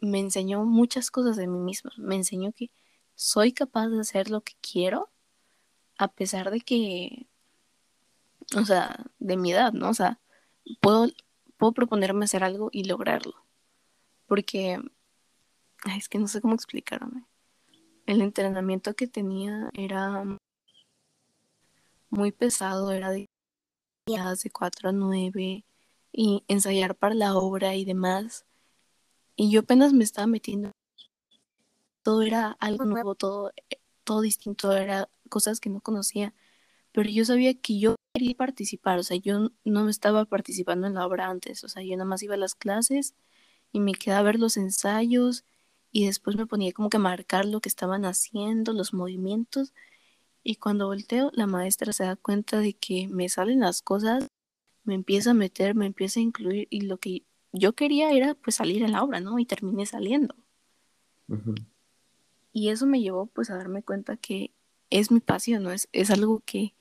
me 0.00 0.20
enseñó 0.20 0.64
muchas 0.64 1.10
cosas 1.10 1.36
de 1.36 1.46
mí 1.46 1.58
misma. 1.58 1.92
Me 1.96 2.16
enseñó 2.16 2.52
que 2.52 2.70
soy 3.14 3.52
capaz 3.52 3.88
de 3.88 4.00
hacer 4.00 4.30
lo 4.30 4.42
que 4.42 4.54
quiero 4.60 5.10
a 5.98 6.08
pesar 6.08 6.50
de 6.50 6.60
que, 6.60 7.26
o 8.56 8.64
sea, 8.64 9.04
de 9.18 9.36
mi 9.36 9.52
edad, 9.52 9.72
¿no? 9.72 9.90
O 9.90 9.94
sea, 9.94 10.20
puedo, 10.80 11.08
puedo 11.56 11.72
proponerme 11.72 12.24
hacer 12.24 12.44
algo 12.44 12.68
y 12.72 12.84
lograrlo. 12.84 13.34
Porque, 14.26 14.80
es 15.96 16.08
que 16.08 16.18
no 16.18 16.28
sé 16.28 16.40
cómo 16.40 16.54
explicarme. 16.54 17.26
El 18.06 18.20
entrenamiento 18.22 18.94
que 18.94 19.06
tenía 19.06 19.70
era 19.74 20.24
muy 22.10 22.32
pesado, 22.32 22.92
era 22.92 23.10
de 23.10 23.26
de 24.06 24.50
4 24.50 24.90
a 24.90 24.92
9 24.92 25.64
y 26.12 26.44
ensayar 26.46 26.94
para 26.94 27.14
la 27.14 27.36
obra 27.36 27.74
y 27.74 27.86
demás. 27.86 28.44
Y 29.34 29.50
yo 29.50 29.60
apenas 29.60 29.94
me 29.94 30.04
estaba 30.04 30.26
metiendo. 30.26 30.72
Todo 32.02 32.20
era 32.20 32.54
algo 32.60 32.84
nuevo, 32.84 33.14
todo, 33.14 33.52
todo 34.04 34.20
distinto, 34.20 34.72
era 34.72 35.08
cosas 35.30 35.58
que 35.58 35.70
no 35.70 35.80
conocía. 35.80 36.34
Pero 36.92 37.08
yo 37.08 37.24
sabía 37.24 37.54
que 37.54 37.78
yo 37.78 37.96
quería 38.12 38.34
participar, 38.36 38.98
o 38.98 39.02
sea, 39.02 39.16
yo 39.16 39.50
no 39.64 39.84
me 39.84 39.90
estaba 39.90 40.26
participando 40.26 40.86
en 40.86 40.94
la 40.94 41.06
obra 41.06 41.28
antes, 41.30 41.64
o 41.64 41.68
sea, 41.68 41.82
yo 41.82 41.96
nada 41.96 42.04
más 42.04 42.22
iba 42.22 42.34
a 42.34 42.38
las 42.38 42.54
clases 42.54 43.14
y 43.72 43.80
me 43.80 43.92
quedaba 43.94 44.20
a 44.20 44.22
ver 44.24 44.38
los 44.38 44.58
ensayos 44.58 45.44
y 45.90 46.06
después 46.06 46.36
me 46.36 46.46
ponía 46.46 46.72
como 46.72 46.90
que 46.90 46.98
a 46.98 47.00
marcar 47.00 47.46
lo 47.46 47.60
que 47.60 47.70
estaban 47.70 48.04
haciendo, 48.04 48.74
los 48.74 48.92
movimientos. 48.92 49.72
Y 50.46 50.56
cuando 50.56 50.86
volteo, 50.86 51.30
la 51.32 51.46
maestra 51.46 51.94
se 51.94 52.04
da 52.04 52.16
cuenta 52.16 52.58
de 52.58 52.74
que 52.74 53.08
me 53.08 53.30
salen 53.30 53.60
las 53.60 53.80
cosas, 53.80 54.28
me 54.84 54.94
empieza 54.94 55.30
a 55.30 55.34
meter, 55.34 55.74
me 55.74 55.86
empieza 55.86 56.20
a 56.20 56.22
incluir 56.22 56.68
y 56.68 56.82
lo 56.82 56.98
que 56.98 57.22
yo 57.52 57.72
quería 57.72 58.10
era 58.10 58.34
pues 58.34 58.56
salir 58.56 58.82
en 58.82 58.92
la 58.92 59.02
obra, 59.02 59.20
¿no? 59.20 59.38
Y 59.38 59.46
terminé 59.46 59.86
saliendo. 59.86 60.36
Y 62.52 62.68
eso 62.68 62.84
me 62.84 63.00
llevó 63.00 63.24
pues 63.26 63.48
a 63.48 63.56
darme 63.56 63.82
cuenta 63.82 64.18
que 64.18 64.52
es 64.90 65.10
mi 65.10 65.20
pasión, 65.20 65.62
¿no? 65.62 65.70
Es, 65.70 65.88
es 65.92 66.10
algo 66.10 66.42
que, 66.44 66.74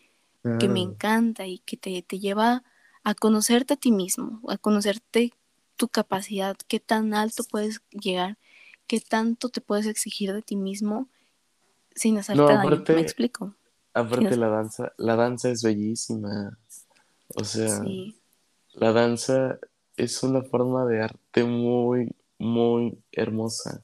que 0.60 0.68
me 0.68 0.82
encanta 0.82 1.48
y 1.48 1.60
que 1.60 1.78
te, 1.78 2.02
te 2.02 2.20
lleva 2.20 2.66
a 3.06 3.16
conocerte 3.16 3.76
a 3.76 3.78
ti 3.78 3.94
mismo, 3.94 4.42
a 4.50 4.58
conocerte 4.58 5.32
tu 5.78 5.88
capacidad, 5.88 6.58
qué 6.68 6.82
tan 6.82 7.14
alto 7.14 7.44
puedes 7.50 7.82
llegar, 7.92 8.38
qué 8.88 9.00
tanto 9.00 9.48
te 9.48 9.62
puedes 9.62 9.86
exigir 9.86 10.34
de 10.34 10.42
ti 10.42 10.58
mismo 10.58 11.08
sin 11.96 12.18
hacerte 12.18 12.42
no, 12.42 12.48
daño. 12.48 12.84
¿Me 12.88 13.02
explico? 13.02 13.56
Aparte 13.94 14.36
la 14.38 14.50
danza, 14.50 14.94
la 14.98 15.16
danza 15.16 15.50
es 15.50 15.62
bellísima. 15.64 16.58
O 17.36 17.44
sea, 17.44 17.82
la 18.74 18.92
danza 18.92 19.60
es 19.98 20.24
una 20.24 20.42
forma 20.42 20.86
de 20.86 21.02
arte 21.02 21.44
muy, 21.44 22.12
muy 22.40 22.98
hermosa. 23.12 23.84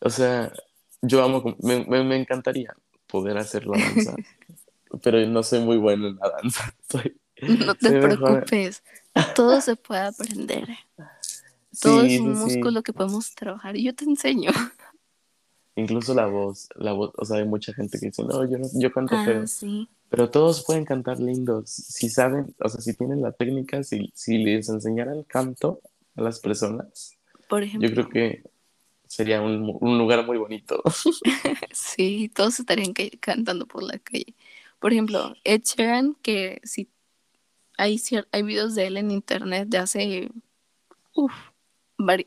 O 0.00 0.10
sea, 0.10 0.52
yo 1.02 1.22
amo, 1.22 1.56
me, 1.60 1.84
me, 1.86 2.16
encantaría 2.16 2.74
poder 3.06 3.38
hacer 3.38 3.66
la 3.66 3.78
danza, 3.78 4.16
pero 5.02 5.24
no 5.26 5.42
soy 5.42 5.60
muy 5.60 5.76
bueno 5.76 6.08
en 6.08 6.16
la 6.16 6.30
danza. 6.30 6.74
no 7.42 7.74
te 7.74 8.00
preocupes, 8.00 8.82
todo 9.34 9.60
se 9.60 9.76
puede 9.76 10.02
aprender. 10.02 10.68
Todo 11.78 12.04
es 12.04 12.20
un 12.20 12.32
músculo 12.32 12.82
que 12.82 12.94
podemos 12.94 13.34
trabajar 13.34 13.76
y 13.76 13.84
yo 13.84 13.94
te 13.94 14.06
enseño. 14.06 14.50
Incluso 15.76 16.14
la 16.14 16.26
voz, 16.26 16.68
la 16.74 16.92
voz, 16.92 17.12
o 17.16 17.24
sea, 17.24 17.36
hay 17.36 17.44
mucha 17.44 17.72
gente 17.74 17.98
que 17.98 18.06
dice, 18.06 18.24
no, 18.24 18.48
yo, 18.48 18.58
no, 18.58 18.66
yo 18.74 18.90
canto 18.90 19.14
ah, 19.14 19.44
Pero 20.08 20.30
todos 20.30 20.64
pueden 20.64 20.86
cantar 20.86 21.20
lindos, 21.20 21.70
si 21.70 22.08
saben, 22.08 22.54
o 22.58 22.68
sea, 22.68 22.80
si 22.80 22.94
tienen 22.94 23.20
la 23.20 23.32
técnica, 23.32 23.82
si, 23.82 24.10
si 24.14 24.38
les 24.38 24.70
enseñaran 24.70 25.22
canto 25.24 25.80
a 26.16 26.22
las 26.22 26.40
personas, 26.40 27.18
Por 27.48 27.62
ejemplo, 27.62 27.88
yo 27.88 27.94
creo 27.94 28.08
que 28.08 28.42
sería 29.06 29.42
un, 29.42 29.76
un 29.80 29.98
lugar 29.98 30.26
muy 30.26 30.38
bonito. 30.38 30.82
sí, 31.72 32.30
todos 32.34 32.58
estarían 32.58 32.94
cantando 33.20 33.66
por 33.66 33.82
la 33.82 33.98
calle. 33.98 34.34
Por 34.78 34.92
ejemplo, 34.92 35.34
Ed 35.44 35.62
Sheeran, 35.62 36.16
que 36.22 36.60
si 36.64 36.88
hay, 37.76 38.00
hay 38.32 38.42
videos 38.42 38.74
de 38.74 38.86
él 38.86 38.96
en 38.96 39.10
internet 39.10 39.68
de 39.68 39.78
hace 39.78 40.30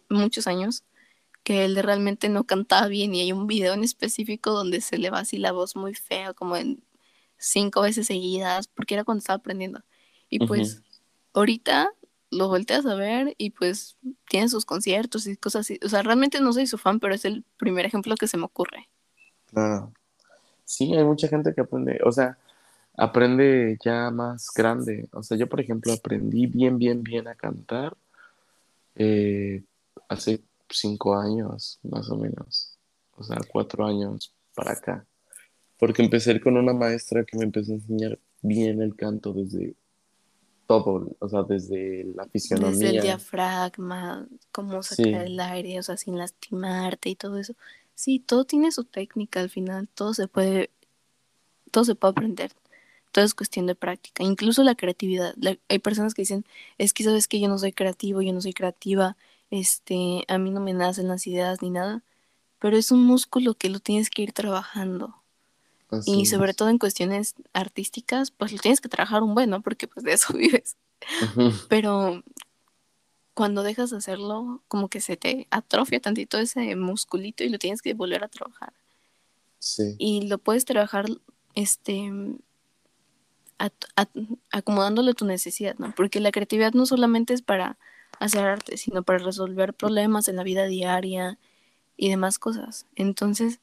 muchos 0.10 0.48
años, 0.48 0.84
que 1.44 1.66
él 1.66 1.76
realmente 1.78 2.30
no 2.30 2.44
cantaba 2.44 2.88
bien 2.88 3.16
y 3.16 3.22
hay 3.22 3.32
un 3.32 3.48
video 3.48 3.74
en 3.74 3.84
específico 3.84 4.52
donde 4.52 4.82
se 4.82 4.98
le 4.98 5.10
va 5.10 5.20
así 5.20 5.38
la 5.38 5.52
voz 5.52 5.76
muy 5.76 5.96
fea, 5.96 6.34
como 6.34 6.56
en 6.56 6.84
cinco 7.38 7.82
veces 7.82 8.08
seguidas, 8.08 8.68
porque 8.68 8.96
era 8.96 9.04
cuando 9.04 9.20
estaba 9.20 9.38
aprendiendo. 9.38 9.82
Y 10.30 10.46
pues 10.46 10.84
ahorita 11.34 11.90
lo 12.32 12.48
volteas 12.48 12.86
a 12.86 12.96
ver 12.96 13.34
y 13.38 13.50
pues 13.52 13.98
tiene 14.30 14.50
sus 14.50 14.66
conciertos 14.66 15.26
y 15.26 15.38
cosas 15.38 15.62
así. 15.62 15.80
O 15.84 15.90
sea, 15.90 16.04
realmente 16.04 16.40
no 16.42 16.54
soy 16.54 16.68
su 16.68 16.78
fan, 16.78 17.00
pero 17.00 17.16
es 17.16 17.26
el 17.26 17.44
primer 17.58 17.86
ejemplo 17.86 18.16
que 18.16 18.28
se 18.28 18.38
me 18.38 18.46
ocurre. 18.46 18.88
Claro. 19.48 19.92
Sí, 20.66 20.94
hay 20.94 21.04
mucha 21.04 21.28
gente 21.28 21.56
que 21.56 21.62
aprende, 21.62 22.00
o 22.06 22.12
sea, 22.12 22.38
aprende 22.96 23.78
ya 23.84 24.12
más 24.12 24.52
grande. 24.54 25.08
O 25.14 25.24
sea, 25.24 25.36
yo 25.36 25.48
por 25.48 25.60
ejemplo 25.60 25.92
aprendí 25.92 26.46
bien, 26.46 26.78
bien, 26.78 27.02
bien 27.02 27.28
a 27.28 27.34
cantar 27.34 27.98
eh, 28.96 29.64
hace 30.10 30.42
cinco 30.72 31.16
años, 31.16 31.80
más 31.84 32.10
o 32.10 32.18
menos. 32.18 32.78
O 33.16 33.24
sea, 33.24 33.38
cuatro 33.52 33.86
años 33.86 34.34
para 34.56 34.74
acá. 34.74 35.06
Porque 35.78 36.02
empecé 36.02 36.40
con 36.42 36.58
una 36.58 36.74
maestra 36.74 37.24
que 37.24 37.38
me 37.38 37.46
empezó 37.46 37.72
a 37.72 37.76
enseñar 37.76 38.20
bien 38.42 38.82
el 38.82 38.96
canto 38.96 39.34
desde 39.34 39.76
todo, 40.70 41.16
o 41.18 41.30
sea, 41.30 41.44
desde 41.44 42.04
la 42.16 42.26
fisionomía. 42.28 42.78
Desde 42.78 42.98
el 42.98 43.02
diafragma, 43.02 44.28
cómo 44.52 44.84
sacar 44.84 45.26
el 45.26 45.40
aire, 45.40 45.80
o 45.80 45.84
sea, 45.84 45.98
sin 45.98 46.18
lastimarte 46.18 47.10
y 47.10 47.16
todo 47.16 47.40
eso. 47.40 47.56
Sí, 47.96 48.20
todo 48.20 48.46
tiene 48.46 48.72
su 48.72 48.84
técnica 48.84 49.40
al 49.40 49.50
final, 49.50 49.88
todo 49.88 50.14
se 50.14 50.28
puede, 50.28 50.70
todo 51.72 51.86
se 51.86 51.96
puede 51.96 52.12
aprender. 52.12 52.52
Todo 53.12 53.26
es 53.26 53.34
cuestión 53.34 53.66
de 53.66 53.74
práctica, 53.74 54.24
incluso 54.24 54.64
la 54.64 54.76
creatividad. 54.76 55.34
hay 55.68 55.80
personas 55.80 56.14
que 56.14 56.22
dicen, 56.22 56.46
es 56.78 56.94
que 56.94 57.04
sabes 57.04 57.28
que 57.28 57.40
yo 57.40 57.48
no 57.48 57.58
soy 57.58 57.74
creativo, 57.74 58.22
yo 58.22 58.32
no 58.32 58.42
soy 58.42 58.54
creativa, 58.54 59.18
este, 59.52 60.26
a 60.28 60.38
mí 60.38 60.52
no 60.52 60.60
me 60.60 60.74
nacen 60.74 61.08
las 61.08 61.26
ideas 61.28 61.62
ni 61.62 61.70
nada, 61.70 62.04
pero 62.60 62.78
es 62.78 62.92
un 62.92 63.04
músculo 63.04 63.54
que 63.54 63.70
lo 63.70 63.80
tienes 63.80 64.10
que 64.10 64.22
ir 64.22 64.34
trabajando. 64.34 65.16
y 66.06 66.28
sobre 66.28 66.54
todo 66.54 66.70
en 66.70 66.78
cuestiones 66.78 67.34
artísticas, 67.54 68.30
pues 68.30 68.52
lo 68.52 68.60
tienes 68.60 68.80
que 68.80 68.90
trabajar 68.90 69.24
un 69.24 69.34
buen, 69.34 69.50
¿no? 69.50 69.62
Porque 69.62 69.88
pues 69.88 70.04
de 70.04 70.14
eso 70.14 70.34
vives. 70.38 70.78
Pero 71.68 72.24
cuando 73.34 73.64
dejas 73.64 73.90
de 73.90 73.98
hacerlo, 73.98 74.62
como 74.68 74.90
que 74.90 75.02
se 75.02 75.18
te 75.18 75.48
atrofia 75.50 76.00
tantito 76.00 76.38
ese 76.38 76.76
musculito 76.76 77.44
y 77.44 77.50
lo 77.50 77.58
tienes 77.58 77.82
que 77.82 77.94
volver 77.94 78.24
a 78.24 78.28
trabajar. 78.28 78.74
Sí. 79.58 79.96
Y 79.98 80.28
lo 80.28 80.38
puedes 80.38 80.66
trabajar, 80.66 81.06
este, 81.56 82.12
acomodándole 84.52 85.14
tu 85.14 85.26
necesidad, 85.26 85.76
¿no? 85.78 85.94
Porque 85.96 86.20
la 86.20 86.32
creatividad 86.32 86.74
no 86.74 86.86
solamente 86.86 87.34
es 87.34 87.42
para 87.42 87.78
hacer 88.20 88.46
arte, 88.46 88.78
sino 88.78 89.04
para 89.04 89.20
resolver 89.20 89.74
problemas 89.74 90.28
en 90.28 90.36
la 90.36 90.44
vida 90.44 90.66
diaria 90.66 91.40
y 91.98 92.10
demás 92.10 92.38
cosas. 92.38 92.86
Entonces, 92.96 93.60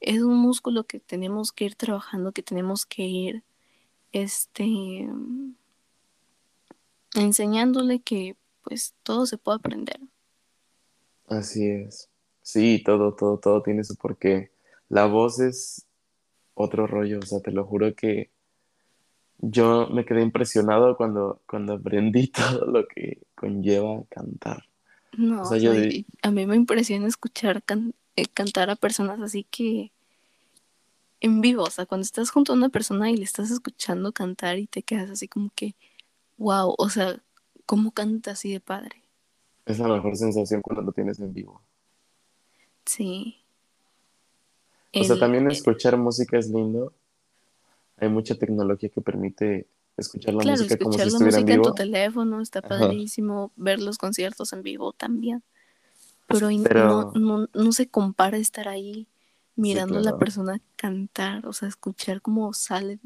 es 0.00 0.22
un 0.22 0.36
músculo 0.36 0.84
que 0.84 0.98
tenemos 1.00 1.52
que 1.52 1.66
ir 1.66 1.74
trabajando, 1.76 2.32
que 2.32 2.42
tenemos 2.42 2.86
que 2.86 3.04
ir 3.04 3.44
este 4.12 5.08
enseñándole 7.14 8.00
que 8.00 8.36
pues 8.62 8.94
todo 9.02 9.26
se 9.26 9.38
puede 9.38 9.56
aprender. 9.58 10.00
Así 11.26 11.68
es. 11.68 12.08
Sí, 12.42 12.82
todo, 12.84 13.14
todo, 13.14 13.38
todo 13.38 13.62
tiene 13.62 13.84
su 13.84 13.96
porqué. 13.96 14.50
La 14.88 15.06
voz 15.06 15.40
es 15.40 15.86
otro 16.54 16.86
rollo, 16.86 17.18
o 17.18 17.26
sea, 17.26 17.40
te 17.40 17.50
lo 17.50 17.64
juro 17.64 17.94
que 17.94 18.30
yo 19.38 19.88
me 19.88 20.04
quedé 20.04 20.22
impresionado 20.22 20.96
cuando, 20.96 21.40
cuando 21.46 21.74
aprendí 21.74 22.26
todo 22.28 22.66
lo 22.66 22.86
que 22.86 23.18
conlleva 23.34 24.02
cantar. 24.08 24.64
No, 25.16 25.42
a 25.42 26.30
mí 26.30 26.46
me 26.46 26.56
impresiona 26.56 27.06
escuchar 27.06 27.64
eh, 28.16 28.26
cantar 28.32 28.70
a 28.70 28.76
personas 28.76 29.20
así 29.20 29.44
que 29.44 29.90
en 31.20 31.40
vivo, 31.40 31.64
o 31.64 31.70
sea, 31.70 31.86
cuando 31.86 32.04
estás 32.04 32.30
junto 32.30 32.52
a 32.52 32.56
una 32.56 32.68
persona 32.68 33.10
y 33.10 33.16
le 33.16 33.24
estás 33.24 33.50
escuchando 33.50 34.12
cantar 34.12 34.58
y 34.58 34.66
te 34.66 34.82
quedas 34.82 35.10
así 35.10 35.26
como 35.26 35.50
que, 35.54 35.74
wow, 36.36 36.74
o 36.78 36.88
sea, 36.90 37.20
¿cómo 37.66 37.90
canta 37.90 38.32
así 38.32 38.52
de 38.52 38.60
padre? 38.60 39.02
Es 39.66 39.78
la 39.78 39.88
mejor 39.88 40.16
sensación 40.16 40.62
cuando 40.62 40.82
lo 40.82 40.92
tienes 40.92 41.18
en 41.18 41.34
vivo. 41.34 41.60
Sí. 42.86 43.36
O 44.94 45.04
sea, 45.04 45.18
también 45.18 45.50
escuchar 45.50 45.96
música 45.96 46.38
es 46.38 46.48
lindo, 46.48 46.92
hay 48.00 48.08
mucha 48.08 48.34
tecnología 48.34 48.88
que 48.88 49.00
permite 49.00 49.66
escuchar 49.96 50.34
la 50.34 50.52
música 50.52 50.76
como 50.78 50.92
si 50.92 51.00
estuviera 51.00 51.24
música 51.24 51.40
en, 51.40 51.46
vivo. 51.46 51.68
en 51.68 51.70
tu 51.70 51.74
teléfono 51.74 52.40
está 52.40 52.62
padrísimo, 52.62 53.52
ver 53.56 53.80
los 53.80 53.98
conciertos 53.98 54.52
en 54.52 54.62
vivo 54.62 54.92
también. 54.92 55.42
Pero, 56.26 56.50
No, 57.14 57.48
no, 57.52 57.72
se 57.72 57.88
compara 57.88 58.36
estar 58.36 58.68
ahí 58.68 59.08
mirando 59.56 59.98
a 59.98 60.02
la 60.02 60.18
persona 60.18 60.60
cantar, 60.76 61.46
o 61.46 61.52
sea, 61.52 61.68
escuchar 61.68 62.20
cómo 62.20 62.52
sale 62.52 63.00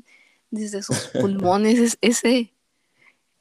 desde 0.50 0.82
sus 0.82 0.96
pulmones 1.20 1.98
ese, 2.00 2.52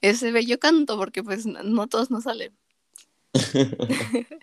ese 0.01 0.31
bello 0.31 0.59
canto, 0.59 0.97
porque 0.97 1.23
pues 1.23 1.45
no 1.45 1.87
todos 1.87 2.11
nos 2.11 2.23
salen. 2.23 2.53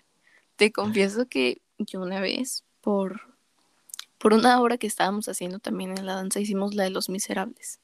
Te 0.55 0.71
confieso 0.71 1.27
que 1.27 1.61
yo 1.77 2.01
una 2.01 2.19
vez, 2.19 2.65
por, 2.81 3.28
por 4.19 4.33
una 4.33 4.61
obra 4.61 4.77
que 4.77 4.85
estábamos 4.85 5.27
haciendo 5.29 5.59
también 5.59 5.97
en 5.97 6.05
la 6.05 6.15
danza, 6.15 6.39
hicimos 6.39 6.75
la 6.75 6.83
de 6.83 6.89
Los 6.91 7.09
Miserables. 7.09 7.79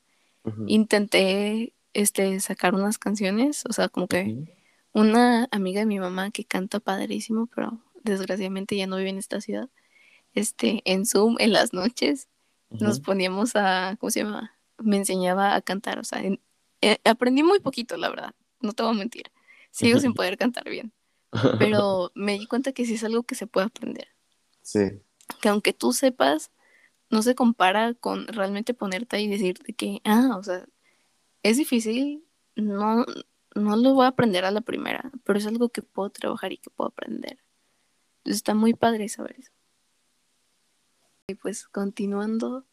Intenté 0.67 1.73
este, 1.93 2.39
sacar 2.39 2.75
unas 2.75 2.99
canciones, 2.99 3.63
o 3.67 3.73
sea, 3.73 3.89
como 3.89 4.07
que 4.07 4.45
una 4.91 5.47
amiga 5.49 5.79
de 5.79 5.87
mi 5.87 5.99
mamá 5.99 6.29
que 6.29 6.45
canta 6.45 6.79
padrísimo, 6.79 7.47
pero 7.47 7.81
desgraciadamente 8.03 8.77
ya 8.77 8.85
no 8.85 8.97
vive 8.97 9.09
en 9.09 9.17
esta 9.17 9.41
ciudad, 9.41 9.69
este, 10.33 10.81
en 10.85 11.07
Zoom, 11.07 11.37
en 11.39 11.51
las 11.51 11.73
noches, 11.73 12.27
nos 12.69 12.99
poníamos 12.99 13.55
a, 13.55 13.95
¿cómo 13.99 14.11
se 14.11 14.23
llama? 14.23 14.55
Me 14.77 14.97
enseñaba 14.97 15.55
a 15.55 15.61
cantar, 15.61 15.97
o 15.97 16.03
sea, 16.03 16.21
eh, 16.81 16.97
aprendí 17.05 17.41
muy 17.41 17.59
poquito, 17.59 17.97
la 17.97 18.09
verdad, 18.09 18.35
no 18.59 18.73
te 18.73 18.83
voy 18.83 18.93
a 18.93 18.97
mentir, 18.97 19.31
sigo 19.71 19.99
sin 19.99 20.13
poder 20.13 20.37
cantar 20.37 20.69
bien, 20.69 20.93
pero 21.59 22.11
me 22.13 22.37
di 22.37 22.45
cuenta 22.45 22.71
que 22.73 22.85
sí 22.85 22.95
es 22.95 23.03
algo 23.03 23.23
que 23.23 23.35
se 23.35 23.47
puede 23.47 23.67
aprender. 23.67 24.09
Sí. 24.61 25.01
Que 25.41 25.49
aunque 25.49 25.73
tú 25.73 25.93
sepas, 25.93 26.51
no 27.09 27.21
se 27.21 27.35
compara 27.35 27.93
con 27.93 28.27
realmente 28.27 28.73
ponerte 28.73 29.19
y 29.21 29.27
decirte 29.27 29.73
que, 29.73 30.01
ah, 30.05 30.35
o 30.37 30.43
sea, 30.43 30.65
es 31.43 31.57
difícil, 31.57 32.25
no, 32.55 33.05
no 33.55 33.75
lo 33.77 33.93
voy 33.93 34.05
a 34.05 34.09
aprender 34.09 34.45
a 34.45 34.51
la 34.51 34.61
primera, 34.61 35.11
pero 35.23 35.39
es 35.39 35.47
algo 35.47 35.69
que 35.69 35.81
puedo 35.81 36.09
trabajar 36.09 36.51
y 36.51 36.57
que 36.57 36.69
puedo 36.69 36.89
aprender. 36.89 37.39
Entonces 38.19 38.37
está 38.37 38.53
muy 38.55 38.73
padre 38.73 39.09
saber 39.09 39.35
eso. 39.39 39.51
Y 41.27 41.35
pues 41.35 41.67
continuando, 41.67 42.65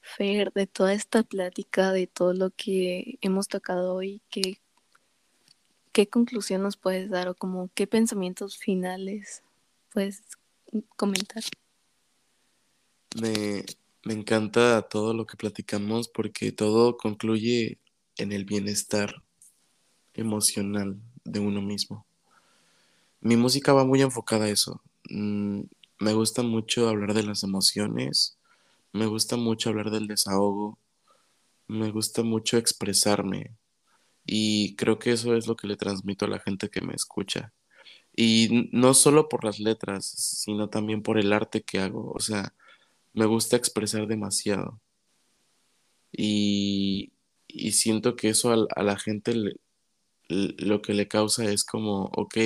Fer, 0.00 0.52
de 0.52 0.66
toda 0.66 0.92
esta 0.94 1.22
plática, 1.22 1.92
de 1.92 2.06
todo 2.06 2.32
lo 2.32 2.50
que 2.50 3.18
hemos 3.20 3.48
tocado 3.48 3.94
hoy, 3.94 4.22
¿qué, 4.30 4.60
qué 5.92 6.08
conclusión 6.08 6.62
nos 6.62 6.76
puedes 6.76 7.10
dar 7.10 7.28
o 7.28 7.34
como 7.34 7.70
qué 7.74 7.86
pensamientos 7.86 8.56
finales 8.56 9.42
puedes 9.92 10.22
comentar? 10.96 11.42
Me, 13.20 13.64
me 14.04 14.14
encanta 14.14 14.82
todo 14.82 15.14
lo 15.14 15.26
que 15.26 15.36
platicamos 15.36 16.08
porque 16.08 16.52
todo 16.52 16.96
concluye 16.96 17.78
en 18.16 18.32
el 18.32 18.44
bienestar 18.44 19.22
emocional 20.14 21.00
de 21.24 21.40
uno 21.40 21.62
mismo. 21.62 22.06
Mi 23.20 23.36
música 23.36 23.72
va 23.72 23.84
muy 23.84 24.02
enfocada 24.02 24.44
a 24.44 24.48
eso. 24.48 24.80
Mm, 25.10 25.62
me 26.00 26.12
gusta 26.12 26.42
mucho 26.42 26.88
hablar 26.88 27.14
de 27.14 27.24
las 27.24 27.42
emociones, 27.42 28.38
me 28.92 29.06
gusta 29.06 29.36
mucho 29.36 29.70
hablar 29.70 29.90
del 29.90 30.06
desahogo, 30.06 30.78
me 31.66 31.90
gusta 31.90 32.22
mucho 32.22 32.56
expresarme 32.56 33.56
y 34.24 34.76
creo 34.76 34.98
que 34.98 35.12
eso 35.12 35.34
es 35.34 35.46
lo 35.46 35.56
que 35.56 35.66
le 35.66 35.76
transmito 35.76 36.24
a 36.24 36.28
la 36.28 36.38
gente 36.38 36.68
que 36.68 36.80
me 36.80 36.94
escucha. 36.94 37.52
Y 38.20 38.68
no 38.72 38.94
solo 38.94 39.28
por 39.28 39.44
las 39.44 39.60
letras, 39.60 40.04
sino 40.06 40.68
también 40.68 41.02
por 41.04 41.20
el 41.20 41.32
arte 41.32 41.62
que 41.62 41.78
hago. 41.78 42.10
O 42.12 42.18
sea, 42.18 42.52
me 43.12 43.26
gusta 43.26 43.56
expresar 43.56 44.08
demasiado. 44.08 44.80
Y, 46.10 47.12
siento 47.72 48.16
que 48.16 48.30
eso 48.30 48.66
a, 48.74 48.82
la 48.82 48.98
gente 48.98 49.34
lo 50.28 50.82
que 50.82 50.94
le 50.94 51.06
causa 51.08 51.44
es 51.44 51.64
como, 51.64 52.06
ok, 52.16 52.36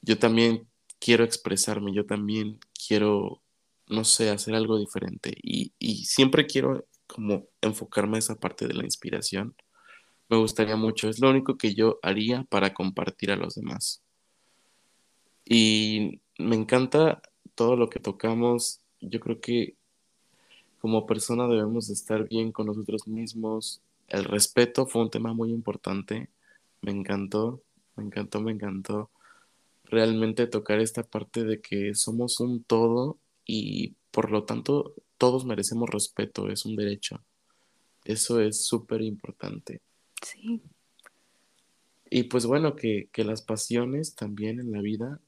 yo 0.00 0.18
también 0.18 0.66
quiero 1.00 1.24
expresarme, 1.24 1.92
yo 1.94 2.06
también 2.06 2.58
quiero, 2.88 3.42
no 3.88 4.04
sé, 4.04 4.30
hacer 4.30 4.54
algo 4.54 4.78
diferente. 4.78 5.34
Y, 5.42 5.74
y 5.78 6.06
siempre 6.06 6.46
quiero 6.46 6.86
como 7.06 7.46
enfocarme 7.60 8.16
a 8.16 8.20
esa 8.20 8.36
parte 8.36 8.66
de 8.66 8.74
la 8.74 8.84
inspiración. 8.84 9.54
Me 10.30 10.38
gustaría 10.38 10.76
mucho, 10.76 11.10
es 11.10 11.20
lo 11.20 11.30
único 11.30 11.58
que 11.58 11.74
yo 11.74 11.98
haría 12.02 12.44
para 12.44 12.74
compartir 12.74 13.32
a 13.32 13.36
los 13.36 13.54
demás. 13.54 14.01
Y 15.44 16.20
me 16.38 16.56
encanta 16.56 17.22
todo 17.54 17.76
lo 17.76 17.88
que 17.88 18.00
tocamos, 18.00 18.80
yo 19.00 19.20
creo 19.20 19.40
que 19.40 19.76
como 20.80 21.06
persona 21.06 21.46
debemos 21.46 21.90
estar 21.90 22.28
bien 22.28 22.50
con 22.50 22.66
nosotros 22.66 23.06
mismos. 23.06 23.80
El 24.08 24.24
respeto 24.24 24.86
fue 24.86 25.02
un 25.02 25.10
tema 25.10 25.32
muy 25.32 25.50
importante. 25.50 26.28
Me 26.80 26.90
encantó, 26.90 27.62
me 27.94 28.04
encantó, 28.04 28.40
me 28.40 28.52
encantó 28.52 29.10
realmente 29.84 30.46
tocar 30.46 30.80
esta 30.80 31.02
parte 31.02 31.44
de 31.44 31.60
que 31.60 31.94
somos 31.94 32.40
un 32.40 32.64
todo 32.64 33.18
y 33.44 33.94
por 34.10 34.30
lo 34.30 34.44
tanto 34.44 34.94
todos 35.18 35.44
merecemos 35.44 35.88
respeto, 35.90 36.50
es 36.50 36.64
un 36.64 36.74
derecho. 36.76 37.22
Eso 38.04 38.40
es 38.40 38.64
súper 38.64 39.02
importante. 39.02 39.80
Sí. 40.20 40.62
Y 42.10 42.24
pues 42.24 42.44
bueno, 42.46 42.74
que, 42.74 43.08
que 43.12 43.24
las 43.24 43.42
pasiones 43.42 44.14
también 44.14 44.58
en 44.58 44.72
la 44.72 44.80
vida 44.80 45.20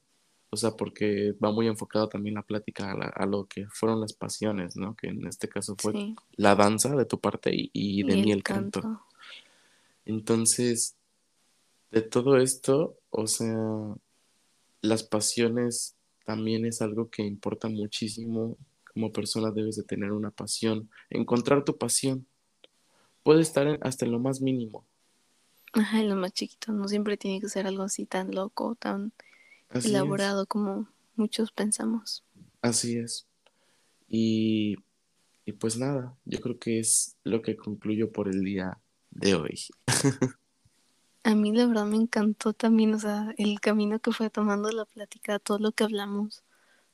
o 0.55 0.57
sea, 0.57 0.71
porque 0.71 1.33
va 1.33 1.51
muy 1.51 1.67
enfocado 1.67 2.07
también 2.07 2.35
la 2.35 2.41
plática 2.41 2.93
a, 2.93 3.25
lo 3.25 3.43
que 3.45 3.67
fueron 3.67 3.99
las 3.99 4.13
pasiones, 4.13 4.77
¿no? 4.77 4.95
Que 4.95 5.07
en 5.07 5.27
este 5.27 5.49
caso 5.49 5.75
fue 5.77 6.15
la 6.37 6.55
danza 6.55 6.95
de 6.95 7.03
tu 7.03 7.19
parte 7.19 7.51
y, 7.53 8.03
de 8.03 8.15
mí 8.15 8.31
el 8.31 8.41
canto. 8.41 9.01
Entonces, 10.05 10.95
de 11.91 12.01
todo 12.03 12.37
esto, 12.37 12.95
o 13.09 13.27
sea, 13.27 13.57
las 14.79 15.03
pasiones 15.03 15.97
también 16.23 16.65
es 16.65 16.81
algo 16.81 17.09
que 17.09 17.23
importa 17.23 17.67
muchísimo. 17.67 18.55
Como 18.93 19.11
persona 19.11 19.51
debes 19.51 19.75
de 19.75 19.83
tener 19.83 20.13
una 20.13 20.31
pasión, 20.31 20.89
encontrar 21.09 21.65
tu 21.65 21.77
pasión. 21.77 22.25
Puede 23.23 23.41
estar 23.41 23.77
hasta 23.81 24.05
en 24.05 24.13
lo 24.13 24.19
más 24.19 24.39
mínimo. 24.39 24.85
Ajá, 25.73 25.99
en 25.99 26.07
lo 26.07 26.15
más 26.15 26.31
chiquito, 26.31 26.71
no 26.71 26.87
siempre 26.87 27.17
tiene 27.17 27.41
que 27.41 27.49
ser 27.49 27.67
algo 27.67 27.83
así 27.83 28.05
tan 28.05 28.33
loco, 28.33 28.75
tan 28.75 29.11
elaborado 29.71 30.45
como 30.45 30.87
muchos 31.15 31.51
pensamos. 31.51 32.23
Así 32.61 32.97
es. 32.97 33.27
Y, 34.07 34.75
y 35.45 35.53
pues 35.53 35.77
nada, 35.77 36.15
yo 36.25 36.39
creo 36.39 36.59
que 36.59 36.79
es 36.79 37.17
lo 37.23 37.41
que 37.41 37.55
concluyo 37.55 38.11
por 38.11 38.27
el 38.27 38.43
día 38.43 38.79
de 39.11 39.35
hoy. 39.35 39.59
A 41.23 41.33
mí 41.33 41.51
la 41.51 41.65
verdad 41.65 41.85
me 41.85 41.95
encantó 41.95 42.53
también, 42.53 42.93
o 42.93 42.99
sea, 42.99 43.33
el 43.37 43.59
camino 43.59 43.97
que 43.99 44.11
fue 44.11 44.29
tomando 44.29 44.69
la 44.69 44.85
plática, 44.85 45.39
todo 45.39 45.57
lo 45.57 45.71
que 45.71 45.83
hablamos, 45.83 46.43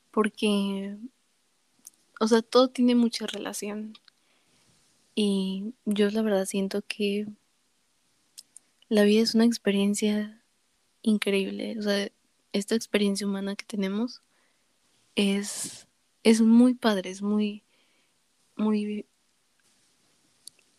porque, 0.10 0.96
o 2.18 2.28
sea, 2.30 2.42
todo 2.42 2.70
tiene 2.70 2.96
mucha 2.96 3.28
relación. 3.28 3.94
Y 5.16 5.74
yo 5.84 6.10
la 6.12 6.22
verdad 6.22 6.46
siento 6.46 6.82
que 6.88 7.28
la 8.88 9.04
vida 9.04 9.22
es 9.22 9.36
una 9.36 9.44
experiencia 9.44 10.42
increíble, 11.02 11.78
o 11.78 11.82
sea, 11.82 12.10
esta 12.54 12.76
experiencia 12.76 13.28
humana 13.28 13.56
que 13.56 13.66
tenemos 13.66 14.22
es, 15.16 15.88
es 16.24 16.42
muy 16.42 16.74
padre, 16.74 17.10
es 17.10 17.22
muy, 17.22 17.64
muy 18.56 19.06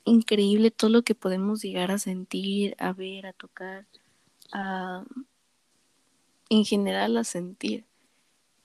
increíble 0.05 0.71
todo 0.71 0.91
lo 0.91 1.03
que 1.03 1.15
podemos 1.15 1.63
llegar 1.63 1.91
a 1.91 1.99
sentir, 1.99 2.75
a 2.79 2.93
ver, 2.93 3.27
a 3.27 3.33
tocar, 3.33 3.87
a, 4.53 5.05
en 6.49 6.65
general 6.65 7.17
a 7.17 7.25
sentir. 7.25 7.87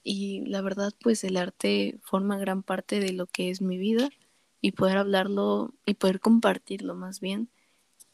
Y 0.02 0.44
la 0.46 0.62
verdad, 0.62 0.92
pues 1.00 1.24
el 1.24 1.36
arte 1.36 1.98
forma 2.02 2.38
gran 2.38 2.62
parte 2.62 3.00
de 3.00 3.12
lo 3.12 3.26
que 3.26 3.50
es 3.50 3.60
mi 3.60 3.78
vida 3.78 4.10
y 4.60 4.72
poder 4.72 4.98
hablarlo 4.98 5.74
y 5.86 5.94
poder 5.94 6.20
compartirlo 6.20 6.94
más 6.94 7.20
bien 7.20 7.50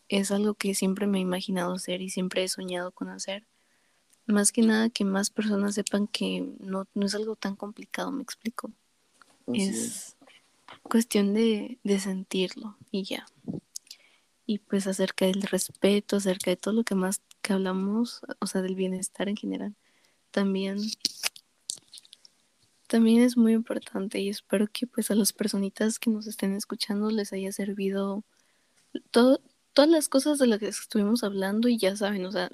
es 0.08 0.30
algo 0.30 0.54
que 0.54 0.74
siempre 0.74 1.06
me 1.06 1.18
he 1.18 1.22
imaginado 1.22 1.72
hacer 1.72 2.02
y 2.02 2.10
siempre 2.10 2.44
he 2.44 2.48
soñado 2.48 2.92
con 2.92 3.08
hacer 3.08 3.46
más 4.26 4.52
que 4.52 4.62
nada 4.62 4.88
que 4.90 5.04
más 5.04 5.30
personas 5.30 5.74
sepan 5.74 6.06
que 6.06 6.48
no, 6.60 6.86
es 6.94 7.14
algo 7.14 7.36
tan 7.36 7.56
complicado, 7.56 8.10
me 8.10 8.22
explico. 8.22 8.70
es, 9.52 10.16
cuestión 10.82 11.34
de, 11.34 11.78
sentirlo 11.98 12.76
y 12.90 13.04
ya. 13.04 13.26
Y 14.46 14.58
pues 14.58 14.86
acerca 14.86 15.24
del 15.26 15.42
respeto, 15.42 16.16
acerca 16.16 16.50
de 16.50 16.56
todo 16.56 16.74
lo 16.74 16.84
que 16.84 16.94
más 16.94 17.22
que 17.40 17.52
hablamos, 17.52 18.20
o 18.40 18.46
sea, 18.46 18.62
del 18.62 18.74
bienestar 18.74 19.28
en 19.28 19.36
general, 19.36 19.74
también, 20.30 20.78
también 22.86 23.22
es 23.22 23.36
muy 23.36 23.52
importante 23.52 24.20
y 24.20 24.28
espero 24.28 24.66
que 24.70 24.86
pues 24.86 25.10
a 25.10 25.14
las 25.14 25.32
personitas 25.32 25.98
que 25.98 26.10
nos 26.10 26.26
estén 26.26 26.54
escuchando 26.54 27.10
les 27.10 27.32
haya 27.32 27.52
servido 27.52 28.24
todo, 29.10 29.40
todas 29.72 29.90
las 29.90 30.08
cosas 30.08 30.38
de 30.38 30.46
las 30.46 30.58
que 30.58 30.68
estuvimos 30.68 31.24
hablando 31.24 31.68
y 31.68 31.78
ya 31.78 31.96
saben, 31.96 32.26
o 32.26 32.32
sea, 32.32 32.50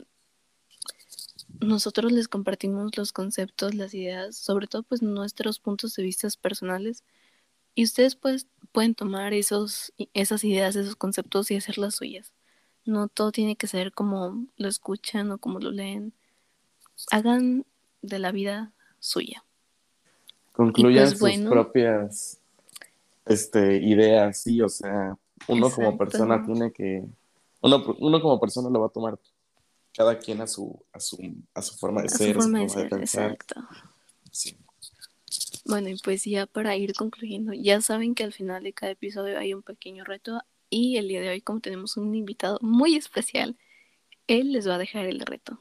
nosotros 1.61 2.13
les 2.13 2.29
compartimos 2.29 2.97
los 2.97 3.13
conceptos, 3.13 3.75
las 3.75 3.95
ideas, 3.95 4.37
sobre 4.37 4.67
todo 4.67 4.83
pues 4.83 5.03
nuestros 5.03 5.59
puntos 5.59 5.95
de 5.95 6.03
vista 6.03 6.29
personales 6.41 7.05
y 7.75 7.85
ustedes 7.85 8.17
pues 8.17 8.47
pueden 8.73 8.95
tomar 8.95 9.33
esos, 9.33 9.93
esas 10.15 10.45
ideas, 10.45 10.77
esos 10.77 10.97
conceptos 10.97 11.51
y 11.51 11.57
hacerlas 11.57 11.95
suyas. 11.95 12.33
No 12.85 13.09
todo 13.09 13.31
tiene 13.31 13.57
que 13.57 13.67
ser 13.67 13.93
como 13.93 14.47
lo 14.57 14.69
escuchan 14.69 15.31
o 15.31 15.39
como 15.39 15.61
lo 15.61 15.71
leen. 15.71 16.13
Hagan 17.11 17.65
de 18.03 18.19
la 18.19 18.33
vida 18.33 18.73
suya. 18.99 19.45
Concluyan 20.53 21.13
pues, 21.19 21.39
sus 21.39 21.49
propias 21.49 22.41
este, 23.27 23.77
ideas, 23.77 24.41
sí, 24.41 24.61
o 24.61 24.69
sea, 24.69 25.17
uno 25.47 25.71
como 25.71 25.97
persona 25.97 26.45
tiene 26.45 26.73
que, 26.73 27.05
uno, 27.61 27.97
uno 27.99 28.21
como 28.21 28.41
persona 28.41 28.69
lo 28.71 28.81
va 28.81 28.87
a 28.87 28.91
tomar 28.91 29.19
cada 30.01 30.19
quien 30.19 30.41
a 30.41 30.47
su, 30.47 30.83
a 30.95 30.99
su, 30.99 31.19
a 31.53 31.61
su 31.61 31.77
forma 31.77 32.01
de 32.01 32.09
ser, 32.09 32.31
a 32.31 32.41
su 32.41 32.41
forma, 32.41 32.61
de, 32.61 32.89
pensar. 32.89 33.33
Exacto. 33.33 33.61
Sí. 34.33 34.57
Bueno, 35.67 35.91
y 35.91 35.99
pues 35.99 36.25
ya 36.25 36.47
para 36.47 36.75
ir 36.75 36.95
concluyendo, 36.95 37.53
ya 37.53 37.83
saben 37.83 38.15
que 38.15 38.25
al 38.25 38.33
final 38.33 38.63
de 38.63 38.73
cada 38.73 38.93
episodio 38.93 39.39
hay 39.39 39.53
un 39.53 39.63
pequeño 39.63 40.05
reto 40.05 40.41
y 40.71 40.97
el 40.97 41.07
día 41.07 41.21
de 41.21 41.29
hoy 41.29 41.43
como 41.43 41.61
tenemos 41.61 41.99
un 41.99 42.15
invitado 42.15 42.59
muy 42.63 42.97
especial, 42.97 43.59
él 44.27 44.53
les 44.53 44.67
va 44.67 44.77
a 44.77 44.79
dejar 44.79 45.05
el 45.05 45.21
reto. 45.21 45.61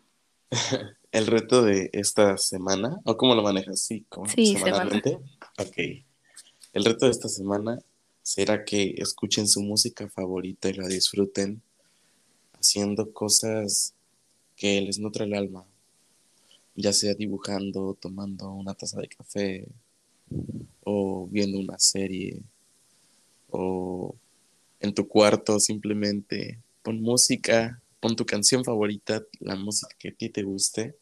el 1.12 1.28
reto 1.28 1.62
de 1.62 1.90
esta 1.92 2.38
semana, 2.38 2.98
¿o 3.04 3.18
cómo 3.18 3.36
lo 3.36 3.44
manejas? 3.44 3.82
Sí, 3.82 4.06
¿cómo? 4.08 4.26
sí 4.30 4.56
semanalmente. 4.56 5.20
Ok. 5.58 5.78
El 6.72 6.86
reto 6.86 7.08
de 7.08 7.12
esta 7.12 7.28
semana 7.28 7.78
será 8.24 8.64
que 8.64 8.96
escuchen 9.00 9.50
su 9.50 9.60
música 9.64 10.08
favorita 10.08 10.70
y 10.70 10.76
la 10.76 10.88
disfruten 10.88 11.62
haciendo 12.54 13.12
cosas 13.12 13.96
que 14.60 14.82
les 14.82 15.00
nutre 15.00 15.24
el 15.24 15.34
alma, 15.34 15.66
ya 16.76 16.92
sea 16.92 17.14
dibujando, 17.14 17.98
tomando 18.00 18.52
una 18.52 18.74
taza 18.74 19.00
de 19.00 19.08
café, 19.08 19.66
o 20.84 21.28
viendo 21.32 21.58
una 21.60 21.80
serie, 21.80 22.42
o 23.50 24.14
en 24.82 24.94
tu 24.94 25.08
cuarto 25.08 25.60
simplemente 25.62 26.60
pon 26.84 27.02
música, 27.02 27.82
pon 28.02 28.18
tu 28.18 28.26
canción 28.26 28.66
favorita, 28.66 29.24
la 29.40 29.56
música 29.56 29.96
que 29.98 30.10
a 30.10 30.14
ti 30.14 30.30
te 30.30 30.44
guste, 30.44 30.96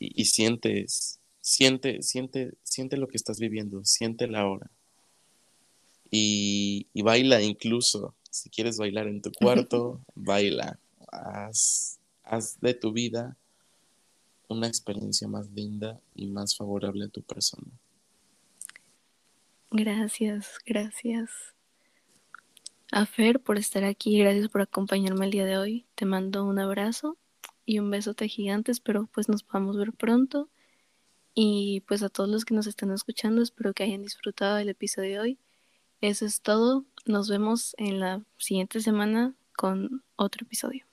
y, 0.00 0.24
sientes, 0.24 1.20
siente, 1.42 2.02
siente, 2.02 2.54
siente 2.64 2.96
lo 2.96 3.06
que 3.06 3.18
estás 3.18 3.38
viviendo, 3.38 3.84
siente 3.84 4.26
la 4.26 4.46
hora. 4.46 4.70
Y, 6.10 6.86
y 6.94 7.02
baila 7.02 7.40
incluso, 7.42 8.14
si 8.30 8.48
quieres 8.48 8.78
bailar 8.78 9.06
en 9.06 9.20
tu 9.20 9.30
cuarto, 9.30 10.00
baila, 10.14 10.78
haz 11.12 11.99
haz 12.30 12.60
de 12.60 12.74
tu 12.74 12.92
vida 12.92 13.36
una 14.48 14.68
experiencia 14.68 15.26
más 15.26 15.50
linda 15.50 16.00
y 16.14 16.28
más 16.28 16.56
favorable 16.56 17.04
a 17.04 17.08
tu 17.08 17.22
persona. 17.22 17.68
Gracias, 19.70 20.58
gracias. 20.64 21.30
A 22.92 23.06
Fer 23.06 23.40
por 23.40 23.58
estar 23.58 23.84
aquí, 23.84 24.18
gracias 24.18 24.48
por 24.48 24.62
acompañarme 24.62 25.26
el 25.26 25.30
día 25.32 25.44
de 25.44 25.58
hoy. 25.58 25.86
Te 25.94 26.06
mando 26.06 26.44
un 26.44 26.58
abrazo 26.58 27.16
y 27.64 27.78
un 27.78 27.90
besote 27.90 28.28
gigante, 28.28 28.72
espero 28.72 29.08
pues 29.12 29.28
nos 29.28 29.42
podamos 29.42 29.76
ver 29.76 29.92
pronto. 29.92 30.48
Y 31.34 31.82
pues 31.86 32.02
a 32.02 32.08
todos 32.08 32.28
los 32.28 32.44
que 32.44 32.54
nos 32.54 32.66
están 32.66 32.90
escuchando, 32.90 33.42
espero 33.42 33.72
que 33.72 33.84
hayan 33.84 34.02
disfrutado 34.02 34.56
del 34.56 34.68
episodio 34.68 35.10
de 35.10 35.20
hoy. 35.20 35.38
Eso 36.00 36.26
es 36.26 36.42
todo. 36.42 36.84
Nos 37.06 37.28
vemos 37.28 37.74
en 37.78 38.00
la 38.00 38.24
siguiente 38.36 38.80
semana 38.80 39.34
con 39.56 40.02
otro 40.16 40.44
episodio. 40.44 40.89